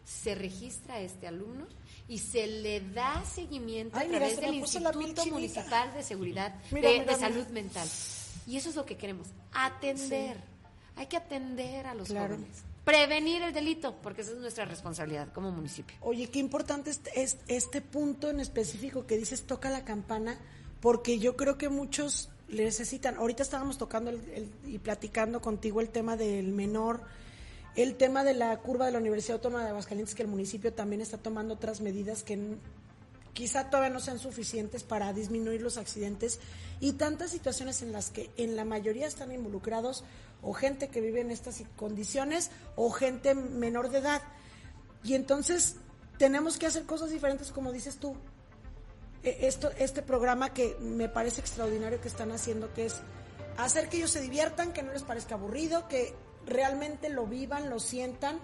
[0.06, 1.66] se registra a este alumno
[2.08, 7.88] y se le da seguimiento a través del Instituto Municipal de Seguridad de, Salud Mental.
[8.46, 10.36] Y eso es lo que queremos, atender.
[10.94, 12.62] Hay que atender a los jóvenes.
[12.84, 15.96] Prevenir el delito, porque esa es nuestra responsabilidad como municipio.
[16.00, 20.38] Oye, qué importante es, es este punto en específico que dices toca la campana,
[20.80, 23.16] porque yo creo que muchos necesitan.
[23.16, 24.12] Ahorita estábamos tocando
[24.64, 27.02] y platicando contigo el tema del menor
[27.77, 31.03] el tema de la curva de la Universidad Autónoma de Aguascalientes, que el municipio también
[31.03, 32.57] está tomando otras medidas que
[33.35, 36.40] quizá todavía no sean suficientes para disminuir los accidentes
[36.81, 40.05] y tantas situaciones en las que en la mayoría están involucrados
[40.40, 44.23] o gente que vive en estas condiciones o gente menor de edad.
[45.05, 45.77] Y entonces
[46.16, 48.16] tenemos que hacer cosas diferentes, como dices tú.
[49.23, 52.97] E, esto, este programa que me parece extraordinario que están haciendo, que es
[53.59, 56.15] hacer que ellos se diviertan, que no les parezca aburrido, que
[56.47, 58.39] realmente lo vivan, lo sientan,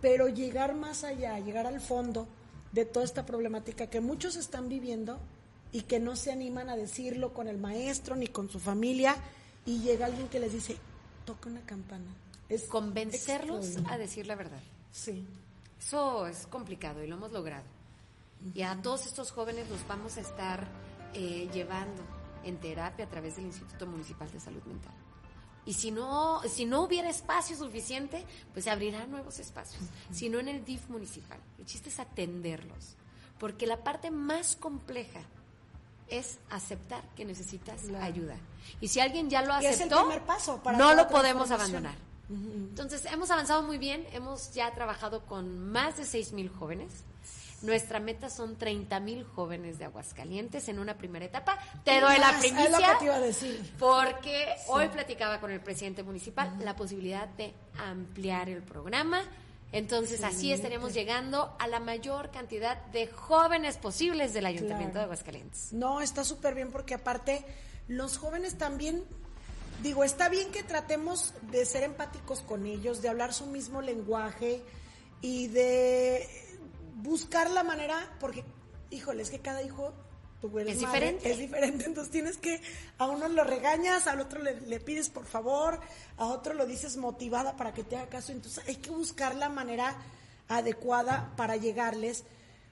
[0.00, 2.28] pero llegar más allá, llegar al fondo
[2.72, 5.18] de toda esta problemática que muchos están viviendo
[5.72, 9.16] y que no se animan a decirlo con el maestro ni con su familia
[9.64, 10.76] y llega alguien que les dice,
[11.24, 12.14] toca una campana.
[12.48, 14.60] Es convencerlos a decir la verdad.
[14.90, 15.26] Sí.
[15.78, 17.64] Eso es complicado y lo hemos logrado.
[18.54, 20.66] Y a todos estos jóvenes los vamos a estar
[21.14, 22.02] eh, llevando
[22.44, 24.94] en terapia a través del Instituto Municipal de Salud Mental.
[25.68, 28.24] Y si no, si no hubiera espacio suficiente,
[28.54, 31.38] pues se abrirán nuevos espacios, si no en el DIF municipal.
[31.58, 32.96] El chiste es atenderlos,
[33.38, 35.20] porque la parte más compleja
[36.08, 38.38] es aceptar que necesitas ayuda.
[38.80, 41.96] Y si alguien ya lo aceptó, paso no lo podemos abandonar.
[42.30, 47.04] Entonces, hemos avanzado muy bien, hemos ya trabajado con más de seis mil jóvenes
[47.62, 51.58] nuestra meta son 30 mil jóvenes de Aguascalientes en una primera etapa.
[51.84, 52.98] Te doy la primicia.
[53.78, 59.22] Porque hoy platicaba con el presidente municipal la posibilidad de ampliar el programa.
[59.70, 65.72] Entonces, así estaremos llegando a la mayor cantidad de jóvenes posibles del Ayuntamiento de Aguascalientes.
[65.72, 67.44] No, está súper bien porque aparte
[67.86, 69.04] los jóvenes también
[69.82, 74.62] digo, está bien que tratemos de ser empáticos con ellos, de hablar su mismo lenguaje
[75.20, 76.47] y de
[77.02, 78.44] buscar la manera, porque,
[78.90, 79.92] híjole, es que cada hijo
[80.42, 81.30] es diferente.
[81.30, 82.60] Es diferente, entonces tienes que,
[82.98, 85.80] a uno lo regañas, al otro le, pides por favor,
[86.16, 89.48] a otro lo dices motivada para que te haga caso, entonces hay que buscar la
[89.48, 89.96] manera
[90.46, 92.24] adecuada para llegarles,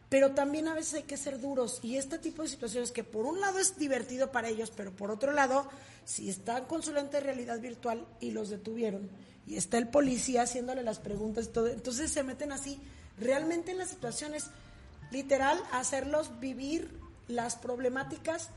[0.09, 1.81] pero también a veces hay que ser duros.
[1.83, 5.11] Y este tipo de situaciones que por un lado es divertido para ellos, pero por
[5.11, 5.69] otro lado,
[6.05, 9.11] si están con su lente de realidad virtual y los detuvieron
[9.45, 12.81] y está el policía haciéndole las preguntas y todo, entonces se meten así
[13.19, 14.51] realmente en las situaciones,
[15.11, 18.51] literal, hacerlos vivir las problemáticas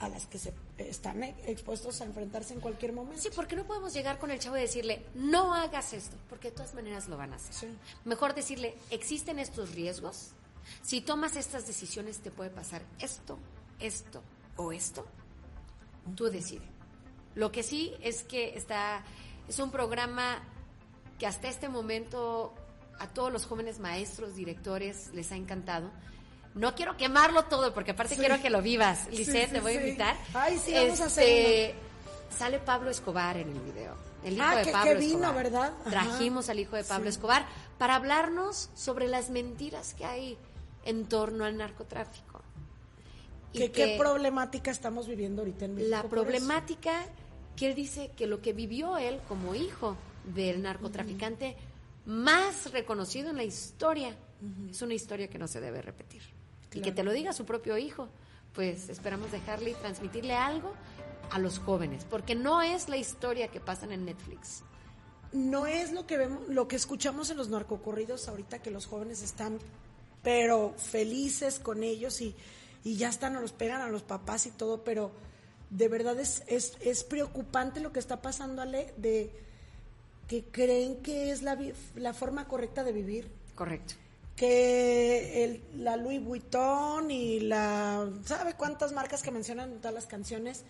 [0.00, 3.20] a las que se están expuestos a enfrentarse en cualquier momento.
[3.20, 6.56] Sí, porque no podemos llegar con el chavo y decirle, no hagas esto, porque de
[6.56, 7.68] todas maneras lo van a hacer.
[8.06, 10.30] Mejor decirle, existen estos riesgos,
[10.82, 13.38] si tomas estas decisiones te puede pasar esto,
[13.78, 14.22] esto
[14.56, 15.06] o esto,
[16.16, 16.68] tú decides.
[17.34, 19.04] Lo que sí es que está,
[19.48, 20.42] es un programa
[21.18, 22.54] que hasta este momento
[23.00, 25.90] a todos los jóvenes maestros, directores, les ha encantado.
[26.54, 29.08] No quiero quemarlo todo, porque aparte quiero que lo vivas.
[29.10, 30.16] Lisette, te voy a invitar.
[30.34, 31.74] Ay, sí, vamos a este,
[32.36, 33.94] Sale Pablo Escobar en el video.
[34.22, 35.34] El hijo ah, de Pablo vino, Escobar.
[35.34, 35.72] ¿verdad?
[35.88, 37.46] Trajimos al hijo de Pablo Escobar
[37.78, 40.38] para hablarnos sobre las mentiras que hay
[40.84, 42.42] en torno al narcotráfico.
[43.54, 45.90] ¿Qué, ¿Qué problemática estamos viviendo ahorita en México?
[45.90, 47.06] La problemática
[47.56, 49.96] que él dice que lo que vivió él como hijo
[50.34, 51.56] del narcotraficante
[52.10, 54.16] más reconocido en la historia.
[54.68, 56.22] Es una historia que no se debe repetir.
[56.72, 58.08] Y que te lo diga su propio hijo,
[58.52, 60.72] pues esperamos dejarle y transmitirle algo
[61.30, 64.62] a los jóvenes, porque no es la historia que pasan en Netflix.
[65.32, 69.22] No es lo que vemos, lo que escuchamos en los narcocorridos ahorita que los jóvenes
[69.22, 69.58] están
[70.22, 72.34] pero felices con ellos y,
[72.82, 75.12] y ya están, o los pegan a los papás y todo, pero
[75.70, 79.32] de verdad es, es, es preocupante lo que está pasando, Ale, de
[80.30, 81.58] que creen que es la,
[81.96, 83.28] la forma correcta de vivir.
[83.56, 83.94] Correcto.
[84.36, 88.08] Que el, la Louis Vuitton y la...
[88.24, 90.62] ¿Sabe cuántas marcas que mencionan en todas las canciones?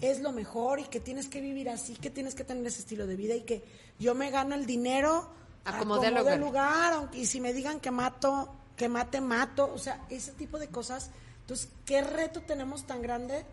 [0.00, 3.06] Es lo mejor y que tienes que vivir así, que tienes que tener ese estilo
[3.06, 3.62] de vida y que
[4.00, 5.30] yo me gano el dinero
[5.64, 6.40] a como de lugar.
[6.40, 9.72] lugar aunque, y si me digan que mato, que mate, mato.
[9.72, 11.12] O sea, ese tipo de cosas.
[11.42, 13.44] Entonces, ¿qué reto tenemos tan grande?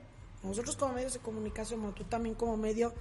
[0.41, 2.91] Nosotros como medios de comunicación, como tú también como medio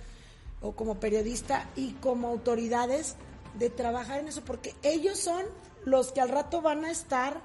[0.62, 3.16] o como periodista y como autoridades
[3.58, 5.44] de trabajar en eso, porque ellos son
[5.84, 7.40] los que al rato van a estar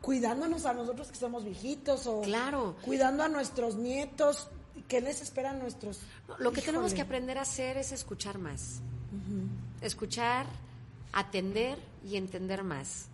[0.00, 2.76] cuidándonos a nosotros que somos viejitos o claro.
[2.84, 4.48] cuidando a nuestros nietos.
[4.86, 6.00] ¿Qué les esperan nuestros?
[6.38, 8.80] lo que tenemos que aprender a hacer es escuchar más.
[9.80, 10.46] Escuchar,
[11.12, 13.08] atender y entender más.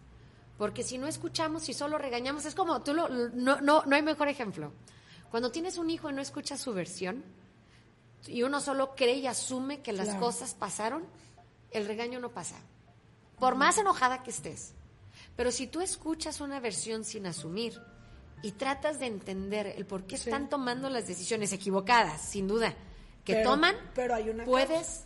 [0.59, 4.03] Porque si no escuchamos y solo regañamos, es como, tú lo, no, no, no hay
[4.03, 4.73] mejor ejemplo.
[5.31, 7.25] Cuando tienes un hijo y no escuchas su versión,
[8.27, 11.05] y uno solo cree y asume que las cosas pasaron,
[11.71, 12.57] el regaño no pasa.
[13.39, 14.73] Por más enojada que estés.
[15.37, 17.81] Pero si tú escuchas una versión sin asumir
[18.43, 22.75] y tratas de entender el por qué están tomando las decisiones equivocadas, sin duda,
[23.25, 25.05] que toman, pero hay una puedes,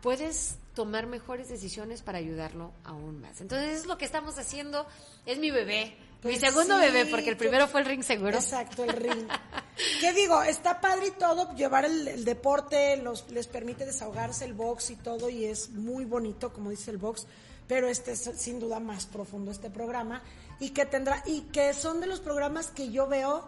[0.00, 3.40] puedes tomar mejores decisiones para ayudarlo aún más.
[3.40, 4.86] Entonces, es lo que estamos haciendo.
[5.24, 5.96] Es mi bebé.
[6.26, 8.36] Mi segundo bebé, porque el primero fue el ring seguro.
[8.36, 9.26] Exacto, el ring.
[10.00, 10.42] ¿Qué digo?
[10.42, 15.28] Está padre y todo, llevar el, deporte los, les permite desahogarse el box y todo,
[15.28, 17.26] y es muy bonito, como dice el box
[17.68, 20.22] pero este es sin duda más profundo este programa
[20.60, 23.44] y que tendrá y que son de los programas que yo veo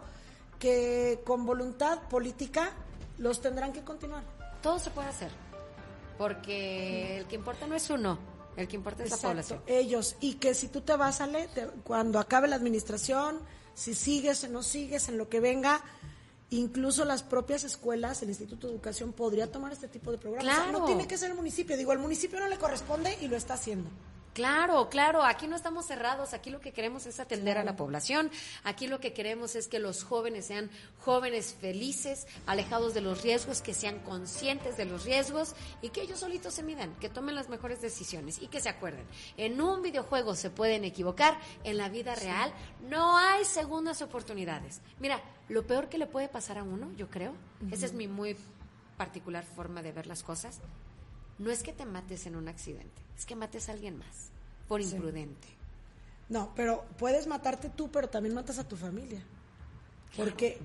[0.59, 2.71] que con voluntad política
[3.17, 4.23] los tendrán que continuar.
[4.61, 5.31] Todo se puede hacer,
[6.17, 8.19] porque el que importa no es uno,
[8.57, 9.61] el que importa es la población.
[9.67, 11.29] Ellos y que si tú te vas a
[11.83, 13.39] cuando acabe la administración,
[13.73, 15.81] si sigues o no sigues en lo que venga,
[16.49, 20.71] incluso las propias escuelas, el Instituto de Educación podría tomar este tipo de programas.
[20.71, 23.53] no tiene que ser el municipio, digo, el municipio no le corresponde y lo está
[23.53, 23.89] haciendo.
[24.39, 28.31] Claro, claro, aquí no estamos cerrados, aquí lo que queremos es atender a la población,
[28.63, 33.61] aquí lo que queremos es que los jóvenes sean jóvenes felices, alejados de los riesgos,
[33.61, 37.49] que sean conscientes de los riesgos y que ellos solitos se midan, que tomen las
[37.49, 39.05] mejores decisiones y que se acuerden,
[39.35, 42.53] en un videojuego se pueden equivocar, en la vida real
[42.87, 44.79] no hay segundas oportunidades.
[45.01, 47.33] Mira, lo peor que le puede pasar a uno, yo creo,
[47.71, 48.37] esa es mi muy
[48.95, 50.61] particular forma de ver las cosas,
[51.39, 54.29] no es que te mates en un accidente, es que mates a alguien más,
[54.67, 55.47] por imprudente.
[56.29, 59.21] No, pero puedes matarte tú, pero también matas a tu familia.
[60.15, 60.59] Porque,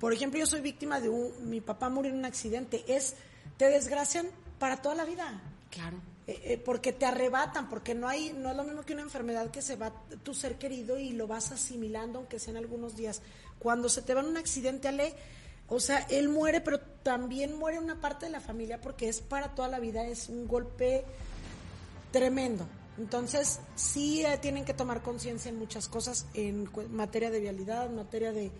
[0.00, 3.14] por ejemplo, yo soy víctima de un, mi papá murió en un accidente, es,
[3.56, 4.26] te desgracian
[4.58, 5.40] para toda la vida.
[5.70, 5.98] Claro.
[6.26, 9.50] Eh, eh, porque te arrebatan, porque no hay, no es lo mismo que una enfermedad
[9.50, 9.92] que se va
[10.22, 13.20] tu ser querido y lo vas asimilando, aunque sean algunos días.
[13.58, 15.14] Cuando se te va en un accidente, Ale,
[15.68, 19.54] o sea, él muere, pero también muere una parte de la familia porque es para
[19.54, 21.04] toda la vida, es un golpe
[22.12, 22.66] tremendo.
[22.98, 27.96] Entonces, sí eh, tienen que tomar conciencia en muchas cosas, en materia de vialidad, en
[27.96, 28.52] materia de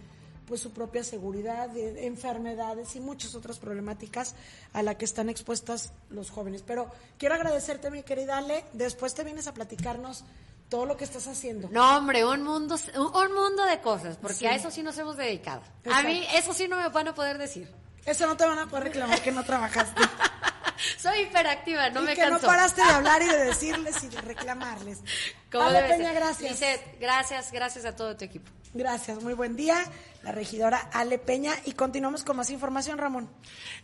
[0.46, 4.34] pues su propia seguridad, de enfermedades y muchas otras problemáticas
[4.72, 6.62] a las que están expuestas los jóvenes.
[6.66, 8.64] Pero quiero agradecerte, mi querida Ale.
[8.72, 10.24] Después te vienes a platicarnos
[10.68, 11.68] todo lo que estás haciendo.
[11.70, 15.62] No, hombre, un mundo, un mundo de cosas, porque a eso sí nos hemos dedicado.
[15.92, 17.70] A mí eso sí no me van a poder decir.
[18.04, 20.02] Eso no te van a poder reclamar que no trabajaste.
[20.98, 25.00] Soy hiperactiva, no me que no paraste de hablar y de decirles y de reclamarles.
[25.50, 26.60] Peña, gracias.
[26.98, 28.50] gracias, gracias a todo tu equipo.
[28.74, 29.76] Gracias, muy buen día.
[30.24, 33.28] La regidora Ale Peña y continuamos con más información, Ramón.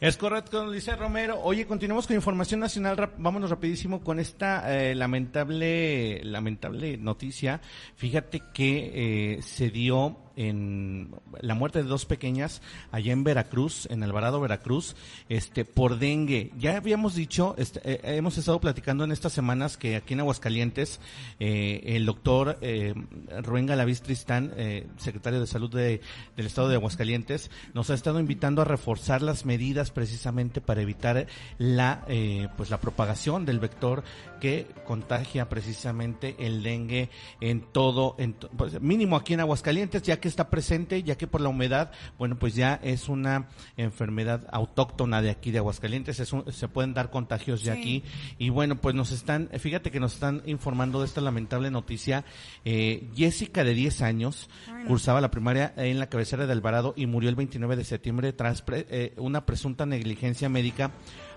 [0.01, 1.39] Es correcto, dice Romero.
[1.41, 3.13] Oye, continuamos con información nacional.
[3.19, 7.61] Vámonos rapidísimo con esta eh, lamentable, lamentable noticia.
[7.95, 11.11] Fíjate que eh, se dio en
[11.41, 12.63] la muerte de dos pequeñas
[12.93, 14.97] allá en Veracruz, en Alvarado, Veracruz,
[15.29, 16.51] este, por dengue.
[16.59, 21.01] Ya habíamos dicho, este, eh, hemos estado platicando en estas semanas que aquí en Aguascalientes
[21.39, 22.95] eh, el doctor eh,
[23.43, 26.01] Rubén Galaviz Tristán, eh, secretario de Salud de,
[26.37, 31.27] del Estado de Aguascalientes, nos ha estado invitando a reforzar las medidas precisamente para evitar
[31.59, 34.05] la, eh, pues la propagación del vector
[34.41, 40.29] que contagia precisamente el dengue en todo, en pues, mínimo aquí en Aguascalientes, ya que
[40.29, 45.31] está presente, ya que por la humedad, bueno, pues ya es una enfermedad autóctona de
[45.31, 48.03] aquí de Aguascalientes, se pueden dar contagios de aquí
[48.39, 52.25] y bueno, pues nos están, fíjate que nos están informando de esta lamentable noticia.
[52.65, 54.49] Eh, Jessica de 10 años
[54.87, 58.65] cursaba la primaria en la cabecera de Alvarado y murió el 29 de septiembre tras
[58.69, 60.91] eh, una presunta negligencia médica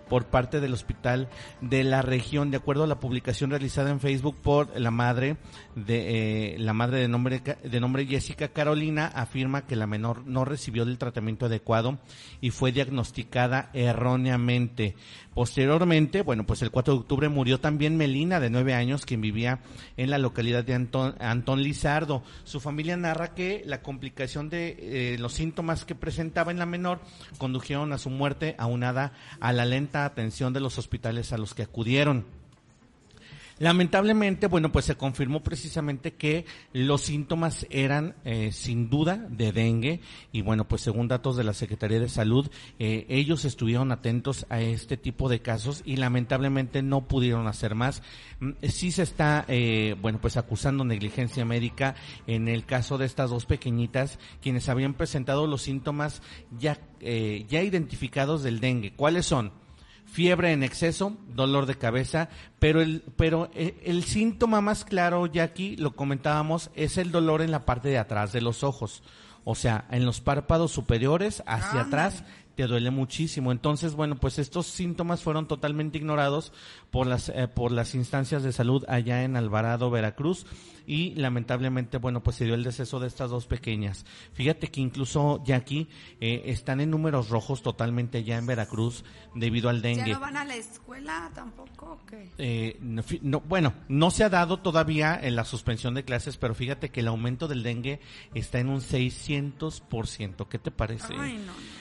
[0.09, 1.29] por parte del hospital
[1.61, 5.37] de la región, de acuerdo a la publicación realizada en Facebook por la madre
[5.75, 10.45] de eh, la madre de nombre de nombre Jessica Carolina afirma que la menor no
[10.45, 11.99] recibió el tratamiento adecuado
[12.41, 14.95] y fue diagnosticada erróneamente.
[15.33, 19.59] Posteriormente, bueno, pues el 4 de octubre murió también Melina de 9 años quien vivía
[19.97, 22.23] en la localidad de Antón, Lizardo.
[22.43, 26.99] Su familia narra que la complicación de eh, los síntomas que presentaba en la menor
[27.37, 31.63] condujeron a su muerte aunada a la lenta atención de los hospitales a los que
[31.63, 32.42] acudieron.
[33.63, 40.01] Lamentablemente, bueno, pues se confirmó precisamente que los síntomas eran eh, sin duda de dengue
[40.33, 44.59] y bueno, pues según datos de la Secretaría de Salud, eh, ellos estuvieron atentos a
[44.59, 48.03] este tipo de casos y lamentablemente no pudieron hacer más.
[48.41, 51.95] Mm, sí se está, eh, bueno, pues acusando negligencia médica
[52.27, 56.21] en el caso de estas dos pequeñitas quienes habían presentado los síntomas
[56.59, 58.91] ya, ya identificados del dengue.
[58.93, 59.62] ¿Cuáles son?
[60.13, 62.29] Fiebre en exceso, dolor de cabeza,
[62.59, 67.49] pero el, pero eh, el, síntoma más claro, Jackie, lo comentábamos, es el dolor en
[67.49, 69.01] la parte de atrás de los ojos.
[69.43, 72.23] O sea, en los párpados superiores, hacia atrás,
[72.55, 73.51] te duele muchísimo.
[73.51, 76.53] Entonces, bueno, pues estos síntomas fueron totalmente ignorados
[76.93, 80.45] por las, eh, por las instancias de salud allá en Alvarado, Veracruz
[80.85, 84.05] y lamentablemente, bueno, pues se dio el deceso de estas dos pequeñas.
[84.33, 85.87] Fíjate que incluso ya aquí
[86.21, 89.03] eh, están en números rojos totalmente ya en Veracruz
[89.33, 90.09] debido al dengue.
[90.09, 91.99] ¿Ya no van a la escuela tampoco?
[92.37, 96.89] Eh, no, bueno, no se ha dado todavía en la suspensión de clases, pero fíjate
[96.89, 98.01] que el aumento del dengue
[98.35, 100.47] está en un 600%.
[100.47, 101.15] ¿Qué te parece?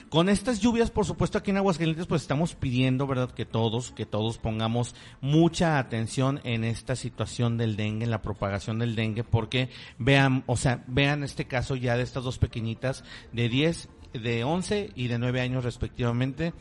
[0.09, 4.05] Con estas lluvias, por supuesto, aquí en Aguascalientes, pues estamos pidiendo, ¿verdad?, que todos, que
[4.05, 9.69] todos pongamos mucha atención en esta situación del dengue, en la propagación del dengue, porque
[9.99, 14.91] vean, o sea, vean este caso ya de estas dos pequeñitas de 10, de 11
[14.95, 16.53] y de 9 años respectivamente,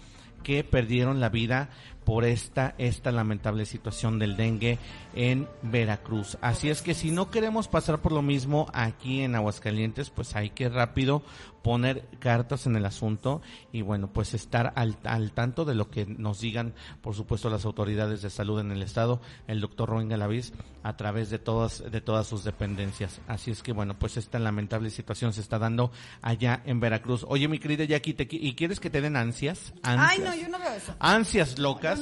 [0.43, 1.69] que perdieron la vida
[2.03, 4.79] por esta, esta lamentable situación del dengue
[5.13, 6.37] en Veracruz.
[6.41, 10.49] Así es que si no queremos pasar por lo mismo aquí en Aguascalientes, pues hay
[10.49, 11.21] que rápido
[11.61, 16.05] poner cartas en el asunto y bueno, pues estar al, al tanto de lo que
[16.05, 20.53] nos digan, por supuesto, las autoridades de salud en el estado, el doctor Rubén Galaviz,
[20.83, 23.21] a través de todas, de todas sus dependencias.
[23.27, 27.25] Así es que bueno, pues esta lamentable situación se está dando allá en Veracruz.
[27.27, 29.73] Oye, mi querida Jackie, ¿y quieres que te den ansias?
[29.83, 30.95] Ay, no, yo no veo eso.
[30.99, 32.01] Ansias locas.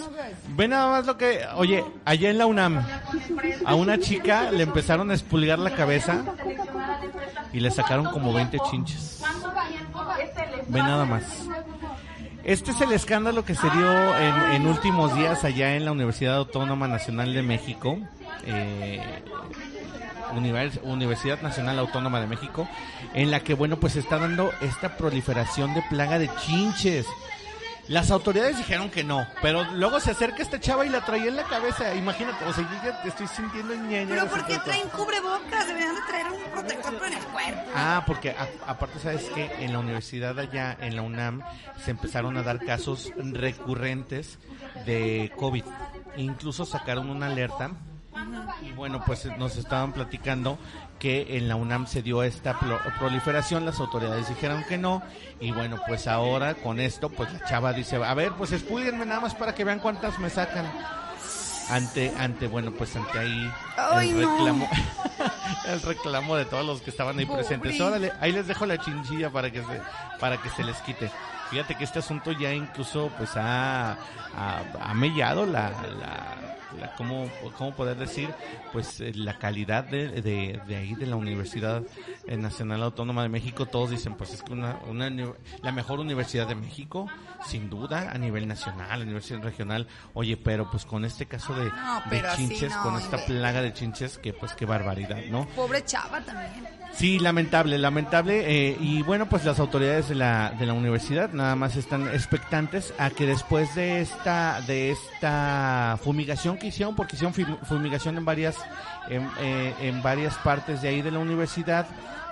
[0.56, 2.86] Ve nada más lo que, oye, allá en la UNAM,
[3.66, 6.24] a una chica le empezaron a expulgar la cabeza
[7.54, 9.24] y le sacaron como 20 chinches.
[10.68, 11.24] Ve nada más.
[12.44, 16.88] Este es el escándalo que se dio en, últimos días allá en la Universidad Autónoma
[16.88, 17.98] Nacional de México.
[18.46, 19.02] Eh,
[20.84, 22.68] Universidad Nacional Autónoma de México,
[23.14, 27.08] en la que, bueno, pues está dando esta proliferación de plaga de chinches.
[27.90, 31.36] Las autoridades dijeron que no, pero luego se acerca esta chava y la traía en
[31.36, 31.96] la cabeza.
[31.96, 34.10] Imagínate, o sea, yo ya te estoy sintiendo ñeña.
[34.10, 35.68] Pero ¿por qué traen cubrebocas?
[35.68, 37.72] Deberían de traer un protector en el cuerpo.
[37.74, 38.36] Ah, porque
[38.68, 41.42] aparte, ¿sabes que En la universidad allá, en la UNAM,
[41.84, 44.38] se empezaron a dar casos recurrentes
[44.86, 45.64] de COVID.
[46.18, 47.72] Incluso sacaron una alerta
[48.62, 50.58] y bueno, pues nos estaban platicando
[51.00, 52.60] que en la UNAM se dio esta
[53.00, 55.02] proliferación, las autoridades dijeron que no,
[55.40, 59.22] y bueno, pues ahora con esto, pues la chava dice, a ver, pues expúlguenme nada
[59.22, 60.66] más para que vean cuántas me sacan.
[61.70, 63.52] Ante, ante, bueno, pues ante ahí
[64.02, 64.70] el reclamo,
[65.68, 67.80] el reclamo de todos los que estaban ahí presentes.
[67.80, 69.82] Órale, ahí les dejo la chinchilla para que se,
[70.20, 71.12] para que se les quite.
[71.50, 73.98] Fíjate que este asunto ya incluso pues ha,
[74.36, 75.72] ha, mellado la,
[76.80, 78.30] la, ¿cómo, ¿cómo, poder decir?
[78.72, 81.84] Pues eh, la calidad de, de, ahí de la Universidad
[82.28, 83.66] eh, Nacional Autónoma de México.
[83.66, 85.10] Todos dicen pues es que una, una,
[85.62, 87.08] la mejor universidad de México,
[87.46, 89.88] sin duda, a nivel nacional, a nivel regional.
[90.14, 91.72] Oye, pero pues con este caso de,
[92.36, 95.48] chinches, con esta plaga de chinches, que pues qué barbaridad, ¿no?
[95.56, 96.80] Pobre chava también.
[96.92, 98.44] Sí, lamentable, lamentable.
[98.48, 102.94] Eh, y bueno, pues las autoridades de la, de la universidad nada más están expectantes
[102.98, 107.34] a que después de esta, de esta fumigación que hicieron, porque hicieron
[107.64, 108.58] fumigación en varias,
[109.10, 111.88] en, eh, en varias partes de ahí de la universidad,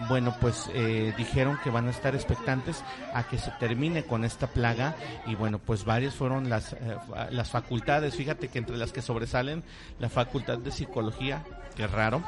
[0.10, 4.48] bueno, pues eh, dijeron que van a estar expectantes a que se termine con esta
[4.48, 6.76] plaga y bueno, pues varias fueron las,
[7.32, 9.64] las facultades, fíjate que entre las que sobresalen
[10.00, 11.44] la facultad de psicología,
[11.76, 12.22] qué raro.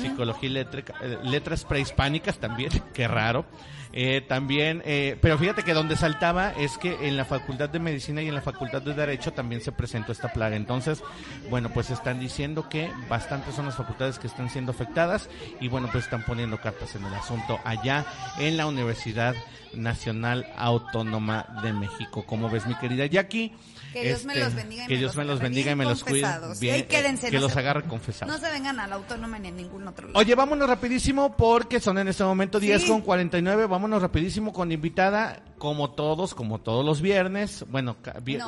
[0.00, 3.44] Psicología y eh, letras prehispánicas también, qué raro.
[3.96, 8.22] Eh, también, eh, pero fíjate que donde saltaba es que en la Facultad de Medicina
[8.22, 10.56] y en la Facultad de Derecho también se presentó esta plaga.
[10.56, 11.00] Entonces,
[11.48, 15.28] bueno, pues están diciendo que bastantes son las facultades que están siendo afectadas
[15.60, 18.04] y bueno, pues están poniendo cartas en el asunto allá
[18.40, 19.36] en la Universidad
[19.74, 22.24] Nacional Autónoma de México.
[22.26, 23.52] Como ves, mi querida Jackie?
[23.94, 25.74] Que Dios me los este, bendiga y que me Dios los me los bendiga y
[25.76, 26.26] me los cuide.
[26.60, 28.34] Bien, quédense, que los agarre confesados.
[28.34, 30.18] No se vengan a la autónoma ni a ningún otro lado.
[30.18, 33.66] Oye, vámonos rapidísimo porque son en este momento 10 con 49.
[33.66, 37.64] Vámonos rapidísimo con invitada, como todos, como todos los viernes.
[37.70, 37.96] Bueno,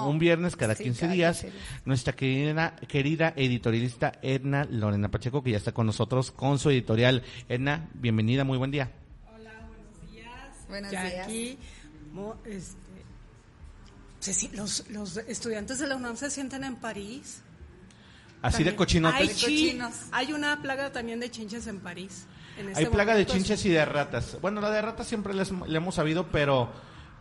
[0.04, 1.46] un viernes cada 15 días.
[1.84, 7.22] Nuestra querida, querida editorialista Edna Lorena Pacheco, que ya está con nosotros con su editorial.
[7.48, 8.90] Edna, bienvenida, muy buen día.
[9.32, 10.66] Hola, buenos días.
[10.68, 12.85] Buenos días.
[14.52, 17.42] Los, los estudiantes de la UNAM se sienten en París.
[18.42, 19.20] Así de cochinotes.
[19.20, 19.94] Hay, cochinos.
[20.12, 22.26] hay una plaga también de chinches en París.
[22.58, 24.38] Hay este plaga de chinches y de ratas.
[24.40, 26.70] Bueno, la de ratas siempre le hemos sabido, pero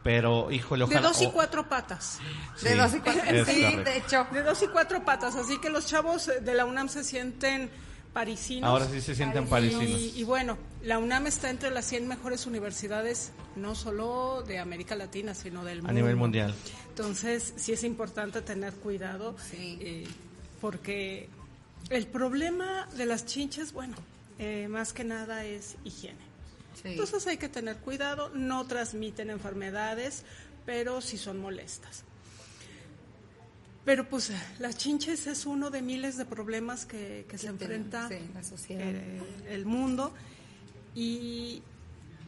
[0.06, 1.02] pero híjole, ojalá.
[1.02, 2.20] De dos y cuatro patas.
[2.62, 4.28] de dos y cuatro, sí, de hecho.
[4.32, 7.72] De dos y cuatro patas, así que los chavos de la UNAM se sienten
[8.16, 8.70] parisinos.
[8.70, 10.00] Ahora sí se sienten parisinos.
[10.16, 15.34] Y, bueno, la UNAM está entre las 100 mejores universidades, no solo de América Latina,
[15.34, 15.90] sino del mundo.
[15.90, 16.56] A nivel mundial.
[16.88, 20.08] Entonces, sí es importante tener cuidado, eh,
[20.62, 21.28] porque
[21.90, 23.98] el problema de las chinches, bueno,
[24.40, 26.24] eh, más que nada es higiene.
[26.86, 30.24] Entonces hay que tener cuidado, no transmiten enfermedades,
[30.66, 32.05] pero sí son molestas.
[33.86, 39.66] Pero pues las chinches es uno de miles de problemas que, se enfrenta eh, el
[39.66, 40.12] mundo.
[40.96, 41.62] Y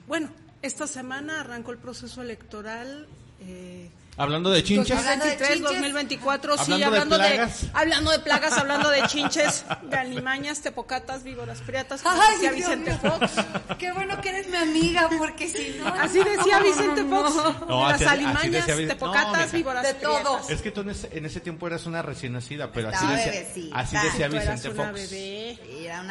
[0.07, 0.29] bueno,
[0.61, 3.07] esta semana arrancó el proceso electoral.
[3.41, 4.97] Eh, Hablando de chinches.
[4.97, 11.61] 2023, 2024, sí, hablando de, hablando de plagas, hablando de chinches, de alimañas, tepocatas, víboras
[11.61, 13.31] priatas, Ay, decía Vicente Fox.
[13.77, 15.87] Qué bueno que eres mi amiga, porque si no...
[15.87, 17.35] Así decía Vicente Fox,
[17.69, 20.39] las alimañas, tepocatas, víboras de todo.
[20.49, 23.71] Es que tú en ese, en ese, tiempo eras una recién nacida, pero así decía,
[23.73, 24.93] así decía Vicente Fox.
[24.93, 25.59] Bebé.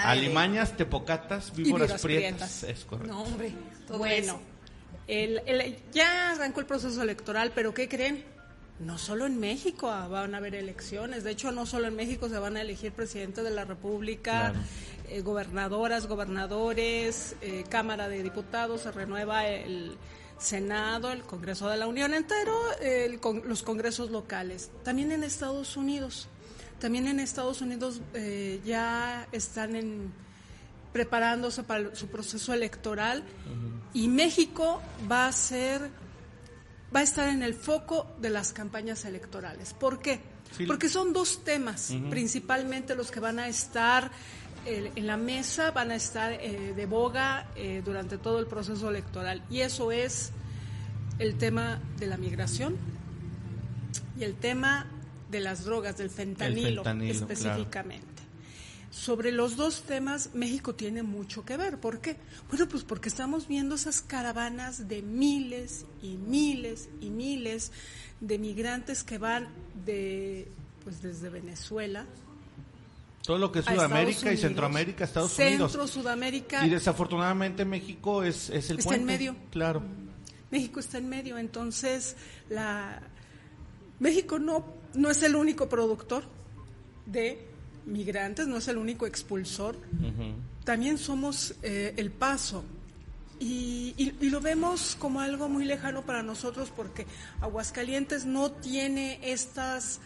[0.05, 2.63] Alimañas, tepocatas, víboras, prietas.
[2.63, 3.13] Es correcto.
[3.13, 3.53] No, hombre,
[3.89, 4.56] todo bueno.
[5.07, 8.25] El, ya arrancó el proceso electoral, pero ¿qué creen?
[8.81, 12.39] No solo en México van a haber elecciones, de hecho no solo en México se
[12.39, 14.53] van a elegir presidente de la República,
[15.09, 19.97] eh, gobernadoras, gobernadores, eh, Cámara de Diputados, se renueva el
[20.39, 22.55] Senado, el Congreso de la Unión entero,
[23.45, 24.71] los congresos locales.
[24.83, 26.29] También en Estados Unidos,
[26.79, 30.13] también en Estados Unidos eh, ya están en
[30.97, 33.23] preparándose para su proceso electoral
[33.93, 34.81] y México
[35.13, 35.91] va a ser
[36.95, 39.75] va a estar en el foco de las campañas electorales.
[39.75, 40.21] ¿Por qué?
[40.67, 44.11] Porque son dos temas principalmente los que van a estar
[44.65, 48.89] eh, en la mesa, van a estar eh, de boga eh, durante todo el proceso
[48.89, 50.33] electoral y eso es
[51.19, 52.75] el tema de la migración
[54.19, 54.87] y el tema
[55.31, 58.06] de las drogas, del fentanilo, específicamente.
[58.97, 61.79] Sobre los dos temas, México tiene mucho que ver.
[61.79, 62.17] ¿Por qué?
[62.49, 67.73] Bueno, pues porque estamos viendo esas caravanas de miles y miles y miles
[68.21, 69.49] de migrantes que van
[69.85, 70.49] de,
[70.83, 72.07] pues desde Venezuela,
[73.23, 75.73] todo lo que es Sudamérica y Centroamérica, Estados Unidos.
[75.73, 76.65] Centro, Sudamérica.
[76.65, 79.37] Y desafortunadamente México es, es el está en medio.
[79.51, 79.83] Claro.
[80.51, 82.17] México está en medio, entonces
[82.49, 83.03] la
[83.99, 84.65] México no
[84.95, 86.25] no es el único productor
[87.05, 87.46] de
[87.87, 89.77] migrantes, no es el único expulsor,
[90.65, 92.65] también somos eh, el paso.
[93.39, 97.07] Y, y, lo vemos como algo muy lejano para nosotros porque
[97.43, 100.01] Aguascalientes no tiene estas,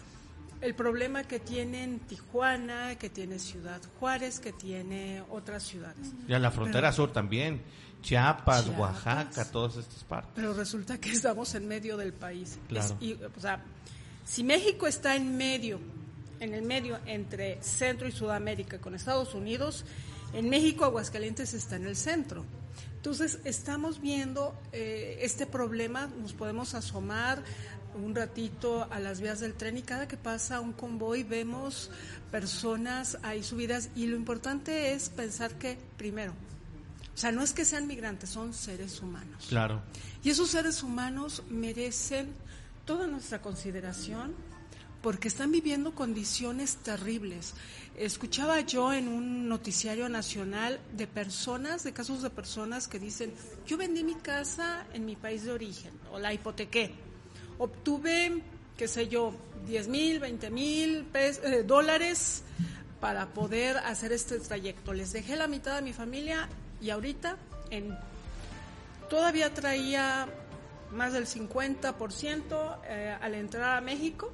[0.60, 6.12] el problema que tienen Tijuana, que tiene Ciudad Juárez, que tiene otras ciudades.
[6.26, 7.62] Y a la frontera sur también,
[8.02, 10.32] Chiapas, Oaxaca, todas estas partes.
[10.34, 12.58] Pero resulta que estamos en medio del país.
[12.68, 12.98] Claro.
[13.36, 13.62] o sea,
[14.24, 15.78] si México está en medio
[16.40, 19.84] en el medio entre Centro y Sudamérica con Estados Unidos,
[20.32, 22.44] en México Aguascalientes está en el centro.
[22.96, 27.42] Entonces, estamos viendo eh, este problema, nos podemos asomar
[27.94, 31.90] un ratito a las vías del tren y cada que pasa un convoy vemos
[32.30, 36.32] personas ahí subidas y lo importante es pensar que, primero,
[37.14, 39.46] o sea, no es que sean migrantes, son seres humanos.
[39.48, 39.82] Claro.
[40.22, 42.32] Y esos seres humanos merecen
[42.84, 44.34] toda nuestra consideración,
[45.02, 47.54] porque están viviendo condiciones terribles.
[47.96, 53.32] Escuchaba yo en un noticiario nacional de personas, de casos de personas que dicen,
[53.66, 56.92] yo vendí mi casa en mi país de origen o la hipotequé,
[57.58, 58.42] obtuve,
[58.76, 59.34] qué sé yo,
[59.66, 62.42] 10 mil, 20 mil eh, dólares
[63.00, 64.92] para poder hacer este trayecto.
[64.92, 66.48] Les dejé la mitad de mi familia
[66.80, 67.36] y ahorita
[67.70, 67.96] en,
[69.08, 70.28] todavía traía
[70.92, 74.32] más del 50% eh, al entrar a México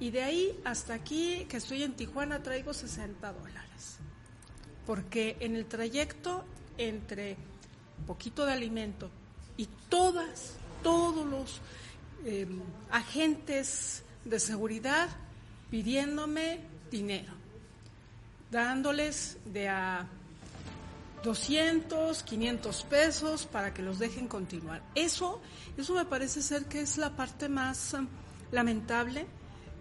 [0.00, 3.98] y de ahí hasta aquí, que estoy en Tijuana, traigo 60 dólares.
[4.86, 6.44] Porque en el trayecto
[6.78, 7.36] entre
[8.06, 9.10] poquito de alimento
[9.56, 11.60] y todas, todos los
[12.24, 12.60] em,
[12.90, 15.08] agentes de seguridad
[15.70, 16.60] pidiéndome
[16.90, 17.32] dinero,
[18.50, 20.06] dándoles de a
[21.24, 24.82] 200, 500 pesos para que los dejen continuar.
[24.94, 25.40] Eso,
[25.76, 28.06] eso me parece ser que es la parte más em,
[28.52, 29.26] lamentable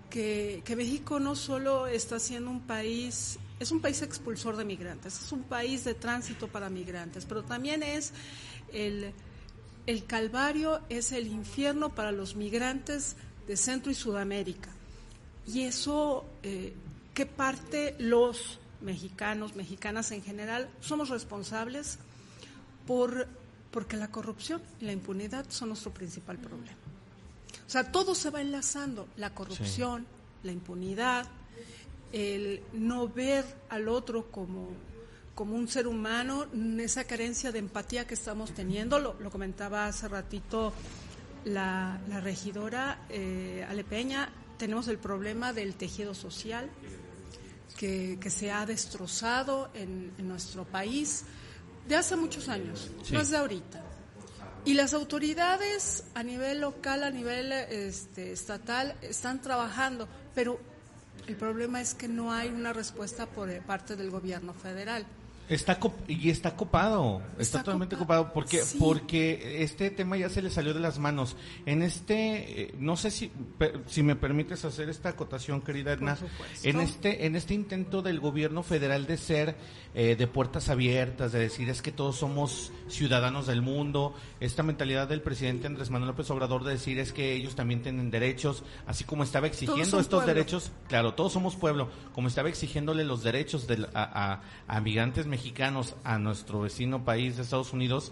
[0.09, 5.31] que, México no solo está siendo un país, es un país expulsor de migrantes, es
[5.31, 8.13] un país de tránsito para migrantes, pero también es
[8.73, 9.11] el,
[9.85, 13.15] el calvario, es el infierno para los migrantes
[13.47, 14.69] de Centro y Sudamérica.
[15.45, 16.73] Y eso, eh,
[17.13, 21.99] qué parte los mexicanos, mexicanas en general, somos responsables
[22.85, 23.27] por
[23.71, 26.76] porque la corrupción y la impunidad son nuestro principal problema.
[27.68, 30.07] O sea, todo se va enlazando, la corrupción,
[30.44, 31.27] la impunidad,
[32.14, 34.69] el no ver al otro como,
[35.35, 36.45] como un ser humano,
[36.80, 40.72] esa carencia de empatía que estamos teniendo, lo, comentaba hace ratito
[41.44, 46.69] la, regidora eh, Alepeña, tenemos el problema del tejido social
[47.77, 51.26] que, se ha destrozado en, nuestro país
[51.85, 53.84] de hace muchos años, no es de ahorita.
[54.68, 60.60] Y las autoridades a nivel local, a nivel este, estatal, están trabajando, pero
[61.26, 65.06] el problema es que no hay una respuesta por parte del gobierno federal.
[65.49, 65.80] Está
[66.10, 70.82] y está copado, está, totalmente copado, porque porque este tema ya se le salió de
[70.82, 71.38] las manos.
[71.65, 73.32] En este, eh, no sé si
[73.86, 76.18] si me permites hacer esta acotación, querida Edna,
[76.64, 79.56] en este en este intento del gobierno federal de ser
[79.95, 85.07] eh, de puertas abiertas, de decir es que todos somos ciudadanos del mundo, esta mentalidad
[85.07, 89.06] del presidente Andrés Manuel López Obrador de decir es que ellos también tienen derechos, así
[89.06, 93.88] como estaba exigiendo estos derechos, claro, todos somos pueblo, como estaba exigiéndole los derechos de,
[93.94, 98.11] a, a migrantes mexicanos mexicanos a nuestro vecino país de Estados Unidos,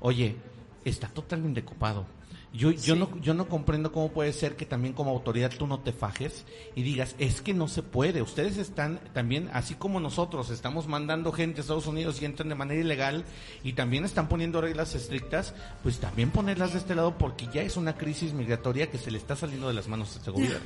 [0.00, 0.36] oye,
[0.84, 2.06] está totalmente copado.
[2.54, 5.80] Yo, yo, no, yo no comprendo cómo puede ser que también como autoridad tú no
[5.80, 6.44] te fajes
[6.74, 8.20] y digas, es que no se puede.
[8.20, 12.54] Ustedes están también, así como nosotros, estamos mandando gente a Estados Unidos y entran de
[12.54, 13.24] manera ilegal
[13.64, 17.78] y también están poniendo reglas estrictas, pues también ponerlas de este lado porque ya es
[17.78, 20.60] una crisis migratoria que se le está saliendo de las manos a este gobierno.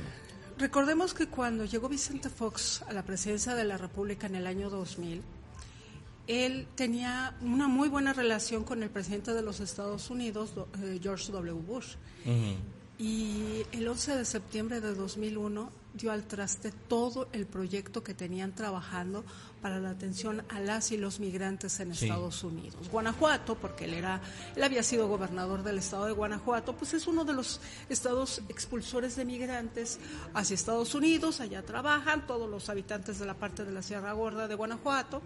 [0.57, 4.71] Recordemos que cuando llegó Vicente Fox a la presidencia de la República en el año
[4.71, 5.21] 2000,
[6.27, 10.51] él tenía una muy buena relación con el presidente de los Estados Unidos,
[10.81, 11.53] eh, George W.
[11.53, 11.95] Bush.
[12.99, 18.53] Y el 11 de septiembre de 2001 dio al traste todo el proyecto que tenían
[18.53, 19.23] trabajando
[19.61, 22.89] para la atención a las y los migrantes en Estados Unidos.
[22.89, 24.21] Guanajuato, porque él era,
[24.55, 29.15] él había sido gobernador del estado de Guanajuato, pues es uno de los estados expulsores
[29.15, 29.99] de migrantes
[30.33, 34.47] hacia Estados Unidos, allá trabajan todos los habitantes de la parte de la Sierra Gorda
[34.47, 35.21] de Guanajuato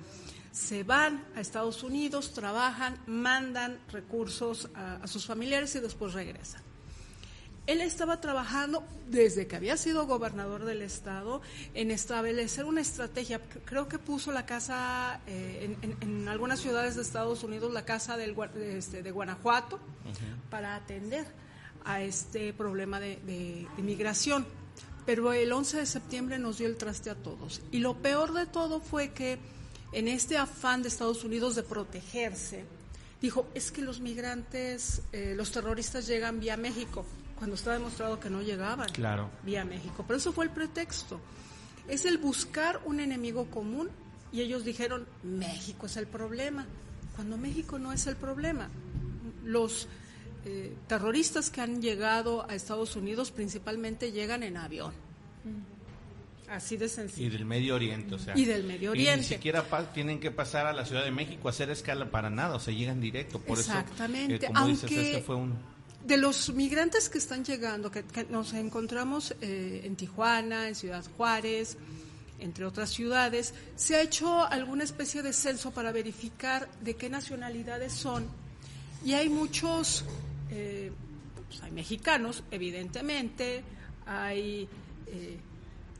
[0.52, 6.62] se van a Estados Unidos, trabajan, mandan recursos a, sus familiares y después regresan.
[7.68, 11.42] Él estaba trabajando desde que había sido gobernador del estado
[11.74, 13.40] en establecer una estrategia.
[13.66, 18.36] Creo que puso la casa eh, en, algunas ciudades de Estados Unidos, la casa del,
[18.56, 19.80] de, este, de Guanajuato,
[20.50, 21.26] para atender
[21.86, 24.46] a este problema de, de inmigración.
[25.06, 27.62] Pero el 11 de septiembre nos dio el traste a todos.
[27.72, 29.40] Y lo peor de todo fue que
[29.92, 32.66] en este afán de Estados Unidos de protegerse,
[33.22, 37.06] dijo, es que los migrantes, eh, los terroristas llegan vía México,
[37.36, 38.90] cuando está demostrado que no llegaban
[39.44, 40.04] vía México.
[40.08, 41.20] Pero eso fue el pretexto.
[41.88, 43.90] Es el buscar un enemigo común
[44.32, 46.66] y ellos dijeron, México es el problema,
[47.16, 48.70] cuando México no es el problema.
[49.44, 49.88] Los
[50.46, 54.94] eh, terroristas que han llegado a Estados Unidos principalmente llegan en avión.
[56.52, 57.28] Así de sencillo.
[57.28, 58.38] Y del Medio Oriente, o sea.
[58.38, 59.22] Y del Medio Oriente.
[59.22, 59.64] ni siquiera
[59.94, 62.74] tienen que pasar a la Ciudad de México a hacer escala para nada, o sea,
[62.74, 63.40] llegan directo.
[63.40, 64.36] Por Exactamente.
[64.36, 65.56] eso, eh, como dices, este fue un...
[66.04, 71.78] De los migrantes que están llegando, que, nos encontramos eh, en Tijuana, en Ciudad Juárez,
[72.40, 77.94] entre otras ciudades, se ha hecho alguna especie de censo para verificar de qué nacionalidades
[77.94, 78.28] son.
[79.06, 80.04] Y hay muchos,
[80.50, 80.92] eh,
[81.48, 83.64] pues hay mexicanos, evidentemente,
[84.06, 84.68] hay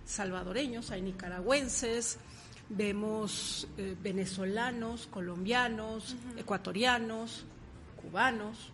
[0.06, 2.20] salvadoreños, hay nicaragüenses,
[2.76, 7.46] vemos eh, venezolanos, colombianos, ecuatorianos,
[8.02, 8.72] cubanos.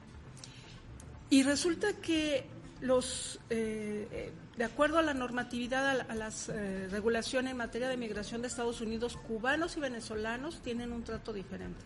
[1.30, 2.46] Y resulta que
[2.82, 6.48] los, eh, eh, de acuerdo a la normatividad, a, las
[6.90, 11.84] regulaciones en materia de migración de Estados Unidos, cubanos y venezolanos tienen un trato diferente.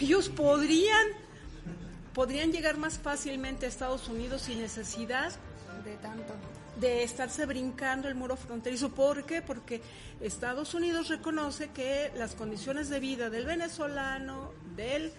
[0.00, 1.06] Ellos podrían,
[2.14, 5.32] podrían llegar más fácilmente a Estados Unidos sin necesidad
[5.84, 6.34] de tanto
[6.80, 8.90] de estarse brincando el muro fronterizo.
[8.90, 9.42] ¿Por qué?
[9.42, 9.80] Porque
[10.20, 15.12] Estados Unidos reconoce que las condiciones de vida del venezolano, del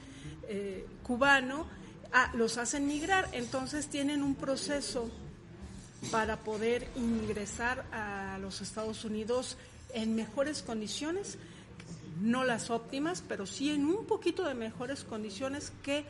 [0.48, 1.68] eh, cubano,
[2.14, 3.28] ah, los hacen migrar.
[3.32, 5.10] Entonces tienen un proceso
[6.12, 9.58] para poder ingresar a los Estados Unidos
[9.94, 11.38] en mejores condiciones,
[12.22, 16.06] no las óptimas, pero sí en un poquito de mejores condiciones que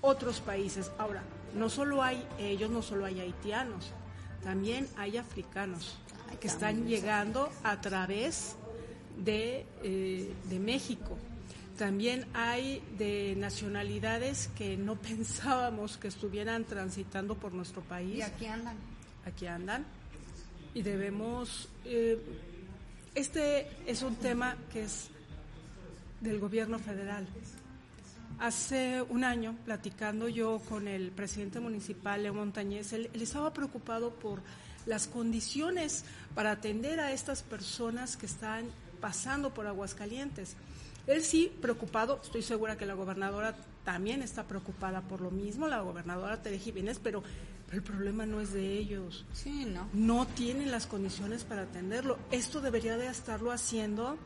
[0.00, 0.90] otros países.
[0.98, 1.22] Ahora,
[1.54, 3.92] no solo hay ellos, no solo hay haitianos,
[4.42, 5.98] también hay africanos
[6.40, 8.56] que están llegando a través
[9.16, 11.16] de, eh, de México.
[11.78, 18.18] También hay de nacionalidades que no pensábamos que estuvieran transitando por nuestro país.
[18.18, 18.76] Y aquí andan.
[19.24, 19.84] Aquí andan.
[20.74, 21.68] Y debemos...
[21.84, 22.18] Eh,
[23.14, 25.08] este es un tema que es
[26.20, 27.26] del gobierno federal.
[28.38, 34.42] Hace un año, platicando yo con el presidente municipal, Leo Montañez, él, estaba preocupado por
[34.84, 36.04] las condiciones
[36.34, 38.66] para atender a estas personas que están
[39.00, 40.54] pasando por Aguascalientes.
[41.06, 45.80] Él sí preocupado, estoy segura que la gobernadora también está preocupada por lo mismo, la
[45.80, 47.22] gobernadora Tere Jiménez, pero,
[47.72, 49.24] el problema no es de ellos.
[49.32, 49.88] Sí, ¿no?
[49.92, 52.16] No tienen las condiciones para atenderlo.
[52.30, 54.16] Esto debería de estarlo haciendo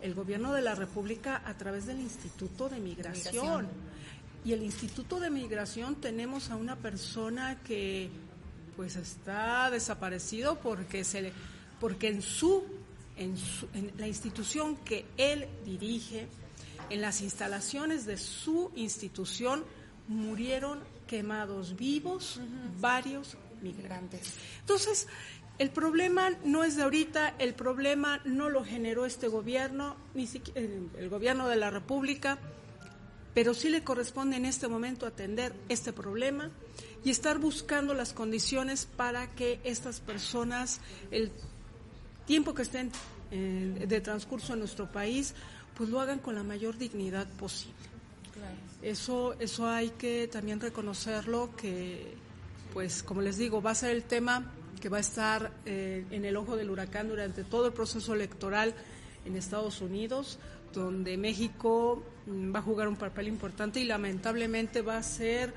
[0.00, 3.68] el gobierno de la República a través del Instituto de Migración.
[4.44, 8.10] Y el Instituto de Migración tenemos a una persona que
[8.76, 11.32] pues está desaparecido porque se le,
[11.80, 12.64] porque en su,
[13.16, 13.34] en
[13.74, 16.28] en la institución que él dirige,
[16.88, 19.64] en las instalaciones de su institución
[20.06, 22.40] murieron quemados vivos
[22.80, 24.34] varios migrantes.
[24.60, 25.08] Entonces,
[25.58, 30.60] el problema no es de ahorita, el problema no lo generó este gobierno, ni siquiera
[30.60, 32.38] el gobierno de la República,
[33.34, 36.50] pero sí le corresponde en este momento atender este problema
[37.04, 40.80] y estar buscando las condiciones para que estas personas,
[41.10, 41.32] el
[42.26, 42.92] tiempo que estén
[43.30, 45.34] eh, de transcurso en nuestro país,
[45.76, 47.74] pues lo hagan con la mayor dignidad posible.
[48.82, 52.14] Eso, eso hay que también reconocerlo que,
[52.72, 56.24] pues como les digo, va a ser el tema que va a estar eh, en
[56.24, 58.74] el ojo del huracán durante todo el proceso electoral
[59.24, 60.38] en Estados Unidos,
[60.72, 65.54] donde México mm, va a jugar un papel importante y lamentablemente va a ser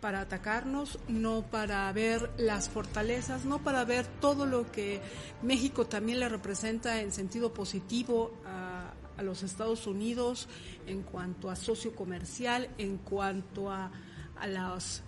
[0.00, 5.00] para atacarnos, no para ver las fortalezas, no para ver todo lo que
[5.42, 10.48] México también le representa en sentido positivo a, los Estados Unidos
[10.88, 13.92] en cuanto a socio comercial, en cuanto a,
[14.36, 15.04] a las,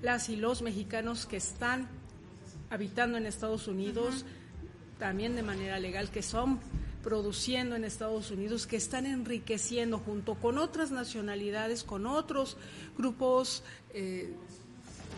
[0.00, 1.99] las y los mexicanos que están
[2.70, 4.24] habitando en Estados Unidos,
[4.98, 6.60] también de manera legal, que son
[7.02, 12.56] produciendo en Estados Unidos, que están enriqueciendo junto con otras nacionalidades, con otros
[12.96, 14.34] grupos eh,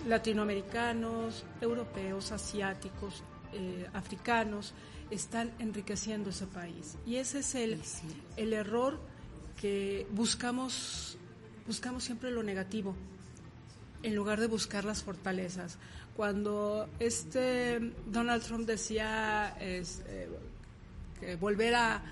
[0.07, 3.23] latinoamericanos, europeos, asiáticos,
[3.53, 4.73] eh, africanos,
[5.11, 6.97] están enriqueciendo ese país.
[7.05, 7.81] Y ese es el,
[8.37, 8.99] el error
[9.61, 11.19] que buscamos,
[11.67, 12.97] buscamos siempre lo negativo,
[14.03, 15.79] en lugar de buscar las fortalezas
[16.17, 19.83] cuando este Donald Trump decía eh,
[21.19, 22.03] que volver a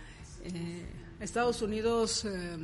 [0.44, 0.86] eh,
[1.20, 2.56] Estados Unidos eh,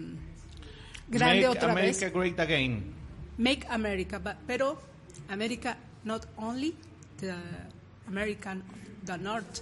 [1.08, 2.94] grande Make otra America great again.
[3.38, 4.80] Make America, pero
[5.28, 6.74] America not only
[7.18, 7.34] the
[8.08, 8.62] American
[9.04, 9.60] the North.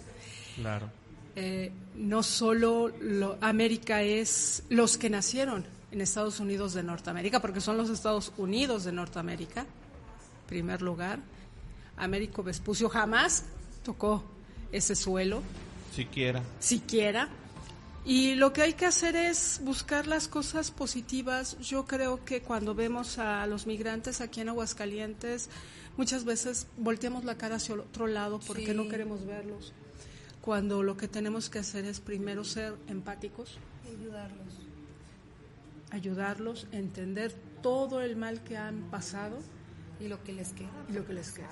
[0.56, 0.88] Claro.
[1.96, 7.76] no solo lo, América es los que nacieron en Estados Unidos de Norteamérica, porque son
[7.76, 9.66] los Estados Unidos de Norteamérica,
[10.46, 11.18] primer lugar
[11.96, 13.44] Américo Vespucio jamás
[13.82, 14.24] tocó
[14.72, 15.42] ese suelo.
[15.94, 16.42] Siquiera.
[16.58, 17.28] Siquiera.
[18.04, 21.58] Y lo que hay que hacer es buscar las cosas positivas.
[21.60, 25.48] Yo creo que cuando vemos a los migrantes aquí en Aguascalientes,
[25.96, 29.72] muchas veces volteamos la cara hacia el otro lado porque no queremos verlos.
[30.42, 33.58] Cuando lo que tenemos que hacer es primero ser empáticos.
[33.86, 34.54] Ayudarlos.
[35.90, 39.38] Ayudarlos, entender todo el mal que han pasado
[39.98, 40.84] y lo que les queda.
[40.90, 41.48] Y lo que les queda.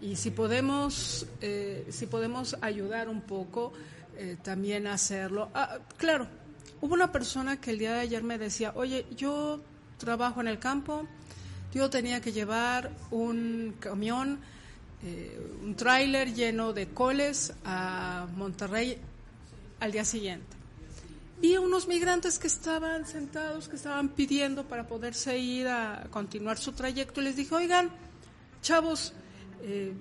[0.00, 3.72] Y si podemos, eh, si podemos ayudar un poco,
[4.16, 5.50] eh, también hacerlo.
[5.54, 6.26] Ah, claro,
[6.80, 9.60] hubo una persona que el día de ayer me decía, oye, yo
[9.98, 11.06] trabajo en el campo,
[11.74, 14.40] yo tenía que llevar un camión,
[15.02, 18.98] eh, un tráiler lleno de coles a Monterrey
[19.80, 20.60] al día siguiente
[21.40, 26.72] vi unos migrantes que estaban sentados, que estaban pidiendo para poderse ir a continuar su
[26.72, 27.90] trayecto y les dije, oigan,
[28.62, 29.14] chavos,
[29.62, 29.94] eh,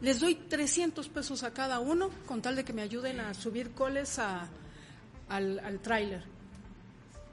[0.00, 3.70] les doy 300 pesos a cada uno con tal de que me ayuden a subir
[3.72, 4.48] coles a,
[5.28, 6.24] al, al tráiler.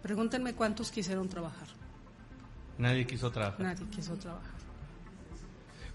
[0.01, 1.67] Pregúntenme cuántos quisieron trabajar.
[2.77, 3.59] Nadie quiso trabajar.
[3.59, 4.59] Nadie quiso trabajar.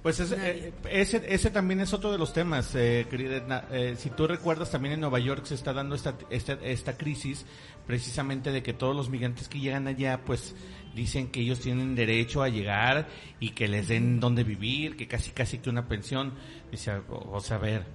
[0.05, 4.27] Pues eh, ese, ese también es otro de los temas, eh, querida eh, si tú
[4.27, 7.47] recuerdas, también en Nueva York se está dando esta, esta, esta crisis
[7.87, 10.55] precisamente de que todos los migrantes que llegan allá, pues
[10.95, 13.09] dicen que ellos tienen derecho a llegar
[13.41, 16.35] y que les den donde vivir, que casi casi que una pensión.
[16.71, 17.87] Dice, o sea, a ver,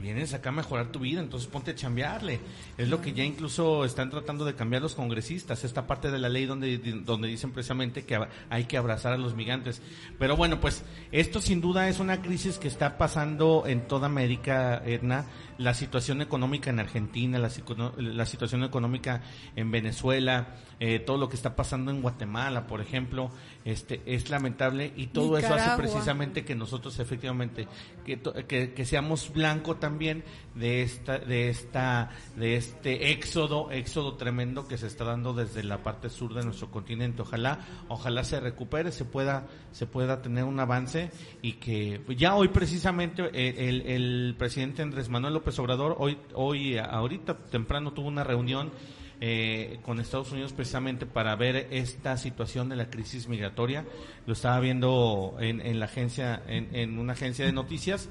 [0.00, 2.40] vienes acá a mejorar tu vida, entonces ponte a chambearle.
[2.76, 6.28] Es lo que ya incluso están tratando de cambiar los congresistas, esta parte de la
[6.28, 8.18] ley donde, donde dicen precisamente que
[8.48, 9.82] hay que abrazar a los migrantes.
[10.18, 14.82] Pero bueno, pues esto sin duda es una crisis que está pasando en toda América,
[14.84, 15.26] Edna.
[15.58, 17.50] La situación económica en Argentina, la,
[17.98, 19.22] la situación económica
[19.56, 23.30] en Venezuela, eh, todo lo que está pasando en Guatemala, por ejemplo,
[23.64, 27.66] este es lamentable y todo eso hace precisamente que nosotros efectivamente
[28.04, 30.22] que, que, que, seamos blanco también
[30.54, 35.82] de esta de esta de este éxodo éxodo tremendo que se está dando desde la
[35.82, 37.22] parte sur de nuestro continente.
[37.22, 37.58] Ojalá
[37.88, 41.10] ojalá se recupere, se pueda se pueda tener un avance
[41.42, 46.78] y que ya hoy precisamente eh, el, el presidente Andrés Manuel López Obrador hoy hoy
[46.78, 48.72] ahorita temprano tuvo una reunión
[49.20, 53.84] eh, con Estados Unidos precisamente para ver esta situación de la crisis migratoria.
[54.26, 58.08] Lo estaba viendo en, en la agencia, en, en, una agencia de noticias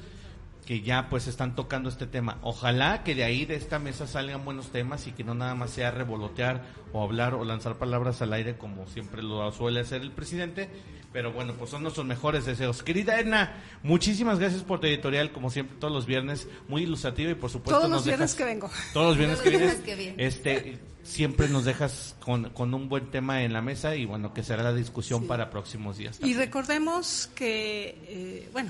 [0.67, 2.39] que ya pues están tocando este tema.
[2.41, 5.69] Ojalá que de ahí de esta mesa salgan buenos temas y que no nada más
[5.69, 6.61] sea revolotear
[6.91, 10.69] o hablar o lanzar palabras al aire como siempre lo suele hacer el presidente.
[11.13, 12.83] Pero bueno, pues son nuestros mejores deseos.
[12.83, 17.35] Querida Edna, muchísimas gracias por tu editorial, como siempre, todos los viernes, muy ilustrativo y
[17.35, 17.79] por supuesto...
[17.79, 18.69] Todos los viernes que vengo.
[18.91, 20.15] Todos los viernes que vienes.
[20.17, 24.43] Este, siempre nos dejas con, con, un buen tema en la mesa y bueno, que
[24.43, 26.19] será la discusión para próximos días.
[26.21, 28.69] Y recordemos que, eh, bueno,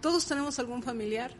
[0.00, 1.32] todos tenemos algún familiar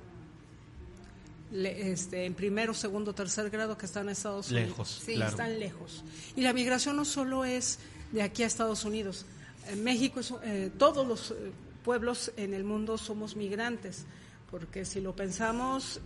[1.52, 4.68] este, en primero, segundo, tercer grado que están en Estados Unidos.
[4.68, 6.04] Lejos, sí, están lejos.
[6.36, 7.78] Y la migración no solo es
[8.12, 9.24] de aquí a Estados Unidos.
[9.68, 11.52] En México, eh, todos los eh,
[11.84, 14.04] pueblos en el mundo somos migrantes,
[14.50, 16.00] porque si lo pensamos,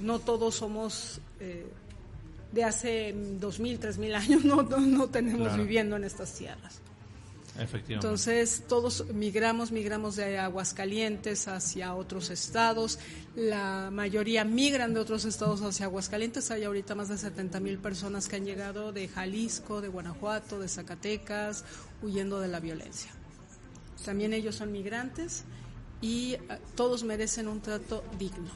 [0.00, 1.20] no todos somos
[2.54, 6.80] de hace dos mil, tres mil años no, no, tenemos viviendo en estas tierras.
[7.58, 8.06] Efectivamente.
[8.06, 12.98] Entonces, todos migramos, migramos de Aguascalientes hacia otros estados.
[13.36, 16.50] La mayoría migran de otros estados hacia Aguascalientes.
[16.50, 20.68] Hay ahorita más de 70 mil personas que han llegado de Jalisco, de Guanajuato, de
[20.68, 21.64] Zacatecas,
[22.02, 23.10] huyendo de la violencia.
[24.04, 25.44] También ellos son migrantes
[26.00, 26.40] y eh,
[26.74, 28.50] todos merecen un trato digno.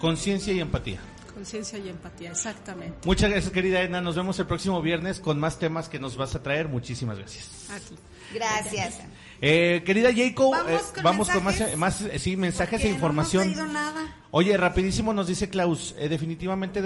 [0.00, 1.00] Conciencia y empatía.
[1.34, 2.98] Conciencia y empatía, exactamente.
[3.04, 4.00] Muchas gracias, querida Edna.
[4.00, 6.68] Nos vemos el próximo viernes con más temas que nos vas a traer.
[6.68, 7.68] Muchísimas gracias.
[7.70, 7.96] Aquí.
[8.32, 9.00] Gracias.
[9.40, 10.54] Eh, querida Jacob,
[11.02, 13.54] vamos, con, eh, más, eh, sí, mensajes e información.
[13.54, 14.16] No nada.
[14.30, 16.80] Oye, rapidísimo nos dice Klaus, definitivamente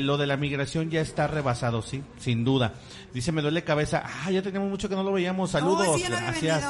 [0.00, 2.74] lo de la migración ya está rebasado, sí, sin duda.
[3.12, 4.02] Dice, me duele cabeza.
[4.04, 5.50] Ah, ya tenemos mucho que no lo veíamos.
[5.50, 6.00] Saludos.
[6.08, 6.64] gracias.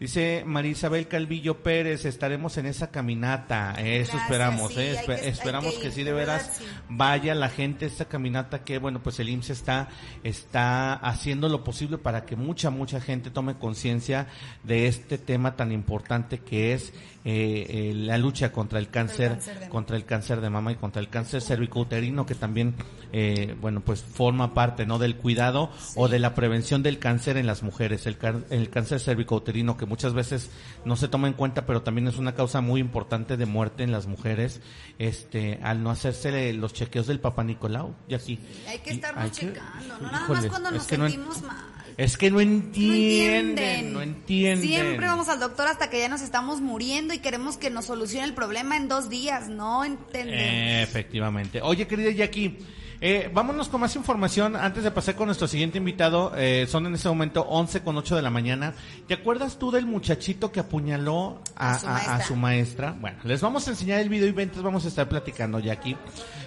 [0.00, 3.74] Dice Marisabel Calvillo Pérez, estaremos en esa caminata.
[3.78, 9.02] Eso esperamos, eh, esperamos que, sí de veras vaya la gente esta caminata que, bueno,
[9.02, 9.88] pues el IMSS está,
[10.22, 14.28] está haciendo lo posible para que mucha, mucha gente tome conciencia
[14.62, 16.92] de este tema tan importante que es
[17.24, 19.38] eh, eh, la lucha contra el cáncer,
[19.68, 22.74] contra el cáncer de mama y contra el cáncer cervicouterino que también,
[23.12, 24.98] eh, bueno, pues forma parte, ¿no?
[24.98, 28.06] Del cuidado o de la prevención del cáncer en las mujeres.
[28.06, 28.16] El,
[28.48, 30.50] el cáncer cervicouterino que muchas veces
[30.84, 33.92] no se toma en cuenta, pero también es una causa muy importante de muerte en
[33.92, 34.60] las mujeres,
[34.98, 37.94] este, al no hacerse los chequeos del Papa Nicolau.
[38.06, 38.38] Y aquí.
[38.68, 41.78] hay que estarnos checando, no nada más cuando nos sentimos mal.
[41.98, 46.60] Es que no entienden, no entienden, Siempre vamos al doctor hasta que ya nos estamos
[46.60, 49.48] muriendo y queremos que nos solucione el problema en dos días.
[49.48, 50.88] No entendemos.
[50.88, 51.60] efectivamente.
[51.60, 52.56] Oye, querida Jackie,
[53.00, 56.32] eh, vámonos con más información antes de pasar con nuestro siguiente invitado.
[56.36, 58.74] Eh, son en este momento 11 con 8 de la mañana.
[59.06, 62.96] ¿Te acuerdas tú del muchachito que apuñaló a, su, maestra?
[63.00, 65.96] Bueno, les vamos a enseñar el video y ventas vamos a estar platicando ya aquí.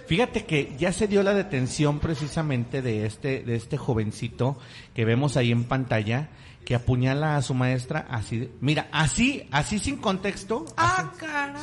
[0.07, 4.57] Fíjate que ya se dio la detención precisamente de este, de este jovencito
[4.93, 6.29] que vemos ahí en pantalla
[6.65, 10.65] que apuñala a su maestra así, mira, así, así sin contexto.
[10.77, 11.61] Ah, caray.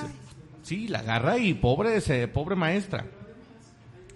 [0.62, 3.06] Sí, la agarra y pobre, ese, pobre maestra.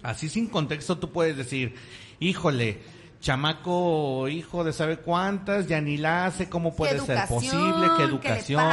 [0.03, 1.75] Así sin contexto tú puedes decir,
[2.19, 2.81] híjole,
[3.23, 8.69] chamaco hijo de sabe cuántas, ya ni la hace, cómo puede ser posible, qué educación,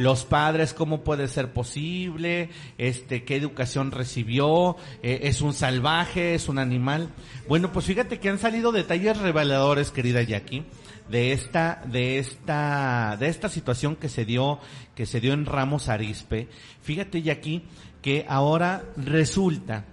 [0.00, 6.48] los padres, cómo puede ser posible, este, qué educación recibió, eh, es un salvaje, es
[6.48, 7.10] un animal.
[7.48, 10.64] Bueno, pues fíjate que han salido detalles reveladores, querida Jackie,
[11.08, 14.58] de esta, de esta, de esta situación que se dio,
[14.96, 16.48] que se dio en Ramos Arispe.
[16.82, 17.62] Fíjate Jackie,
[18.02, 19.84] que ahora resulta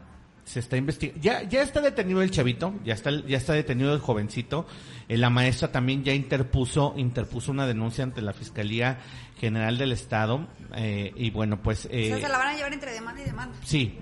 [0.45, 1.21] se está investigando.
[1.21, 4.67] Ya, ya está detenido el chavito, ya está, ya está detenido el jovencito.
[5.09, 8.99] Eh, la maestra también ya interpuso, interpuso una denuncia ante la Fiscalía
[9.39, 10.47] General del Estado.
[10.75, 11.87] Eh, y bueno, pues.
[11.91, 13.57] Eh, se la van a llevar entre demanda y demanda.
[13.63, 13.97] Sí,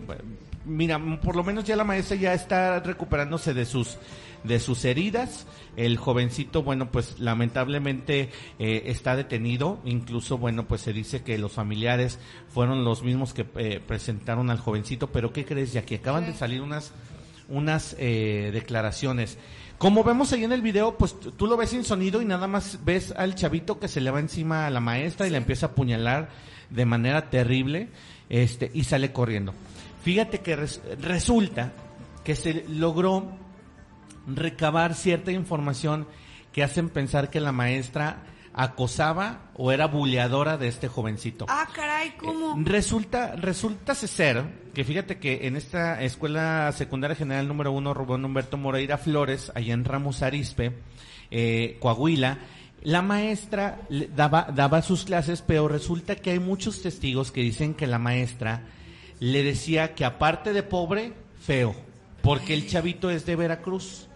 [0.66, 3.98] mira, por lo menos ya la maestra ya está recuperándose de sus
[4.44, 5.48] de sus heridas.
[5.76, 8.30] El jovencito, bueno, pues lamentablemente
[8.60, 9.80] eh, está detenido.
[9.86, 14.60] Incluso, bueno, pues se dice que los familiares fueron los mismos que eh, presentaron al
[14.60, 15.08] jovencito.
[15.08, 15.74] Pero ¿qué crees?
[15.74, 16.92] Ya que acaban de salir unas,
[17.50, 19.38] unas eh, declaraciones.
[19.78, 22.80] Como vemos ahí en el video, pues tú lo ves sin sonido y nada más
[22.86, 25.70] ves al chavito que se le va encima a la maestra y la empieza a
[25.70, 26.30] apuñalar
[26.70, 27.90] de manera terrible,
[28.30, 29.54] este, y sale corriendo.
[30.04, 31.74] Fíjate que resulta
[32.24, 33.38] que se logró
[34.28, 36.08] recabar cierta información
[36.52, 38.24] que hacen pensar que la maestra
[38.54, 41.46] acosaba o era buleadora de este jovencito.
[41.50, 42.56] Ah, caray, ¿cómo?
[42.56, 44.44] Eh, resulta, resulta ser
[44.74, 49.74] que fíjate que en esta escuela secundaria general número uno, Rubén Humberto Moreira Flores, allá
[49.74, 50.74] en Ramos Arispe,
[51.32, 52.38] eh, Coahuila,
[52.84, 53.82] la maestra
[54.16, 58.64] daba, daba sus clases, pero resulta que hay muchos testigos que dicen que la maestra
[59.20, 61.76] le decía que aparte de pobre, feo,
[62.22, 64.10] porque el chavito es de Veracruz.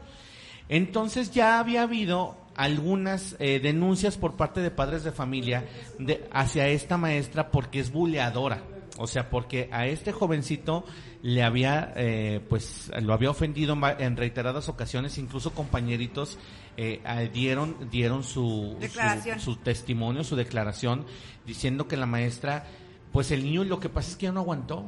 [0.69, 5.65] Entonces ya había habido algunas eh, denuncias por parte de padres de familia
[5.99, 8.63] de, hacia esta maestra porque es buleadora.
[8.99, 10.83] O sea, porque a este jovencito
[11.21, 16.39] le había, eh, pues, lo había ofendido en reiteradas ocasiones, incluso compañeritos
[16.77, 21.05] eh, dieron, dieron su, su, su, testimonio, su declaración,
[21.45, 22.65] diciendo que la maestra,
[23.11, 24.85] pues el niño lo que pasa es que ya no aguantó.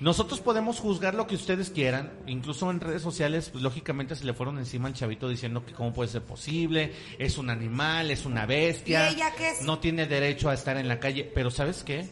[0.00, 4.32] Nosotros podemos juzgar lo que ustedes quieran, incluso en redes sociales, pues lógicamente se le
[4.32, 8.46] fueron encima al chavito diciendo que cómo puede ser posible, es un animal, es una
[8.46, 9.10] bestia,
[9.62, 12.08] no tiene derecho a estar en la calle, pero ¿sabes qué?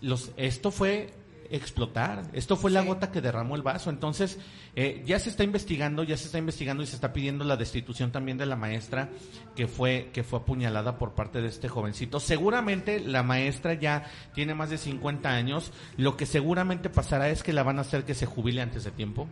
[0.00, 1.12] Los, esto fue
[1.50, 2.22] explotar.
[2.32, 3.90] Esto fue la gota que derramó el vaso.
[3.90, 4.38] Entonces,
[4.76, 8.12] eh, ya se está investigando, ya se está investigando y se está pidiendo la destitución
[8.12, 9.10] también de la maestra
[9.56, 12.20] que fue, que fue apuñalada por parte de este jovencito.
[12.20, 14.04] Seguramente la maestra ya
[14.34, 15.72] tiene más de 50 años.
[15.96, 18.90] Lo que seguramente pasará es que la van a hacer que se jubile antes de
[18.90, 19.28] tiempo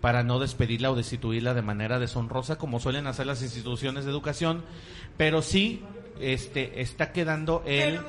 [0.00, 4.64] para no despedirla o destituirla de manera deshonrosa como suelen hacer las instituciones de educación,
[5.16, 5.82] pero sí
[6.20, 8.00] este está quedando el,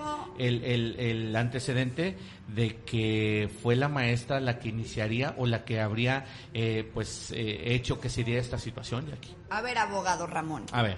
[0.41, 6.25] el, el, antecedente de que fue la maestra la que iniciaría o la que habría
[6.53, 9.35] eh, pues eh, hecho que se diera esta situación aquí.
[9.49, 10.65] A ver, abogado Ramón.
[10.71, 10.97] A ver.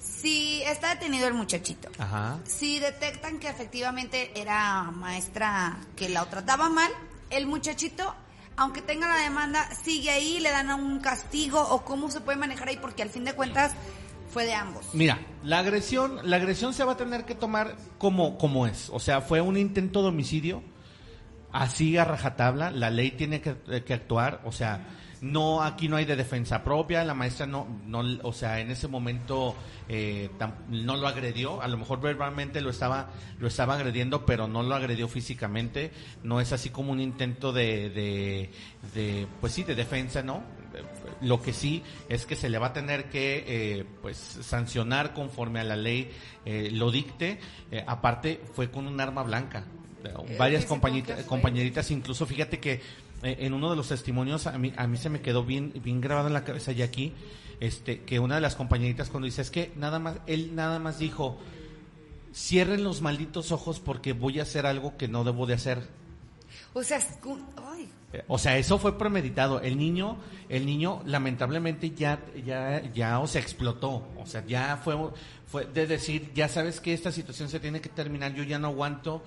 [0.00, 2.38] Si está detenido el muchachito, Ajá.
[2.44, 6.90] si detectan que efectivamente era maestra que la trataba mal,
[7.30, 8.14] el muchachito
[8.56, 12.68] aunque tenga la demanda, sigue ahí, le dan un castigo o cómo se puede manejar
[12.68, 13.72] ahí, porque al fin de cuentas
[14.92, 18.90] Mira, la agresión, la agresión se va a tener que tomar como, como es.
[18.90, 20.62] O sea, fue un intento de homicidio,
[21.52, 24.86] así a rajatabla, la ley tiene que, que actuar, o sea,
[25.20, 28.88] no aquí no hay de defensa propia la maestra no no o sea en ese
[28.88, 29.54] momento
[29.88, 30.30] eh,
[30.68, 34.74] no lo agredió a lo mejor verbalmente lo estaba lo estaba agrediendo pero no lo
[34.74, 35.90] agredió físicamente
[36.22, 38.50] no es así como un intento de, de,
[38.94, 40.42] de pues sí de defensa no
[41.20, 45.60] lo que sí es que se le va a tener que eh, pues sancionar conforme
[45.60, 46.10] a la ley
[46.44, 47.38] eh, lo dicte.
[47.86, 49.64] Aparte fue con un arma blanca.
[50.38, 52.80] Varias compañeritas, compañeritas incluso fíjate que
[53.22, 56.00] eh, en uno de los testimonios a mí, a mí se me quedó bien, bien
[56.00, 57.12] grabado en la cabeza y aquí,
[57.60, 60.98] este, que una de las compañeritas cuando dice, es que nada más, él nada más
[60.98, 61.38] dijo,
[62.34, 65.88] cierren los malditos ojos porque voy a hacer algo que no debo de hacer.
[66.74, 67.88] O sea, eh,
[68.28, 69.60] O sea, eso fue premeditado.
[69.60, 70.18] El niño,
[70.48, 74.08] el niño lamentablemente ya, ya, ya, o explotó.
[74.16, 74.96] O sea, ya fue,
[75.46, 78.68] fue de decir, ya sabes que esta situación se tiene que terminar, yo ya no
[78.68, 79.22] aguanto.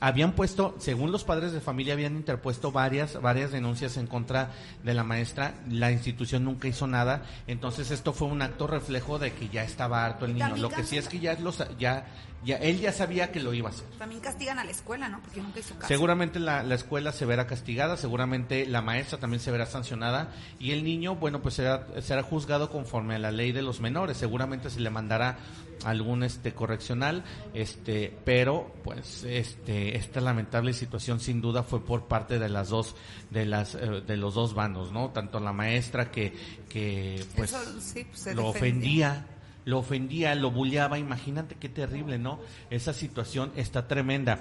[0.00, 4.52] Habían puesto, según los padres de familia, habían interpuesto varias, varias denuncias en contra
[4.82, 5.54] de la maestra.
[5.68, 7.22] La institución nunca hizo nada.
[7.46, 10.56] Entonces esto fue un acto reflejo de que ya estaba harto el niño.
[10.56, 12.06] Lo que sí es que ya los, ya,
[12.44, 13.86] ya, él ya sabía que lo iba a hacer.
[13.98, 15.20] También castigan a la escuela, ¿no?
[15.20, 15.88] Porque nunca hizo caso.
[15.88, 20.72] Seguramente la, la escuela se verá castigada, seguramente la maestra también se verá sancionada y
[20.72, 24.16] el niño, bueno, pues será, será juzgado conforme a la ley de los menores.
[24.16, 25.38] Seguramente se le mandará
[25.84, 32.38] algún este correccional, este, pero pues este esta lamentable situación sin duda fue por parte
[32.38, 32.96] de las dos
[33.30, 35.10] de las eh, de los dos bandos, ¿no?
[35.10, 36.32] Tanto la maestra que
[36.68, 39.26] que pues, pues lo ofendía
[39.66, 42.38] lo ofendía, lo bulleaba, imagínate qué terrible, ¿no?
[42.70, 44.38] Esa situación está tremenda.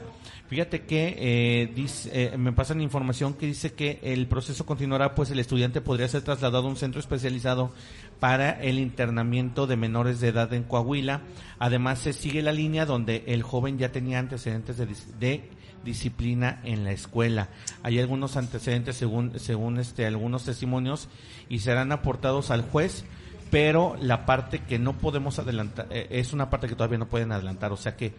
[0.48, 5.32] Fíjate que eh, dice, eh, me pasan información que dice que el proceso continuará, pues
[5.32, 7.74] el estudiante podría ser trasladado a un centro especializado
[8.20, 11.24] para el internamiento de menores de edad en Coahuila.
[11.58, 14.88] Además, se sigue la línea donde el joven ya tenía antecedentes de,
[15.20, 15.50] de
[15.84, 17.50] disciplina en la escuela.
[17.82, 21.10] Hay algunos antecedentes según según este algunos testimonios
[21.50, 23.06] y serán aportados al juez
[23.52, 27.32] pero la parte que no podemos adelantar eh, es una parte que todavía no pueden
[27.32, 28.14] adelantar, o sea que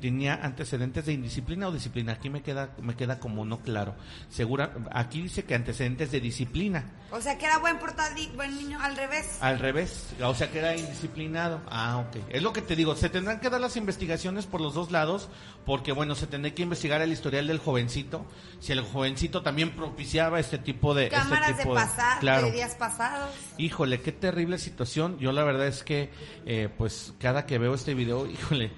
[0.00, 2.12] tenía antecedentes de indisciplina o disciplina.
[2.12, 3.94] Aquí me queda me queda como no claro.
[4.28, 6.84] Segura, aquí dice que antecedentes de disciplina.
[7.10, 9.38] O sea que era buen portadito, buen niño, al revés.
[9.40, 11.62] Al revés, o sea que era indisciplinado.
[11.68, 12.22] Ah, ok.
[12.28, 15.30] Es lo que te digo, se tendrán que dar las investigaciones por los dos lados,
[15.64, 18.26] porque bueno, se tendrá que investigar el historial del jovencito,
[18.60, 21.04] si el jovencito también propiciaba este tipo de...
[21.04, 23.30] Este Cámaras de, pasar, de días pasados.
[23.56, 25.18] Híjole, qué terrible situación.
[25.18, 26.10] Yo la verdad es que,
[26.44, 28.70] eh, pues cada que veo este video, híjole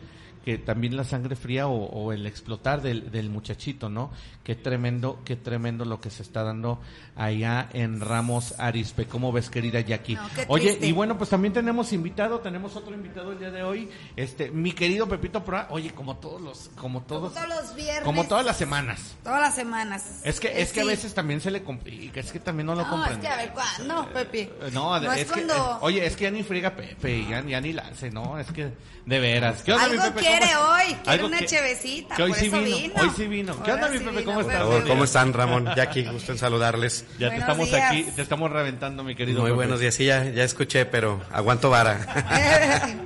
[0.45, 4.11] que también la sangre fría o, el explotar del, del, muchachito, ¿no?
[4.43, 6.81] Qué tremendo, qué tremendo lo que se está dando
[7.15, 9.07] allá en Ramos Arispe.
[9.07, 10.19] ¿Cómo ves, querida Jackie?
[10.49, 14.51] Oye, y bueno, pues también tenemos invitado, tenemos otro invitado el día de hoy, este,
[14.51, 18.25] mi querido Pepito Pro, oye, como todos los, como todos, como todos los viernes, como
[18.25, 19.17] todas las semanas.
[19.23, 20.21] Todas las semanas.
[20.25, 22.87] Es que, es que a veces también se le complica, es que también no lo
[22.87, 24.41] no, es que a ver, ¿cuándo, Pepe?
[24.63, 25.47] Eh, no, es, que,
[25.81, 28.39] oye, es que ya ni friega Pepe, ya, ya ni la hace, ¿no?
[28.39, 28.73] Es que,
[29.07, 29.63] de veras.
[29.63, 30.30] ¿Qué onda, mi Pepe?
[30.31, 33.63] Quiere hoy, quiere una chevecita, hoy sí vino, Hoy sí vino.
[33.63, 34.25] ¿Qué onda, mi Pepe?
[34.25, 34.63] ¿Cómo estás?
[34.87, 35.69] ¿Cómo están, Ramón?
[35.77, 37.05] Jackie, gusto en saludarles.
[37.19, 40.45] Ya te estamos aquí, te estamos reventando, mi querido Muy buenos días, sí, ya, ya
[40.45, 42.07] escuché, pero aguanto vara.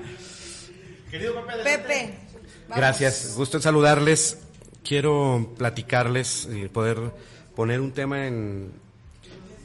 [1.11, 1.63] querido Pepe.
[1.65, 2.15] Pepe.
[2.75, 4.39] Gracias, gusto en saludarles.
[4.83, 6.99] Quiero platicarles y poder
[7.57, 8.73] poner un tema en,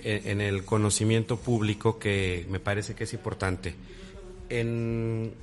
[0.03, 3.76] en el conocimiento público que me parece que es importante.
[4.49, 5.34] En,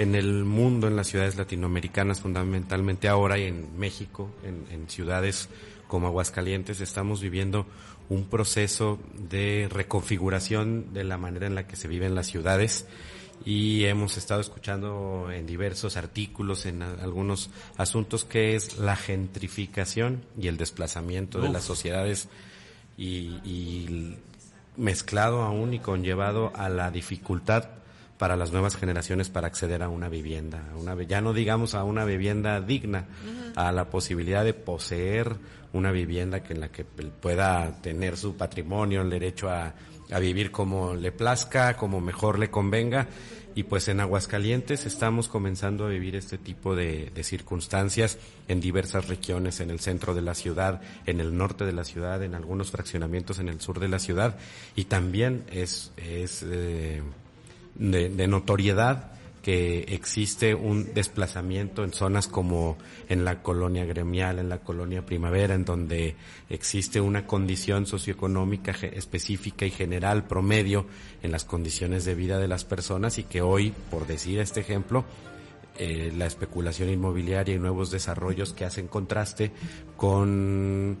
[0.00, 5.50] en el mundo, en las ciudades latinoamericanas, fundamentalmente ahora y en México, en, ciudades
[5.88, 7.66] como Aguascalientes, estamos viviendo
[8.08, 8.98] un proceso
[9.28, 12.86] de reconfiguración de la manera en la que se viven las ciudades.
[13.44, 20.48] Y hemos estado escuchando en diversos artículos, en algunos asuntos, que es la gentrificación y
[20.48, 22.30] el desplazamiento de las sociedades
[22.96, 24.16] y,
[24.78, 27.79] mezclado aún y conllevado a la dificultad
[28.20, 32.04] para las nuevas generaciones para acceder a una vivienda, una, ya no digamos a una
[32.04, 33.06] vivienda digna,
[33.56, 35.36] a la posibilidad de poseer
[35.72, 39.72] una vivienda que en la que pueda tener su patrimonio, el derecho a,
[40.12, 43.08] a vivir como le plazca, como mejor le convenga.
[43.54, 48.18] Y pues en Aguascalientes estamos comenzando a vivir este tipo de, circunstancias
[48.48, 52.22] en diversas regiones, en el centro de la ciudad, en el norte de la ciudad,
[52.22, 54.36] en algunos fraccionamientos en el sur de la ciudad.
[54.76, 57.02] Y también es, es eh,
[57.80, 59.10] de notoriedad
[59.42, 62.76] que existe un desplazamiento en zonas como
[63.08, 66.16] en la colonia gremial, en la colonia primavera, en donde
[66.48, 70.86] existe una condición socioeconómica específica y general promedio
[71.22, 75.04] en las condiciones de vida de las personas y que hoy, por decir este ejemplo,
[75.78, 79.52] eh, la especulación inmobiliaria y nuevos desarrollos que hacen contraste
[79.96, 80.98] con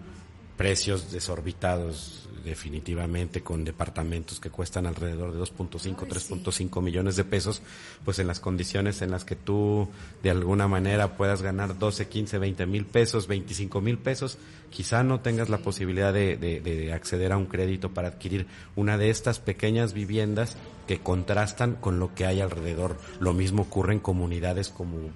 [0.56, 7.62] precios desorbitados definitivamente con departamentos que cuestan alrededor de 2.5, 3.5 millones de pesos,
[8.04, 9.88] pues en las condiciones en las que tú
[10.22, 14.38] de alguna manera puedas ganar 12, 15, 20 mil pesos, 25 mil pesos,
[14.70, 18.46] quizá no tengas la posibilidad de, de acceder a un crédito para adquirir
[18.76, 20.56] una de estas pequeñas viviendas
[20.86, 22.96] que contrastan con lo que hay alrededor.
[23.20, 25.10] Lo mismo ocurre en comunidades como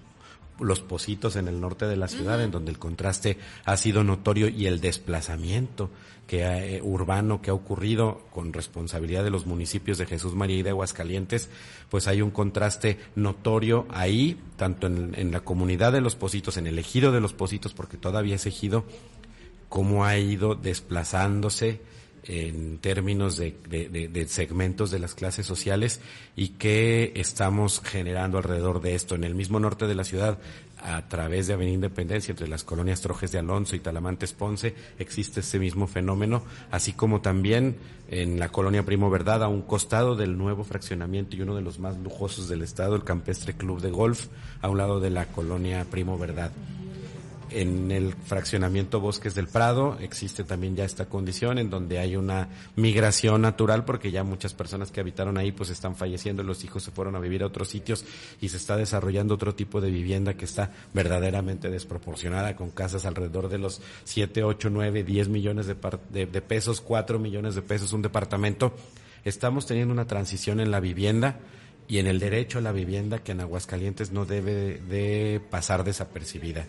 [0.61, 4.49] los Positos en el norte de la ciudad, en donde el contraste ha sido notorio
[4.49, 5.91] y el desplazamiento
[6.27, 6.43] que
[6.77, 10.71] eh, urbano que ha ocurrido con responsabilidad de los municipios de Jesús María y de
[10.71, 11.51] Aguascalientes,
[11.91, 16.79] pues hay un contraste notorio ahí, tanto en, la comunidad de los Positos, en el
[16.79, 18.85] ejido de los Positos, porque todavía es ejido,
[19.69, 21.81] cómo ha ido desplazándose
[22.27, 26.01] en términos de, de, segmentos de las clases sociales
[26.37, 29.15] y qué estamos generando alrededor de esto.
[29.15, 30.39] En el mismo norte de la ciudad,
[30.83, 35.41] a través de Avenida Independencia, entre las colonias Trojes de Alonso y Talamantes Ponce, existe
[35.41, 37.77] ese mismo fenómeno, así como también
[38.09, 41.79] en la colonia Primo Verdad, a un costado del nuevo fraccionamiento y uno de los
[41.79, 44.27] más lujosos del estado, el Campestre Club de Golf,
[44.61, 46.53] a un lado de la colonia Primo Verdad
[47.55, 52.49] en el fraccionamiento Bosques del Prado existe también ya esta condición en donde hay una
[52.77, 56.91] migración natural porque ya muchas personas que habitaron ahí pues están falleciendo, los hijos se
[56.91, 58.05] fueron a vivir a otros sitios
[58.41, 63.49] y se está desarrollando otro tipo de vivienda que está verdaderamente desproporcionada con casas alrededor
[63.49, 65.77] de los 7, 8, 9, 10 millones de,
[66.11, 68.75] de, pesos, 4 millones de pesos un departamento.
[69.25, 71.39] Estamos teniendo una transición en la vivienda
[71.87, 76.67] y en el derecho a la vivienda que en Aguascalientes no debe de pasar desapercibida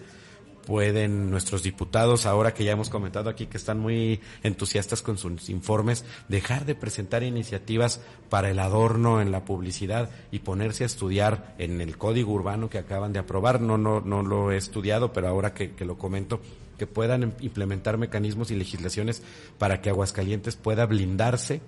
[0.65, 5.49] pueden nuestros diputados, ahora que ya hemos comentado aquí que están muy entusiastas con sus
[5.49, 11.55] informes, dejar de presentar iniciativas para el adorno en la publicidad y ponerse a estudiar
[11.57, 13.61] en el código urbano que acaban de aprobar.
[13.61, 16.41] No, no, no lo he estudiado, pero ahora que, que lo comento,
[16.77, 19.21] que puedan implementar mecanismos y legislaciones
[19.57, 21.61] para que Aguascalientes pueda blindarse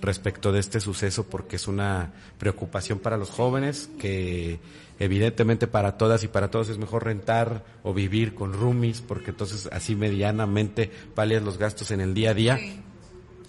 [0.00, 4.58] respecto de este suceso porque es una preocupación para los jóvenes que
[4.98, 9.68] evidentemente para todas y para todos es mejor rentar o vivir con roomies porque entonces
[9.72, 12.60] así medianamente palias los gastos en el día a día.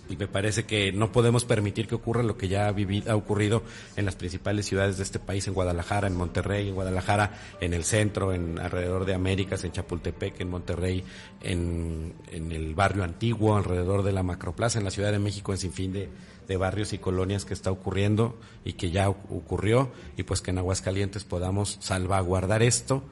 [0.10, 2.76] Y me parece que no podemos permitir que ocurra lo que ya ha,
[3.10, 3.64] ha ocurrido
[3.96, 7.84] en las principales ciudades de este país, en Guadalajara, en Monterrey, en Guadalajara, en el
[7.84, 11.04] centro, en alrededor de Américas, en Chapultepec, en Monterrey,
[11.42, 15.58] en, en el barrio antiguo, alrededor de la Macroplaza, en la Ciudad de México, en
[15.58, 16.10] sinfín de,
[16.48, 20.60] de barrios y colonias que está ocurriendo y que ya ocurrió, y pues que en
[20.60, 23.04] Aguascalientes podamos salvaguardar esto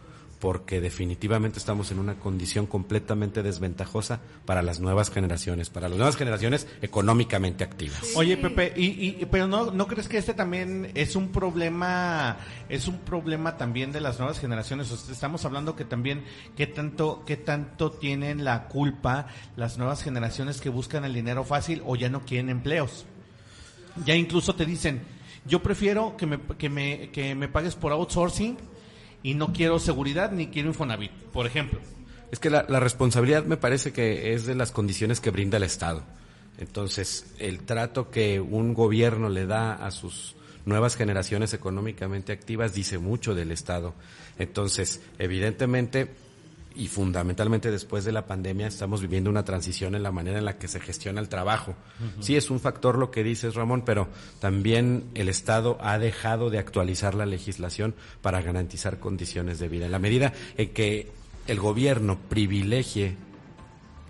[0.44, 6.18] porque definitivamente estamos en una condición completamente desventajosa para las nuevas generaciones, para las nuevas
[6.18, 8.02] generaciones económicamente activas.
[8.18, 12.98] Oye, Pepe, y, pero no, no crees que este también es un problema, es un
[12.98, 14.92] problema también de las nuevas generaciones.
[15.10, 16.26] estamos hablando que también
[16.58, 21.82] qué tanto, qué tanto tienen la culpa las nuevas generaciones que buscan el dinero fácil
[21.86, 23.06] o ya no quieren empleos.
[24.06, 25.04] Ya incluso te dicen,
[25.46, 28.73] yo prefiero que me, que me, que me pagues por outsourcing
[29.24, 31.80] y no quiero seguridad ni quiero Infonavit, por ejemplo.
[32.32, 36.04] Es que la, responsabilidad me parece que es de las condiciones que brinda el Estado.
[36.58, 40.36] Entonces, el trato que un gobierno le da a sus
[40.66, 43.94] nuevas generaciones económicamente activas dice mucho del Estado.
[44.38, 46.10] Entonces, evidentemente,
[46.76, 50.58] y fundamentalmente después de la pandemia estamos viviendo una transición en la manera en la
[50.58, 51.76] que se gestiona el trabajo.
[52.20, 54.08] Sí es un factor lo que dices Ramón, pero
[54.40, 59.86] también el Estado ha dejado de actualizar la legislación para garantizar condiciones de vida.
[59.86, 61.12] En la medida en que
[61.48, 63.16] el gobierno privilegie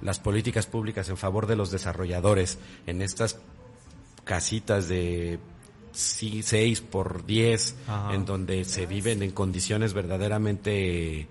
[0.01, 3.39] las políticas públicas en favor de los desarrolladores en estas
[4.25, 5.39] casitas de
[5.93, 7.75] 6 por 10
[8.11, 11.27] en donde se viven en condiciones verdaderamente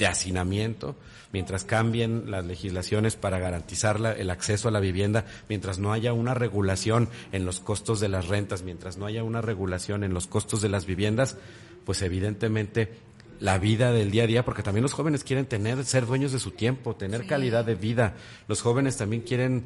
[0.00, 0.96] de hacinamiento,
[1.30, 6.32] mientras cambien las legislaciones para garantizar el acceso a la vivienda, mientras no haya una
[6.32, 10.62] regulación en los costos de las rentas, mientras no haya una regulación en los costos
[10.62, 11.36] de las viviendas,
[11.84, 12.94] pues evidentemente
[13.40, 16.38] la vida del día a día, porque también los jóvenes quieren tener, ser dueños de
[16.38, 18.14] su tiempo, tener calidad de vida.
[18.48, 19.64] Los jóvenes también quieren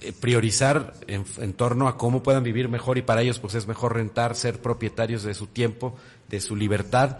[0.00, 3.66] eh, priorizar en, en, torno a cómo puedan vivir mejor y para ellos pues es
[3.66, 5.96] mejor rentar, ser propietarios de su tiempo,
[6.28, 7.18] de su libertad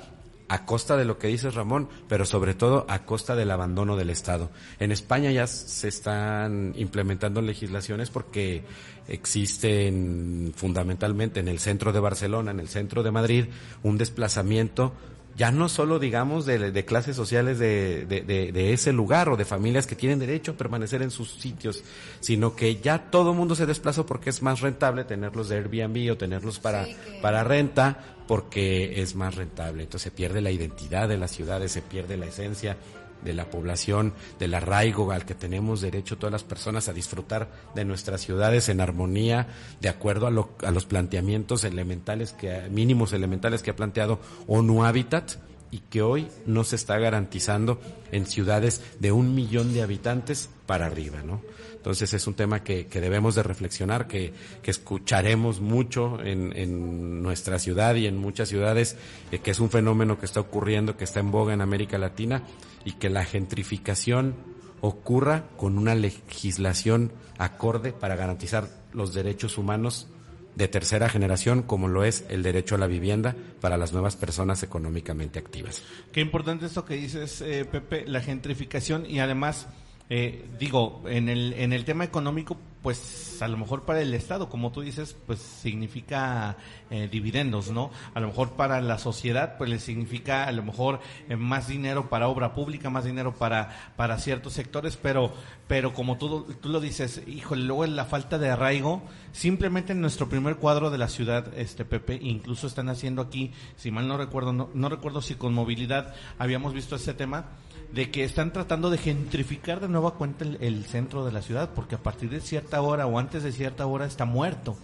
[0.48, 4.10] a costa de lo que dices Ramón, pero sobre todo a costa del abandono del
[4.10, 4.50] Estado.
[4.78, 8.64] En España ya se están implementando legislaciones porque
[9.08, 13.46] existen fundamentalmente en el centro de Barcelona, en el centro de Madrid,
[13.82, 14.92] un desplazamiento
[15.36, 19.96] ya no solo digamos de, clases sociales de, de, ese lugar o de familias que
[19.96, 21.82] tienen derecho a permanecer en sus sitios,
[22.20, 26.12] sino que ya todo el mundo se desplaza porque es más rentable tenerlos de Airbnb
[26.12, 26.86] o tenerlos para,
[27.20, 29.82] para renta porque es más rentable.
[29.82, 32.76] Entonces se pierde la identidad de las ciudades, se pierde la esencia
[33.24, 37.84] de la población, del arraigo al que tenemos derecho todas las personas a disfrutar de
[37.84, 39.48] nuestras ciudades en armonía,
[39.80, 45.32] de acuerdo a, los planteamientos elementales que, mínimos elementales que ha planteado ONU Habitat
[45.70, 47.80] y que hoy no se está garantizando
[48.12, 51.40] en ciudades de un millón de habitantes para arriba, ¿no?
[51.84, 54.32] Entonces es un tema que, debemos de reflexionar, que,
[54.64, 58.96] escucharemos mucho en, nuestra ciudad y en muchas ciudades,
[59.30, 62.42] eh, que es un fenómeno que está ocurriendo, que está en boga en América Latina
[62.86, 64.34] y que la gentrificación
[64.80, 70.08] ocurra con una legislación acorde para garantizar los derechos humanos
[70.54, 74.62] de tercera generación, como lo es el derecho a la vivienda para las nuevas personas
[74.62, 75.82] económicamente activas.
[76.12, 79.68] Qué importante esto que dices, eh, Pepe, la gentrificación y además
[80.10, 84.50] eh, digo, en el, en el tema económico, pues a lo mejor para el Estado,
[84.50, 86.58] como tú dices, pues significa
[86.90, 87.90] eh, dividendos, ¿no?
[88.12, 91.00] A lo mejor para la sociedad, pues le significa a lo mejor
[91.30, 95.32] eh, más dinero para obra pública, más dinero para, para ciertos sectores, pero,
[95.66, 99.02] pero como tú, tú lo dices, híjole, luego la falta de arraigo,
[99.32, 103.90] simplemente en nuestro primer cuadro de la ciudad, este Pepe, incluso están haciendo aquí, si
[103.90, 107.46] mal no recuerdo, no, no recuerdo si con movilidad habíamos visto ese tema,
[107.94, 111.94] de que están tratando de gentrificar de nueva cuenta el, centro de la ciudad, porque
[111.94, 114.76] a partir de cierta hora o antes de cierta hora está muerto.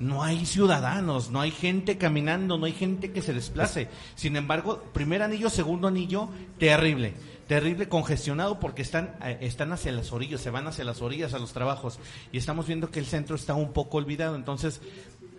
[0.00, 3.88] No hay ciudadanos, no hay gente caminando, no hay gente que se desplace.
[4.16, 7.14] Sin embargo, primer anillo, segundo anillo, terrible,
[7.46, 11.38] terrible, congestionado porque están, eh, están hacia las orillas, se van hacia las orillas a
[11.38, 12.00] los trabajos
[12.32, 14.36] y estamos viendo que el centro está un poco olvidado.
[14.36, 14.80] Entonces,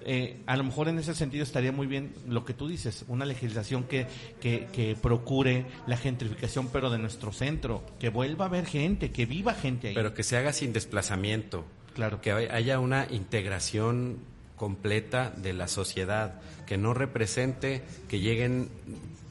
[0.08, 3.26] eh, a lo mejor en ese sentido estaría muy bien lo que tú dices, una
[3.26, 4.06] legislación que,
[4.40, 9.56] que, procure la gentrificación, pero de nuestro centro, que vuelva a haber gente, que viva
[9.56, 9.96] gente ahí.
[9.96, 11.66] Pero que se haga sin desplazamiento.
[11.96, 12.22] Claro.
[12.22, 14.20] Que haya una integración
[14.56, 18.70] completa de la sociedad, que no represente que lleguen,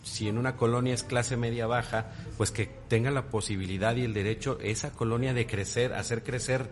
[0.02, 4.12] si en una colonia es clase media baja, pues que tenga la posibilidad y el
[4.12, 6.68] derecho esa colonia de crecer, hacer crecer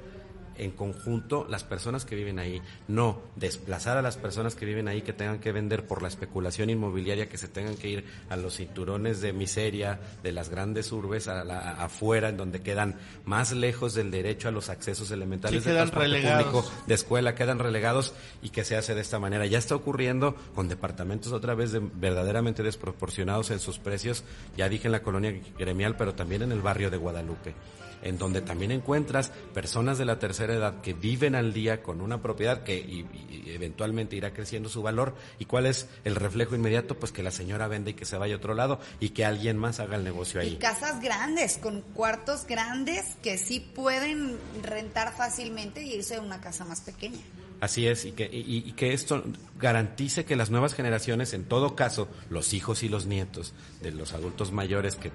[0.56, 5.02] en conjunto las personas que viven ahí, no desplazar a las personas que viven ahí
[5.02, 8.56] que tengan que vender por la especulación inmobiliaria, que se tengan que ir a los
[8.56, 11.42] cinturones de miseria de las grandes urbes a
[11.84, 16.64] afuera, en donde quedan más lejos del derecho a los accesos elementales de transporte público,
[16.86, 19.46] de escuela, quedan relegados y que se hace de esta manera.
[19.46, 24.24] Ya está ocurriendo con departamentos otra vez verdaderamente desproporcionados en sus precios,
[24.56, 27.54] ya dije en la colonia gremial, pero también en el barrio de Guadalupe
[28.02, 32.20] en donde también encuentras personas de la tercera edad que viven al día con una
[32.20, 33.06] propiedad que
[33.46, 35.14] eventualmente irá creciendo su valor.
[35.38, 36.98] ¿Y cuál es el reflejo inmediato?
[36.98, 39.56] Pues que la señora vende y que se vaya a otro lado y que alguien
[39.56, 40.54] más haga el negocio ahí.
[40.54, 46.40] Y casas grandes, con cuartos grandes que sí pueden rentar fácilmente y irse a una
[46.40, 47.20] casa más pequeña.
[47.62, 49.22] Así es, y que, y, que esto
[49.56, 54.14] garantice que las nuevas generaciones, en todo caso, los hijos y los nietos de los
[54.14, 55.12] adultos mayores que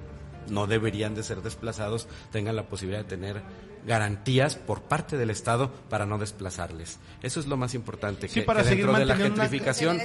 [0.50, 3.42] no deberían de ser desplazados tengan la posibilidad de tener
[3.86, 7.00] garantías por parte del Estado para no desplazarles.
[7.22, 10.00] Eso es lo más importante, que, para seguir dentro de la gentrificación,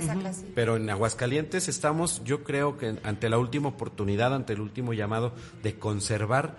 [0.54, 5.32] pero en Aguascalientes estamos, yo creo que ante la última oportunidad, ante el último llamado
[5.62, 6.54] de conservar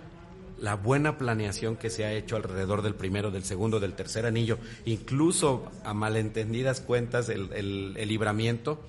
[0.59, 4.57] la buena planeación que se ha hecho alrededor del primero, del segundo, del tercer anillo,
[4.85, 8.81] incluso a malentendidas cuentas el, el libramiento,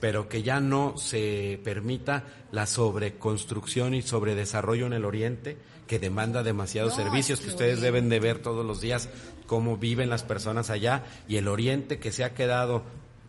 [0.00, 5.56] pero que ya no se permita la sobreconstrucción y sobredesarrollo en el Oriente,
[5.86, 9.08] que demanda demasiados servicios, que ustedes deben de ver todos los días
[9.46, 12.82] cómo viven las personas allá, y el Oriente que se ha quedado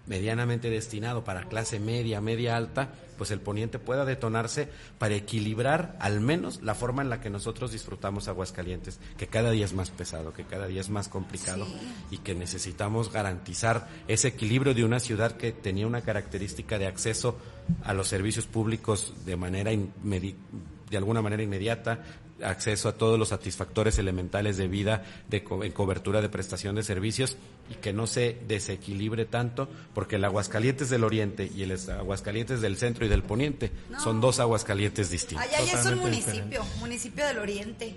[0.08, 6.22] medianamente destinado para clase media, media alta, pues el poniente pueda detonarse para equilibrar al
[6.22, 10.34] menos la forma en la que nosotros disfrutamos Aguascalientes, que cada día es más pesado,
[10.34, 11.68] que cada día es más complicado
[12.12, 17.38] y que necesitamos garantizar ese equilibrio de una ciudad que tenía una característica de acceso
[17.84, 22.04] a los servicios públicos de manera de alguna manera inmediata,
[22.44, 27.38] acceso a todos los satisfactores elementales de vida de en cobertura de prestación de servicios
[27.70, 32.78] y que no se desequilibre tanto porque el Aguascalientes del Oriente y el Aguascalientes del
[32.78, 33.72] Centro y del Poniente
[34.04, 35.48] son dos Aguascalientes distintos.
[35.48, 37.96] Allá ya es un municipio, municipio del Oriente.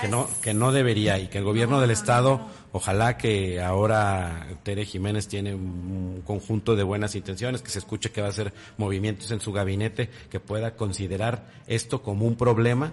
[0.00, 4.84] que no que no debería y que el gobierno del estado ojalá que ahora Tere
[4.84, 9.30] Jiménez tiene un conjunto de buenas intenciones, que se escuche que va a hacer movimientos
[9.30, 12.92] en su gabinete, que pueda considerar esto como un problema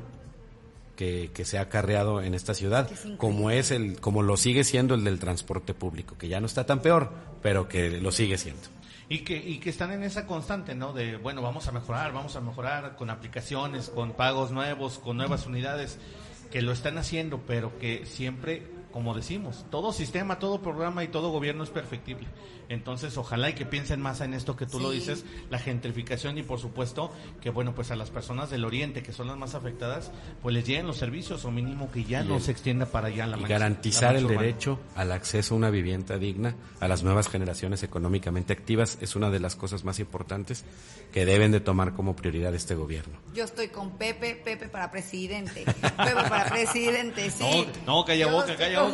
[0.96, 5.04] que, se ha acarreado en esta ciudad, como es el, como lo sigue siendo el
[5.04, 7.12] del transporte público, que ya no está tan peor,
[7.42, 8.62] pero que lo sigue siendo.
[9.08, 10.92] Y que, y que están en esa constante, ¿no?
[10.92, 15.46] De, bueno, vamos a mejorar, vamos a mejorar con aplicaciones, con pagos nuevos, con nuevas
[15.46, 16.00] unidades,
[16.52, 18.64] que lo están haciendo, pero que siempre
[18.96, 22.30] como decimos, todo sistema, todo programa y todo gobierno es perfectible.
[22.70, 26.44] Entonces, ojalá y que piensen más en esto que tú lo dices, la gentrificación y
[26.44, 27.12] por supuesto
[27.42, 30.66] que, bueno, pues a las personas del oriente que son las más afectadas, pues les
[30.66, 34.16] lleguen los servicios o mínimo que ya no se extienda para allá la Y garantizar
[34.16, 39.18] el derecho al acceso a una vivienda digna a las nuevas generaciones económicamente activas es
[39.18, 40.64] una de las cosas más importantes
[41.12, 43.18] que deben de tomar como prioridad este gobierno.
[43.34, 45.66] Yo estoy con Pepe, Pepe para presidente.
[45.82, 47.68] Pepe para presidente, sí.
[47.86, 48.85] No, no calla boca, calla boca.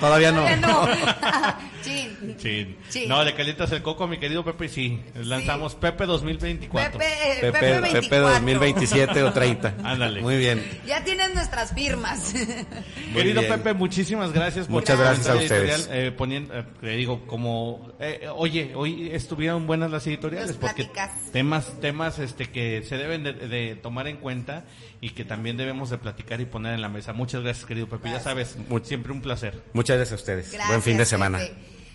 [0.00, 0.56] Todavía no.
[0.56, 0.86] No,
[2.22, 5.02] le calientas el coco a mi querido Pepe y sí.
[5.14, 6.98] Lanzamos Pepe 2024.
[6.98, 9.74] Pepe, Pepe, Pepe, 2027 o 30.
[9.84, 10.20] Ándale.
[10.22, 10.64] Muy bien.
[10.86, 12.34] Ya tienen nuestras firmas.
[13.14, 14.66] Querido Pepe, muchísimas gracias.
[14.66, 15.88] Por Muchas gracias a ustedes.
[15.92, 20.88] Eh, poniendo, eh, le digo, como, eh, oye, hoy estuvieron buenas las editoriales porque
[21.32, 24.64] temas, temas este que se deben de, tomar en cuenta
[25.00, 27.12] y que también debemos de platicar y poner en la mesa.
[27.12, 28.10] Muchas gracias, querido Pepe.
[28.10, 29.62] Ya sabes, siempre un placer.
[29.72, 30.56] Muchas gracias a ustedes.
[30.68, 31.40] Buen fin de semana.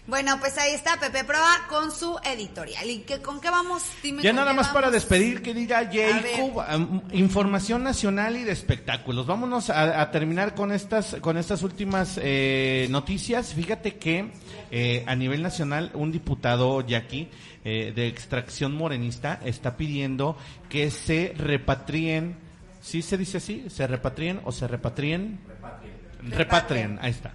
[0.08, 2.90] Bueno, pues ahí está Pepe Proa con su editorial.
[2.90, 3.84] ¿Y que, con qué vamos?
[4.22, 6.64] ya nada más para despedir, querida Jacob,
[7.12, 9.28] información nacional y de espectáculos.
[9.28, 13.54] Vámonos a, terminar con estas, con estas últimas eh, noticias.
[13.54, 14.32] Fíjate que
[14.72, 17.30] eh, a nivel nacional un diputado, Jackie,
[17.64, 20.36] eh, de extracción morenista, está pidiendo
[20.68, 22.38] que se repatrien,
[22.82, 23.66] ¿sí se dice así?
[23.70, 25.40] ¿Se repatrien o se repatrien?
[25.48, 27.34] Repatrien, repatrien ahí está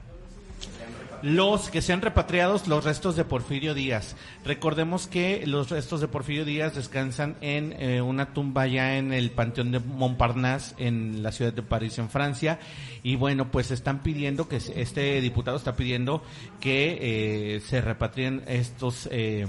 [1.27, 4.15] los que sean repatriados los restos de Porfirio Díaz.
[4.45, 9.33] Recordemos que los restos de Porfirio Díaz descansan en eh, una tumba ya en el
[9.33, 12.61] Panteón de Montparnasse en la ciudad de París, en Francia.
[13.03, 16.23] Y bueno, pues están pidiendo que este diputado está pidiendo
[16.61, 19.47] que eh, se repatrien estos eh,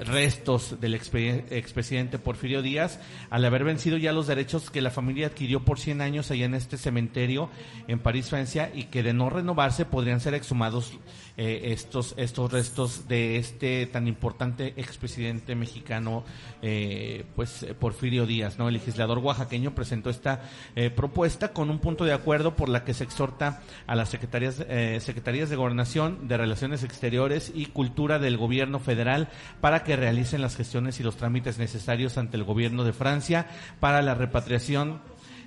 [0.00, 0.80] restos.
[0.80, 2.98] del expresidente Porfirio Díaz
[3.30, 6.54] al haber vencido ya los derechos que la familia adquirió por 100 años allá en
[6.54, 7.48] este cementerio
[7.86, 10.92] en París, Francia y que de no renovarse podrían ser exhumados
[11.36, 16.24] eh, estos, estos restos de este tan importante expresidente mexicano,
[16.62, 18.66] eh, pues Porfirio Díaz, ¿no?
[18.66, 20.40] El legislador oaxaqueño presentó esta
[20.74, 24.56] eh, propuesta con un punto de acuerdo por la que se exhorta a las secretarías,
[25.00, 29.28] secretarías de Gobernación, de Relaciones Exteriores y Cultura del Gobierno Federal
[29.60, 33.46] para que realicen las gestiones y los trámites necesarios ante el Gobierno de Francia
[33.80, 35.00] para la repatriación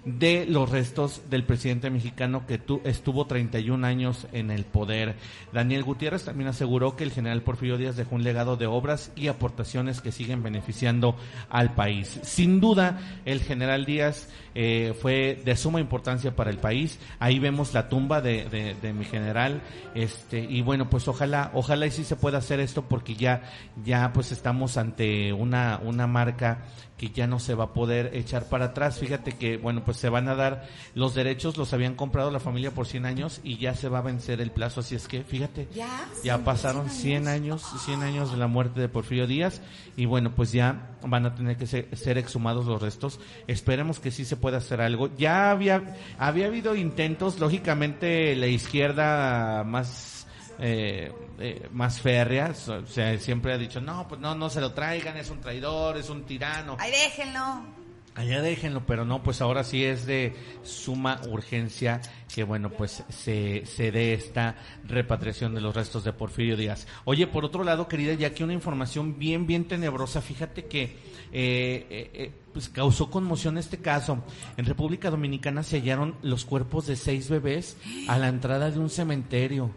[0.05, 5.15] de los restos del presidente mexicano que tu, estuvo 31 años en el poder.
[5.53, 9.27] Daniel Gutiérrez también aseguró que el general Porfirio Díaz dejó un legado de obras y
[9.27, 11.15] aportaciones que siguen beneficiando
[11.49, 12.19] al país.
[12.23, 16.99] Sin duda, el general Díaz eh, fue de suma importancia para el país.
[17.19, 19.61] Ahí vemos la tumba de, de, mi general.
[19.93, 23.43] Este, y bueno, pues ojalá, ojalá y sí se pueda hacer esto porque ya,
[23.85, 26.63] ya pues estamos ante una, una marca
[27.01, 28.99] que ya no se va a poder echar para atrás.
[28.99, 32.69] Fíjate que, bueno, pues se van a dar los derechos, los habían comprado la familia
[32.69, 34.81] por 100 años y ya se va a vencer el plazo.
[34.81, 39.25] Así es que, fíjate, ya, pasaron 100 años, 100 años de la muerte de Porfirio
[39.25, 39.63] Díaz
[39.97, 43.19] y bueno, pues ya van a tener que ser, exhumados los restos.
[43.47, 45.09] Esperemos que sí se pueda hacer algo.
[45.17, 50.20] Ya había, había habido intentos, lógicamente la izquierda más
[50.61, 54.73] eh, eh, más férreas, o sea, siempre ha dicho, no, pues no, no se lo
[54.73, 56.77] traigan, es un traidor, es un tirano.
[56.79, 57.81] Ahí déjenlo.
[58.13, 62.01] Allá déjenlo, pero no, pues ahora sí es de suma urgencia
[62.33, 66.87] que, bueno, pues se, se dé esta repatriación de los restos de Porfirio Díaz.
[67.05, 70.83] Oye, por otro lado, querida, ya que una información bien, bien tenebrosa, fíjate que
[71.31, 74.21] eh, eh, pues causó conmoción este caso.
[74.57, 77.77] En República Dominicana se hallaron los cuerpos de seis bebés
[78.09, 79.71] a la entrada de un cementerio.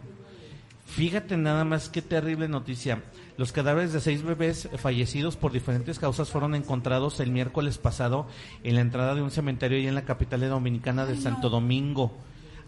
[0.85, 3.03] Fíjate nada más qué terrible noticia.
[3.37, 8.27] Los cadáveres de seis bebés fallecidos por diferentes causas fueron encontrados el miércoles pasado
[8.63, 12.13] en la entrada de un cementerio y en la capital dominicana de Santo Domingo,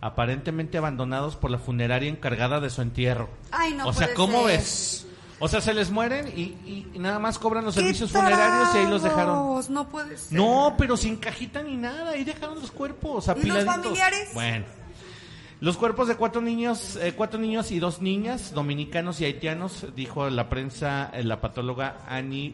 [0.01, 3.29] aparentemente abandonados por la funeraria encargada de su entierro.
[3.51, 5.07] Ay, no o sea, ¿cómo ves?
[5.39, 9.03] O sea, se les mueren y, nada más cobran los servicios funerarios y ahí los
[9.03, 9.63] dejaron.
[9.69, 10.37] No puede ser.
[10.37, 13.61] No, pero sin cajita ni nada, ahí dejaron los cuerpos apiladitos.
[13.61, 14.29] ¿Y los familiares?
[14.33, 14.65] Bueno.
[15.59, 20.29] Los cuerpos de cuatro niños, eh, cuatro niños y dos niñas, dominicanos y haitianos, dijo
[20.29, 22.53] la prensa eh, la patóloga Ani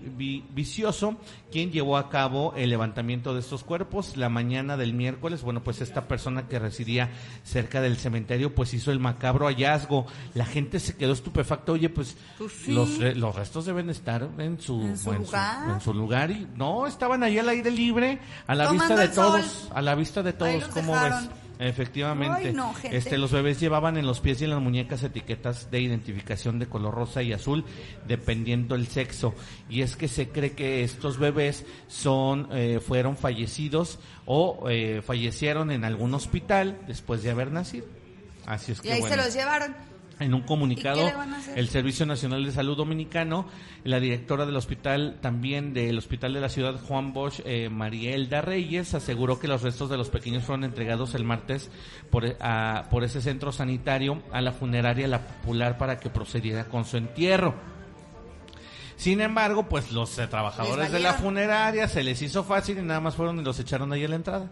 [0.50, 1.18] Vicioso,
[1.52, 5.42] quien llevó a cabo el levantamiento de estos cuerpos la mañana del miércoles.
[5.42, 7.10] Bueno, pues esta persona que residía
[7.44, 10.06] cerca del cementerio, pues hizo el macabro hallazgo.
[10.34, 11.74] La gente se quedó estupefacta.
[11.74, 15.70] Oye, pues, pues los, los restos deben estar en su, ¿En su, lugar?
[15.70, 19.70] en su, lugar y no estaban ahí al aire libre, a la vista de todos,
[19.74, 20.64] a la vista de todos.
[20.70, 21.43] ¿Cómo ves?
[21.60, 22.54] Efectivamente.
[22.92, 26.68] este, los bebés llevaban en los pies y en las muñecas etiquetas de identificación de
[26.68, 27.64] color rosa y azul,
[28.08, 29.34] dependiendo el sexo.
[29.70, 35.72] Y es que se cree que estos bebés son, eh, fueron fallecidos o eh, fallecieron
[35.72, 37.86] en algún hospital después de haber nacido.
[38.46, 38.90] Así es que.
[38.90, 39.93] Y ahí se los llevaron.
[40.20, 41.12] En un comunicado,
[41.56, 43.48] el Servicio Nacional de Salud Dominicano,
[43.84, 48.94] la directora del hospital, también del Hospital de la Ciudad, Juan Bosch, eh, Marielda Reyes,
[48.94, 51.72] aseguró que los restos de los pequeños fueron entregados el martes
[52.10, 52.38] por,
[52.90, 57.56] por ese centro sanitario a la funeraria La Popular para que procediera con su entierro.
[58.96, 63.02] Sin embargo, pues los eh, trabajadores de la funeraria se les hizo fácil y nada
[63.02, 64.50] más fueron y los echaron ahí a la entrada.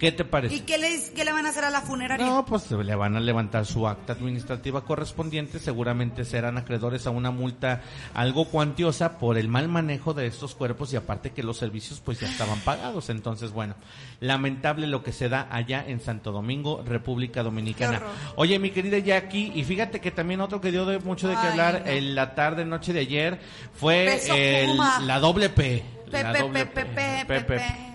[0.00, 0.54] ¿Qué te parece?
[0.54, 2.24] ¿Y qué, les, qué le van a hacer a la funeraria?
[2.24, 5.58] No, pues le van a levantar su acta administrativa correspondiente.
[5.58, 7.82] Seguramente serán acreedores a una multa
[8.14, 12.18] algo cuantiosa por el mal manejo de estos cuerpos y aparte que los servicios pues
[12.18, 13.10] ya estaban pagados.
[13.10, 13.74] Entonces, bueno,
[14.20, 18.00] lamentable lo que se da allá en Santo Domingo, República Dominicana.
[18.36, 21.46] Oye, mi querida Jackie, y fíjate que también otro que dio de mucho de qué
[21.46, 23.38] hablar en la tarde, noche de ayer,
[23.74, 24.18] fue
[24.64, 25.99] el, la doble P.
[26.10, 27.24] Pepe, Pepe,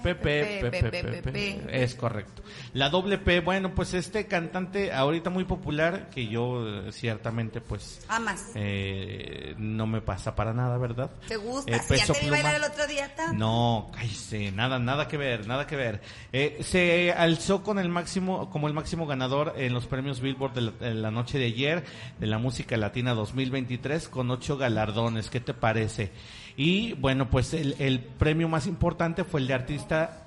[0.01, 2.43] Pepe, Pepe, Es correcto.
[2.73, 8.05] La doble P, bueno, pues este cantante ahorita muy popular, que yo ciertamente pues...
[8.07, 8.51] Amas.
[8.55, 11.09] Eh, no me pasa para nada, ¿verdad?
[11.27, 11.71] ¿Te gusta?
[11.71, 15.75] Eh, ¿Ya te vi el otro día No, cállese, nada, nada que ver, nada que
[15.75, 16.01] ver.
[16.31, 20.61] Eh, se alzó con el máximo, como el máximo ganador en los premios Billboard de
[20.61, 21.83] la, de la noche de ayer,
[22.19, 25.29] de la música latina 2023, con ocho galardones.
[25.29, 26.11] ¿Qué te parece?
[26.57, 30.24] Y bueno, pues el, el premio más importante fue el de artista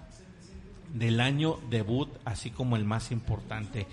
[0.93, 3.86] del año debut, así como el más importante.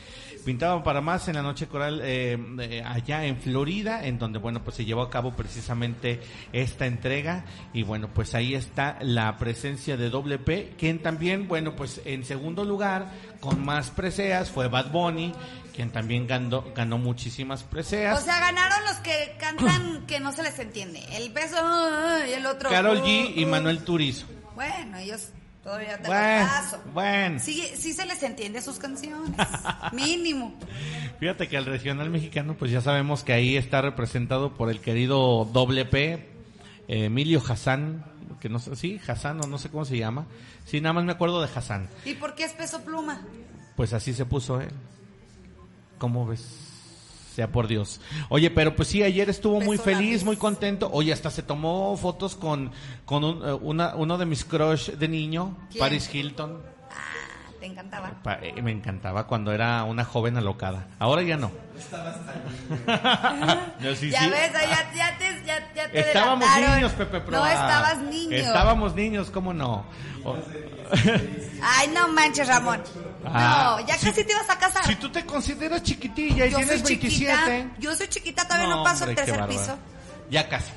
[0.46, 4.64] Pintaban para más en la noche coral eh, eh, allá en Florida, en donde bueno
[4.64, 6.22] pues se llevó a cabo precisamente
[6.54, 12.02] esta entrega y bueno pues ahí está la presencia de WP, quien también bueno pues
[12.06, 15.34] en segundo lugar con más preseas fue Bad Bunny,
[15.76, 18.20] quien también ganó, ganó muchísimas preseas.
[18.20, 21.58] O sea, ganaron los que cantan que no se les entiende, el beso
[22.28, 22.70] y el otro.
[22.70, 24.26] Carol G y Manuel Turizo.
[24.56, 25.30] Bueno, ellos
[25.66, 26.80] Todavía te bueno, paso.
[26.94, 27.40] Bueno.
[27.40, 29.36] Sí, sí se les entiende sus canciones.
[29.94, 30.54] Mínimo.
[31.20, 35.50] Fíjate que el regional mexicano, pues ya sabemos que ahí está representado por el querido
[35.52, 36.30] doble P,
[36.88, 38.06] Emilio Hassan,
[38.40, 40.28] que no sé, sí, Hassan o no sé cómo se llama.
[40.66, 41.90] Sí, nada más me acuerdo de Hassan.
[42.06, 43.24] ¿Y por qué es peso pluma?
[43.76, 44.70] Pues así se puso él.
[45.98, 46.75] ¿Cómo ves?
[47.36, 48.00] Sea por Dios.
[48.30, 50.90] Oye, pero pues sí, ayer estuvo muy feliz, muy contento.
[50.94, 52.72] Oye, hasta se tomó fotos con,
[53.04, 56.75] con un, eh, una, uno de mis crush de niño, Paris Hilton.
[57.66, 58.12] Ah, ¿te encantaba?
[58.42, 60.88] Eh, me encantaba cuando era una joven alocada.
[61.00, 61.52] Ahora ya no.
[63.80, 67.38] no sí, ya ves, ya, ya, te, ya, ya te Estábamos niños, Pepe Pro.
[67.38, 68.38] No estabas niño.
[68.38, 69.86] Estábamos niños, ¿cómo no?
[71.62, 72.82] Ay, no manches, Ramón.
[73.26, 74.86] Ah, no, ya casi te ibas a casar.
[74.86, 77.72] Si tú te consideras chiquitilla y tienes 27.
[77.80, 79.78] yo soy chiquita, todavía no, paso el tercer piso.
[80.30, 80.72] Ya casi.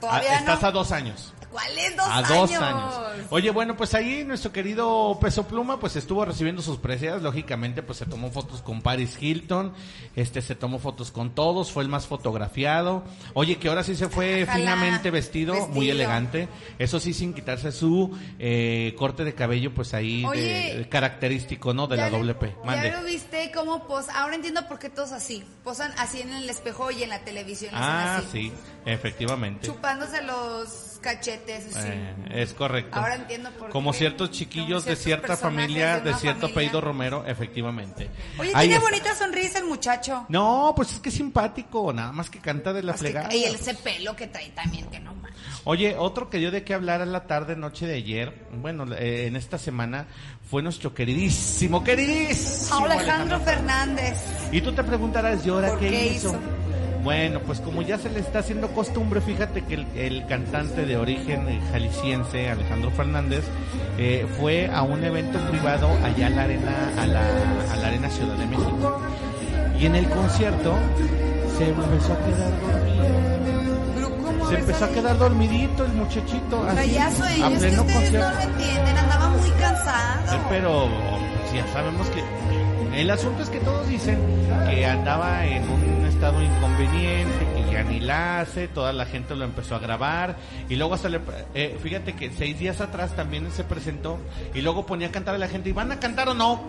[0.00, 1.33] Todavía Estás a dos años.
[1.54, 2.94] ¿Cuáles dos a dos años?
[3.30, 7.98] Oye, bueno, pues ahí nuestro querido Peso Pluma pues estuvo recibiendo sus preseas, lógicamente pues
[7.98, 9.72] se tomó fotos con Paris Hilton,
[10.16, 13.04] este se tomó fotos con todos, fue el más fotografiado.
[13.34, 16.48] Oye, que ahora sí se fue finamente vestido, muy elegante,
[16.80, 18.10] eso sí sin quitarse su
[18.40, 21.86] eh, corte de cabello pues ahí de, característico, ¿no?
[21.86, 22.52] De la doble P.
[22.64, 22.90] Mande.
[22.90, 26.50] Ya lo viste cómo pues ahora entiendo por qué todos así, posan así en el
[26.50, 27.70] espejo y en la televisión.
[27.76, 28.52] Ah, sí,
[28.84, 29.68] efectivamente.
[29.68, 31.76] Chupándose los cachetes.
[31.76, 32.98] Eh, es correcto.
[32.98, 38.08] Ahora entiendo por Como ciertos chiquillos de cierta familia, de, cierto apellido Romero, efectivamente.
[38.38, 40.24] Oye, tiene bonita sonrisa el muchacho.
[40.30, 43.34] No, pues es que es simpático, nada más que canta de la flegada.
[43.34, 45.34] y ese pelo que trae también, que no manches.
[45.64, 49.26] Oye, otro que dio de qué hablar a la tarde, noche de ayer, bueno, eh,
[49.26, 50.06] en esta semana,
[50.50, 54.22] fue nuestro queridísimo, queridísimo Alejandro, Fernández.
[54.52, 56.38] Y tú te preguntarás, ¿y ahora qué, hizo?
[57.04, 61.46] Bueno, pues como ya se le está haciendo costumbre, fíjate que el, cantante de origen
[61.50, 63.44] eh, jalisciense, Alejandro Fernández,
[63.98, 67.20] eh, fue a un evento privado allá a la arena, a la,
[67.72, 69.02] a la arena Ciudad de México.
[69.78, 70.74] Y en el concierto
[71.58, 73.34] se empezó a quedar dormido.
[74.48, 76.64] Se empezó a quedar dormidito el muchachito.
[76.64, 77.10] Así, a
[77.50, 78.18] pleno concierto.
[78.18, 80.36] no lo entienden, andaba muy cansado.
[80.36, 80.88] Eh, pero
[81.40, 82.22] pues, ya sabemos que
[82.98, 84.18] el asunto es que todos dicen
[84.70, 85.83] que andaba en un
[86.32, 90.36] inconveniente, que ya ni la hace, toda la gente lo empezó a grabar
[90.68, 91.20] y luego hasta le,
[91.54, 94.18] eh, fíjate que seis días atrás también se presentó
[94.54, 96.60] y luego ponía a cantar a la gente y van a cantar o no.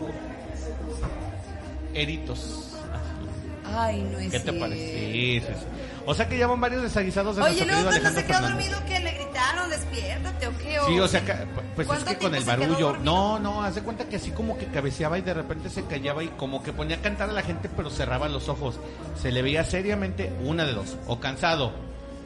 [1.93, 2.74] Eritos.
[3.73, 5.11] Ay, no es ¿Qué te parece?
[5.11, 5.65] Sí, sí, sí.
[6.07, 8.99] O sea que ya van varios desaguisados de Oye, no, no se quedó dormido que
[8.99, 10.77] le gritaron, despiértate o qué.
[10.87, 12.97] Sí, o sea, pues es que con el barullo.
[12.97, 16.23] No, no, haz de cuenta que así como que cabeceaba y de repente se callaba
[16.23, 18.79] y como que ponía a cantar a la gente, pero cerraba los ojos.
[19.19, 21.73] Se le veía seriamente una de dos, o cansado,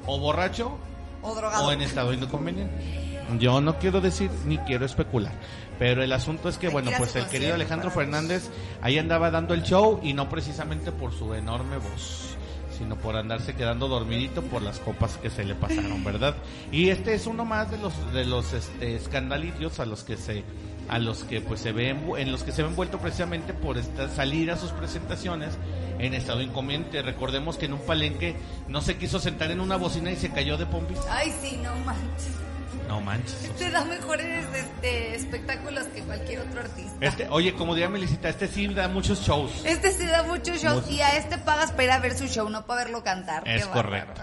[0.05, 0.77] o borracho,
[1.21, 1.67] o drogado.
[1.67, 2.99] O en estado inconveniente.
[3.37, 5.33] Yo no quiero decir ni quiero especular.
[5.79, 8.49] Pero el asunto es que, bueno, pues el querido Alejandro Fernández
[8.81, 12.35] ahí andaba dando el show y no precisamente por su enorme voz
[12.77, 16.35] sino por andarse quedando dormidito por las copas que se le pasaron, ¿verdad?
[16.71, 20.45] Y este es uno más de los de los este, escandalitos a los que se
[20.87, 24.07] a los que pues se ven en los que se ven envuelto precisamente por esta,
[24.07, 25.57] salir a sus presentaciones
[25.99, 27.01] en estado inconveniente.
[27.01, 28.35] Recordemos que en un palenque
[28.69, 30.99] no se quiso sentar en una bocina y se cayó de pompis.
[31.09, 32.48] Ay, sí, no manches.
[32.89, 33.43] No manches.
[33.43, 36.91] Este da mejores este, espectáculos que cualquier otro artista.
[37.01, 39.51] Este, oye, como diría Melicita, este sí da muchos shows.
[39.63, 42.49] Este sí da muchos shows y a este pagas para ir a ver su show,
[42.49, 43.47] no para verlo cantar.
[43.47, 44.19] Es correcto.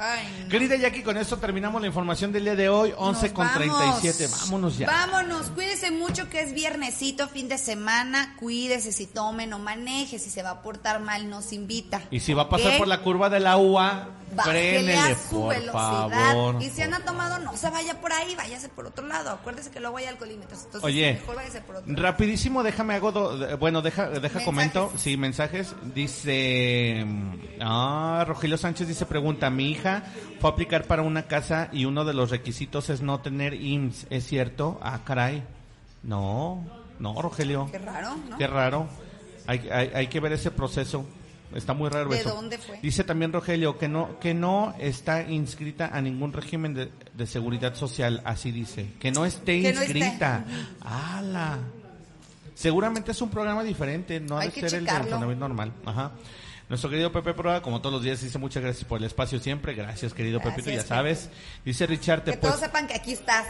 [0.50, 4.26] Querida Jackie, con esto terminamos la información del día de hoy, 11 con 37.
[4.26, 4.88] Vámonos ya.
[4.88, 8.34] Vámonos, cuídese mucho que es viernesito, fin de semana.
[8.36, 10.18] Cuídese si tome, no maneje.
[10.18, 12.02] Si se va a portar mal, nos invita.
[12.10, 14.08] Y si va a pasar por la curva de la UA,
[14.42, 16.60] Frénele, a su velocidad.
[16.60, 19.30] Y si han tomado, no se vaya por ahí, váyase por otro lado.
[19.30, 20.64] Acuérdese que luego hay alcoholímetros.
[20.64, 25.74] Entonces, Oye, mejor váyase por otro rapidísimo, déjame hago, bueno, deja, deja comento, sí, mensajes.
[25.94, 27.04] Dice,
[27.60, 30.04] ah, Rogelio Sánchez dice, pregunta, mi hija
[30.40, 34.06] fue a aplicar para una casa y uno de los requisitos es no tener IMSS,
[34.10, 34.78] ¿es cierto?
[34.82, 35.42] Ah, caray.
[36.02, 36.64] No,
[36.98, 37.68] no, Rogelio.
[37.70, 38.38] Qué raro, ¿no?
[38.38, 38.88] Qué raro.
[39.46, 41.04] Hay, hay, hay que ver ese proceso.
[41.54, 42.80] Está muy raro ¿De dónde fue?
[42.82, 46.90] Dice también Rogelio que no que no está inscrita a ningún régimen de,
[47.24, 48.92] seguridad social, así dice.
[49.00, 50.44] Que no esté inscrita.
[50.82, 51.58] ¡Hala!
[52.54, 55.72] Seguramente es un programa diferente, no ha de ser el de normal.
[55.84, 56.12] Ajá.
[56.68, 59.74] Nuestro querido Pepe Proa, como todos los días, dice muchas gracias por el espacio siempre.
[59.74, 61.30] Gracias, querido Pepito, ya sabes.
[61.64, 63.46] Dice Richard, Que todos sepan que aquí estás.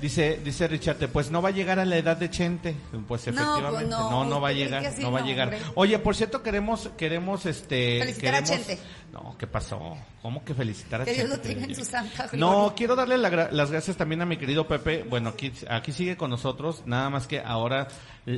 [0.00, 2.74] Dice, dice Richard, pues no va a llegar a la edad de Chente.
[2.90, 5.56] Pues, pues efectivamente, no, no, va a llegar, no va a llegar.
[5.74, 8.78] Oye, por cierto, queremos, queremos, este, felicitar a Chente.
[9.12, 9.96] No, ¿qué pasó?
[10.22, 11.26] ¿Cómo que felicitar a que Chente?
[11.26, 14.68] Dios lo tenga en su santa No, quiero darle las gracias también a mi querido
[14.68, 15.02] Pepe.
[15.02, 17.88] Bueno, aquí, aquí sigue con nosotros, nada más que ahora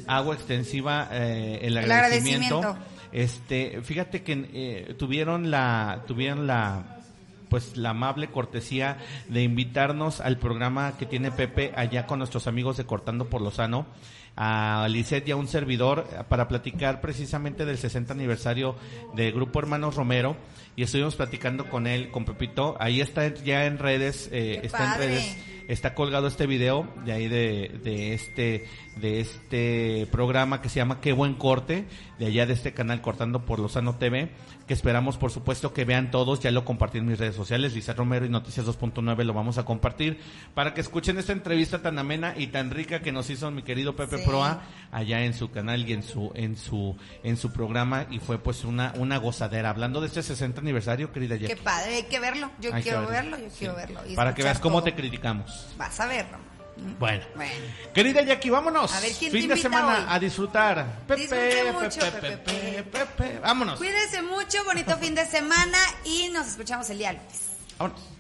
[0.07, 2.77] hago extensiva eh, el, agradecimiento.
[3.13, 7.00] Este, fíjate que eh, tuvieron la, tuvieron la
[7.51, 8.97] pues la amable cortesía
[9.29, 13.85] de invitarnos al programa que tiene Pepe allá con nuestros amigos de Cortando por Lozano,
[14.37, 18.77] a Lisette y a un servidor para platicar precisamente del 60 aniversario
[19.15, 20.37] del Grupo Hermanos Romero
[20.81, 22.75] y estuvimos platicando con él, con Pepito.
[22.81, 25.37] Ahí está ya en redes, eh, está en redes,
[25.69, 31.01] está colgado este video de ahí de, de este de este programa que se llama
[31.01, 31.87] Qué buen corte,
[32.19, 34.31] de allá de este canal Cortando por Lozano TV,
[34.67, 37.95] que esperamos por supuesto que vean todos, ya lo compartí en mis redes sociales, Lisa
[37.95, 40.19] Romero y Noticias 2.9 lo vamos a compartir,
[40.55, 43.97] para que escuchen esta entrevista tan amena y tan rica que nos hizo mi querido
[43.97, 48.19] Pepe Proa allá en su canal y en su, en su, en su programa, y
[48.19, 49.71] fue pues una, una gozadera.
[49.71, 53.49] Hablando de este 60 aniversario, querida Qué padre, hay que verlo, yo quiero verlo, yo
[53.59, 54.01] quiero verlo.
[54.15, 55.69] para que veas cómo te criticamos.
[55.77, 56.39] Vas a verlo.
[56.99, 57.23] Bueno.
[57.93, 58.93] Querida Jackie, vámonos.
[58.95, 61.01] A ver, ¿quién fin de semana a disfrutar.
[61.07, 63.79] Pepe, mucho, Pepe, Pepe, Pepe, Vámonos.
[63.79, 67.51] Cuídense mucho, bonito fin de semana y nos escuchamos el día lunes.
[67.79, 68.20] Vámonos.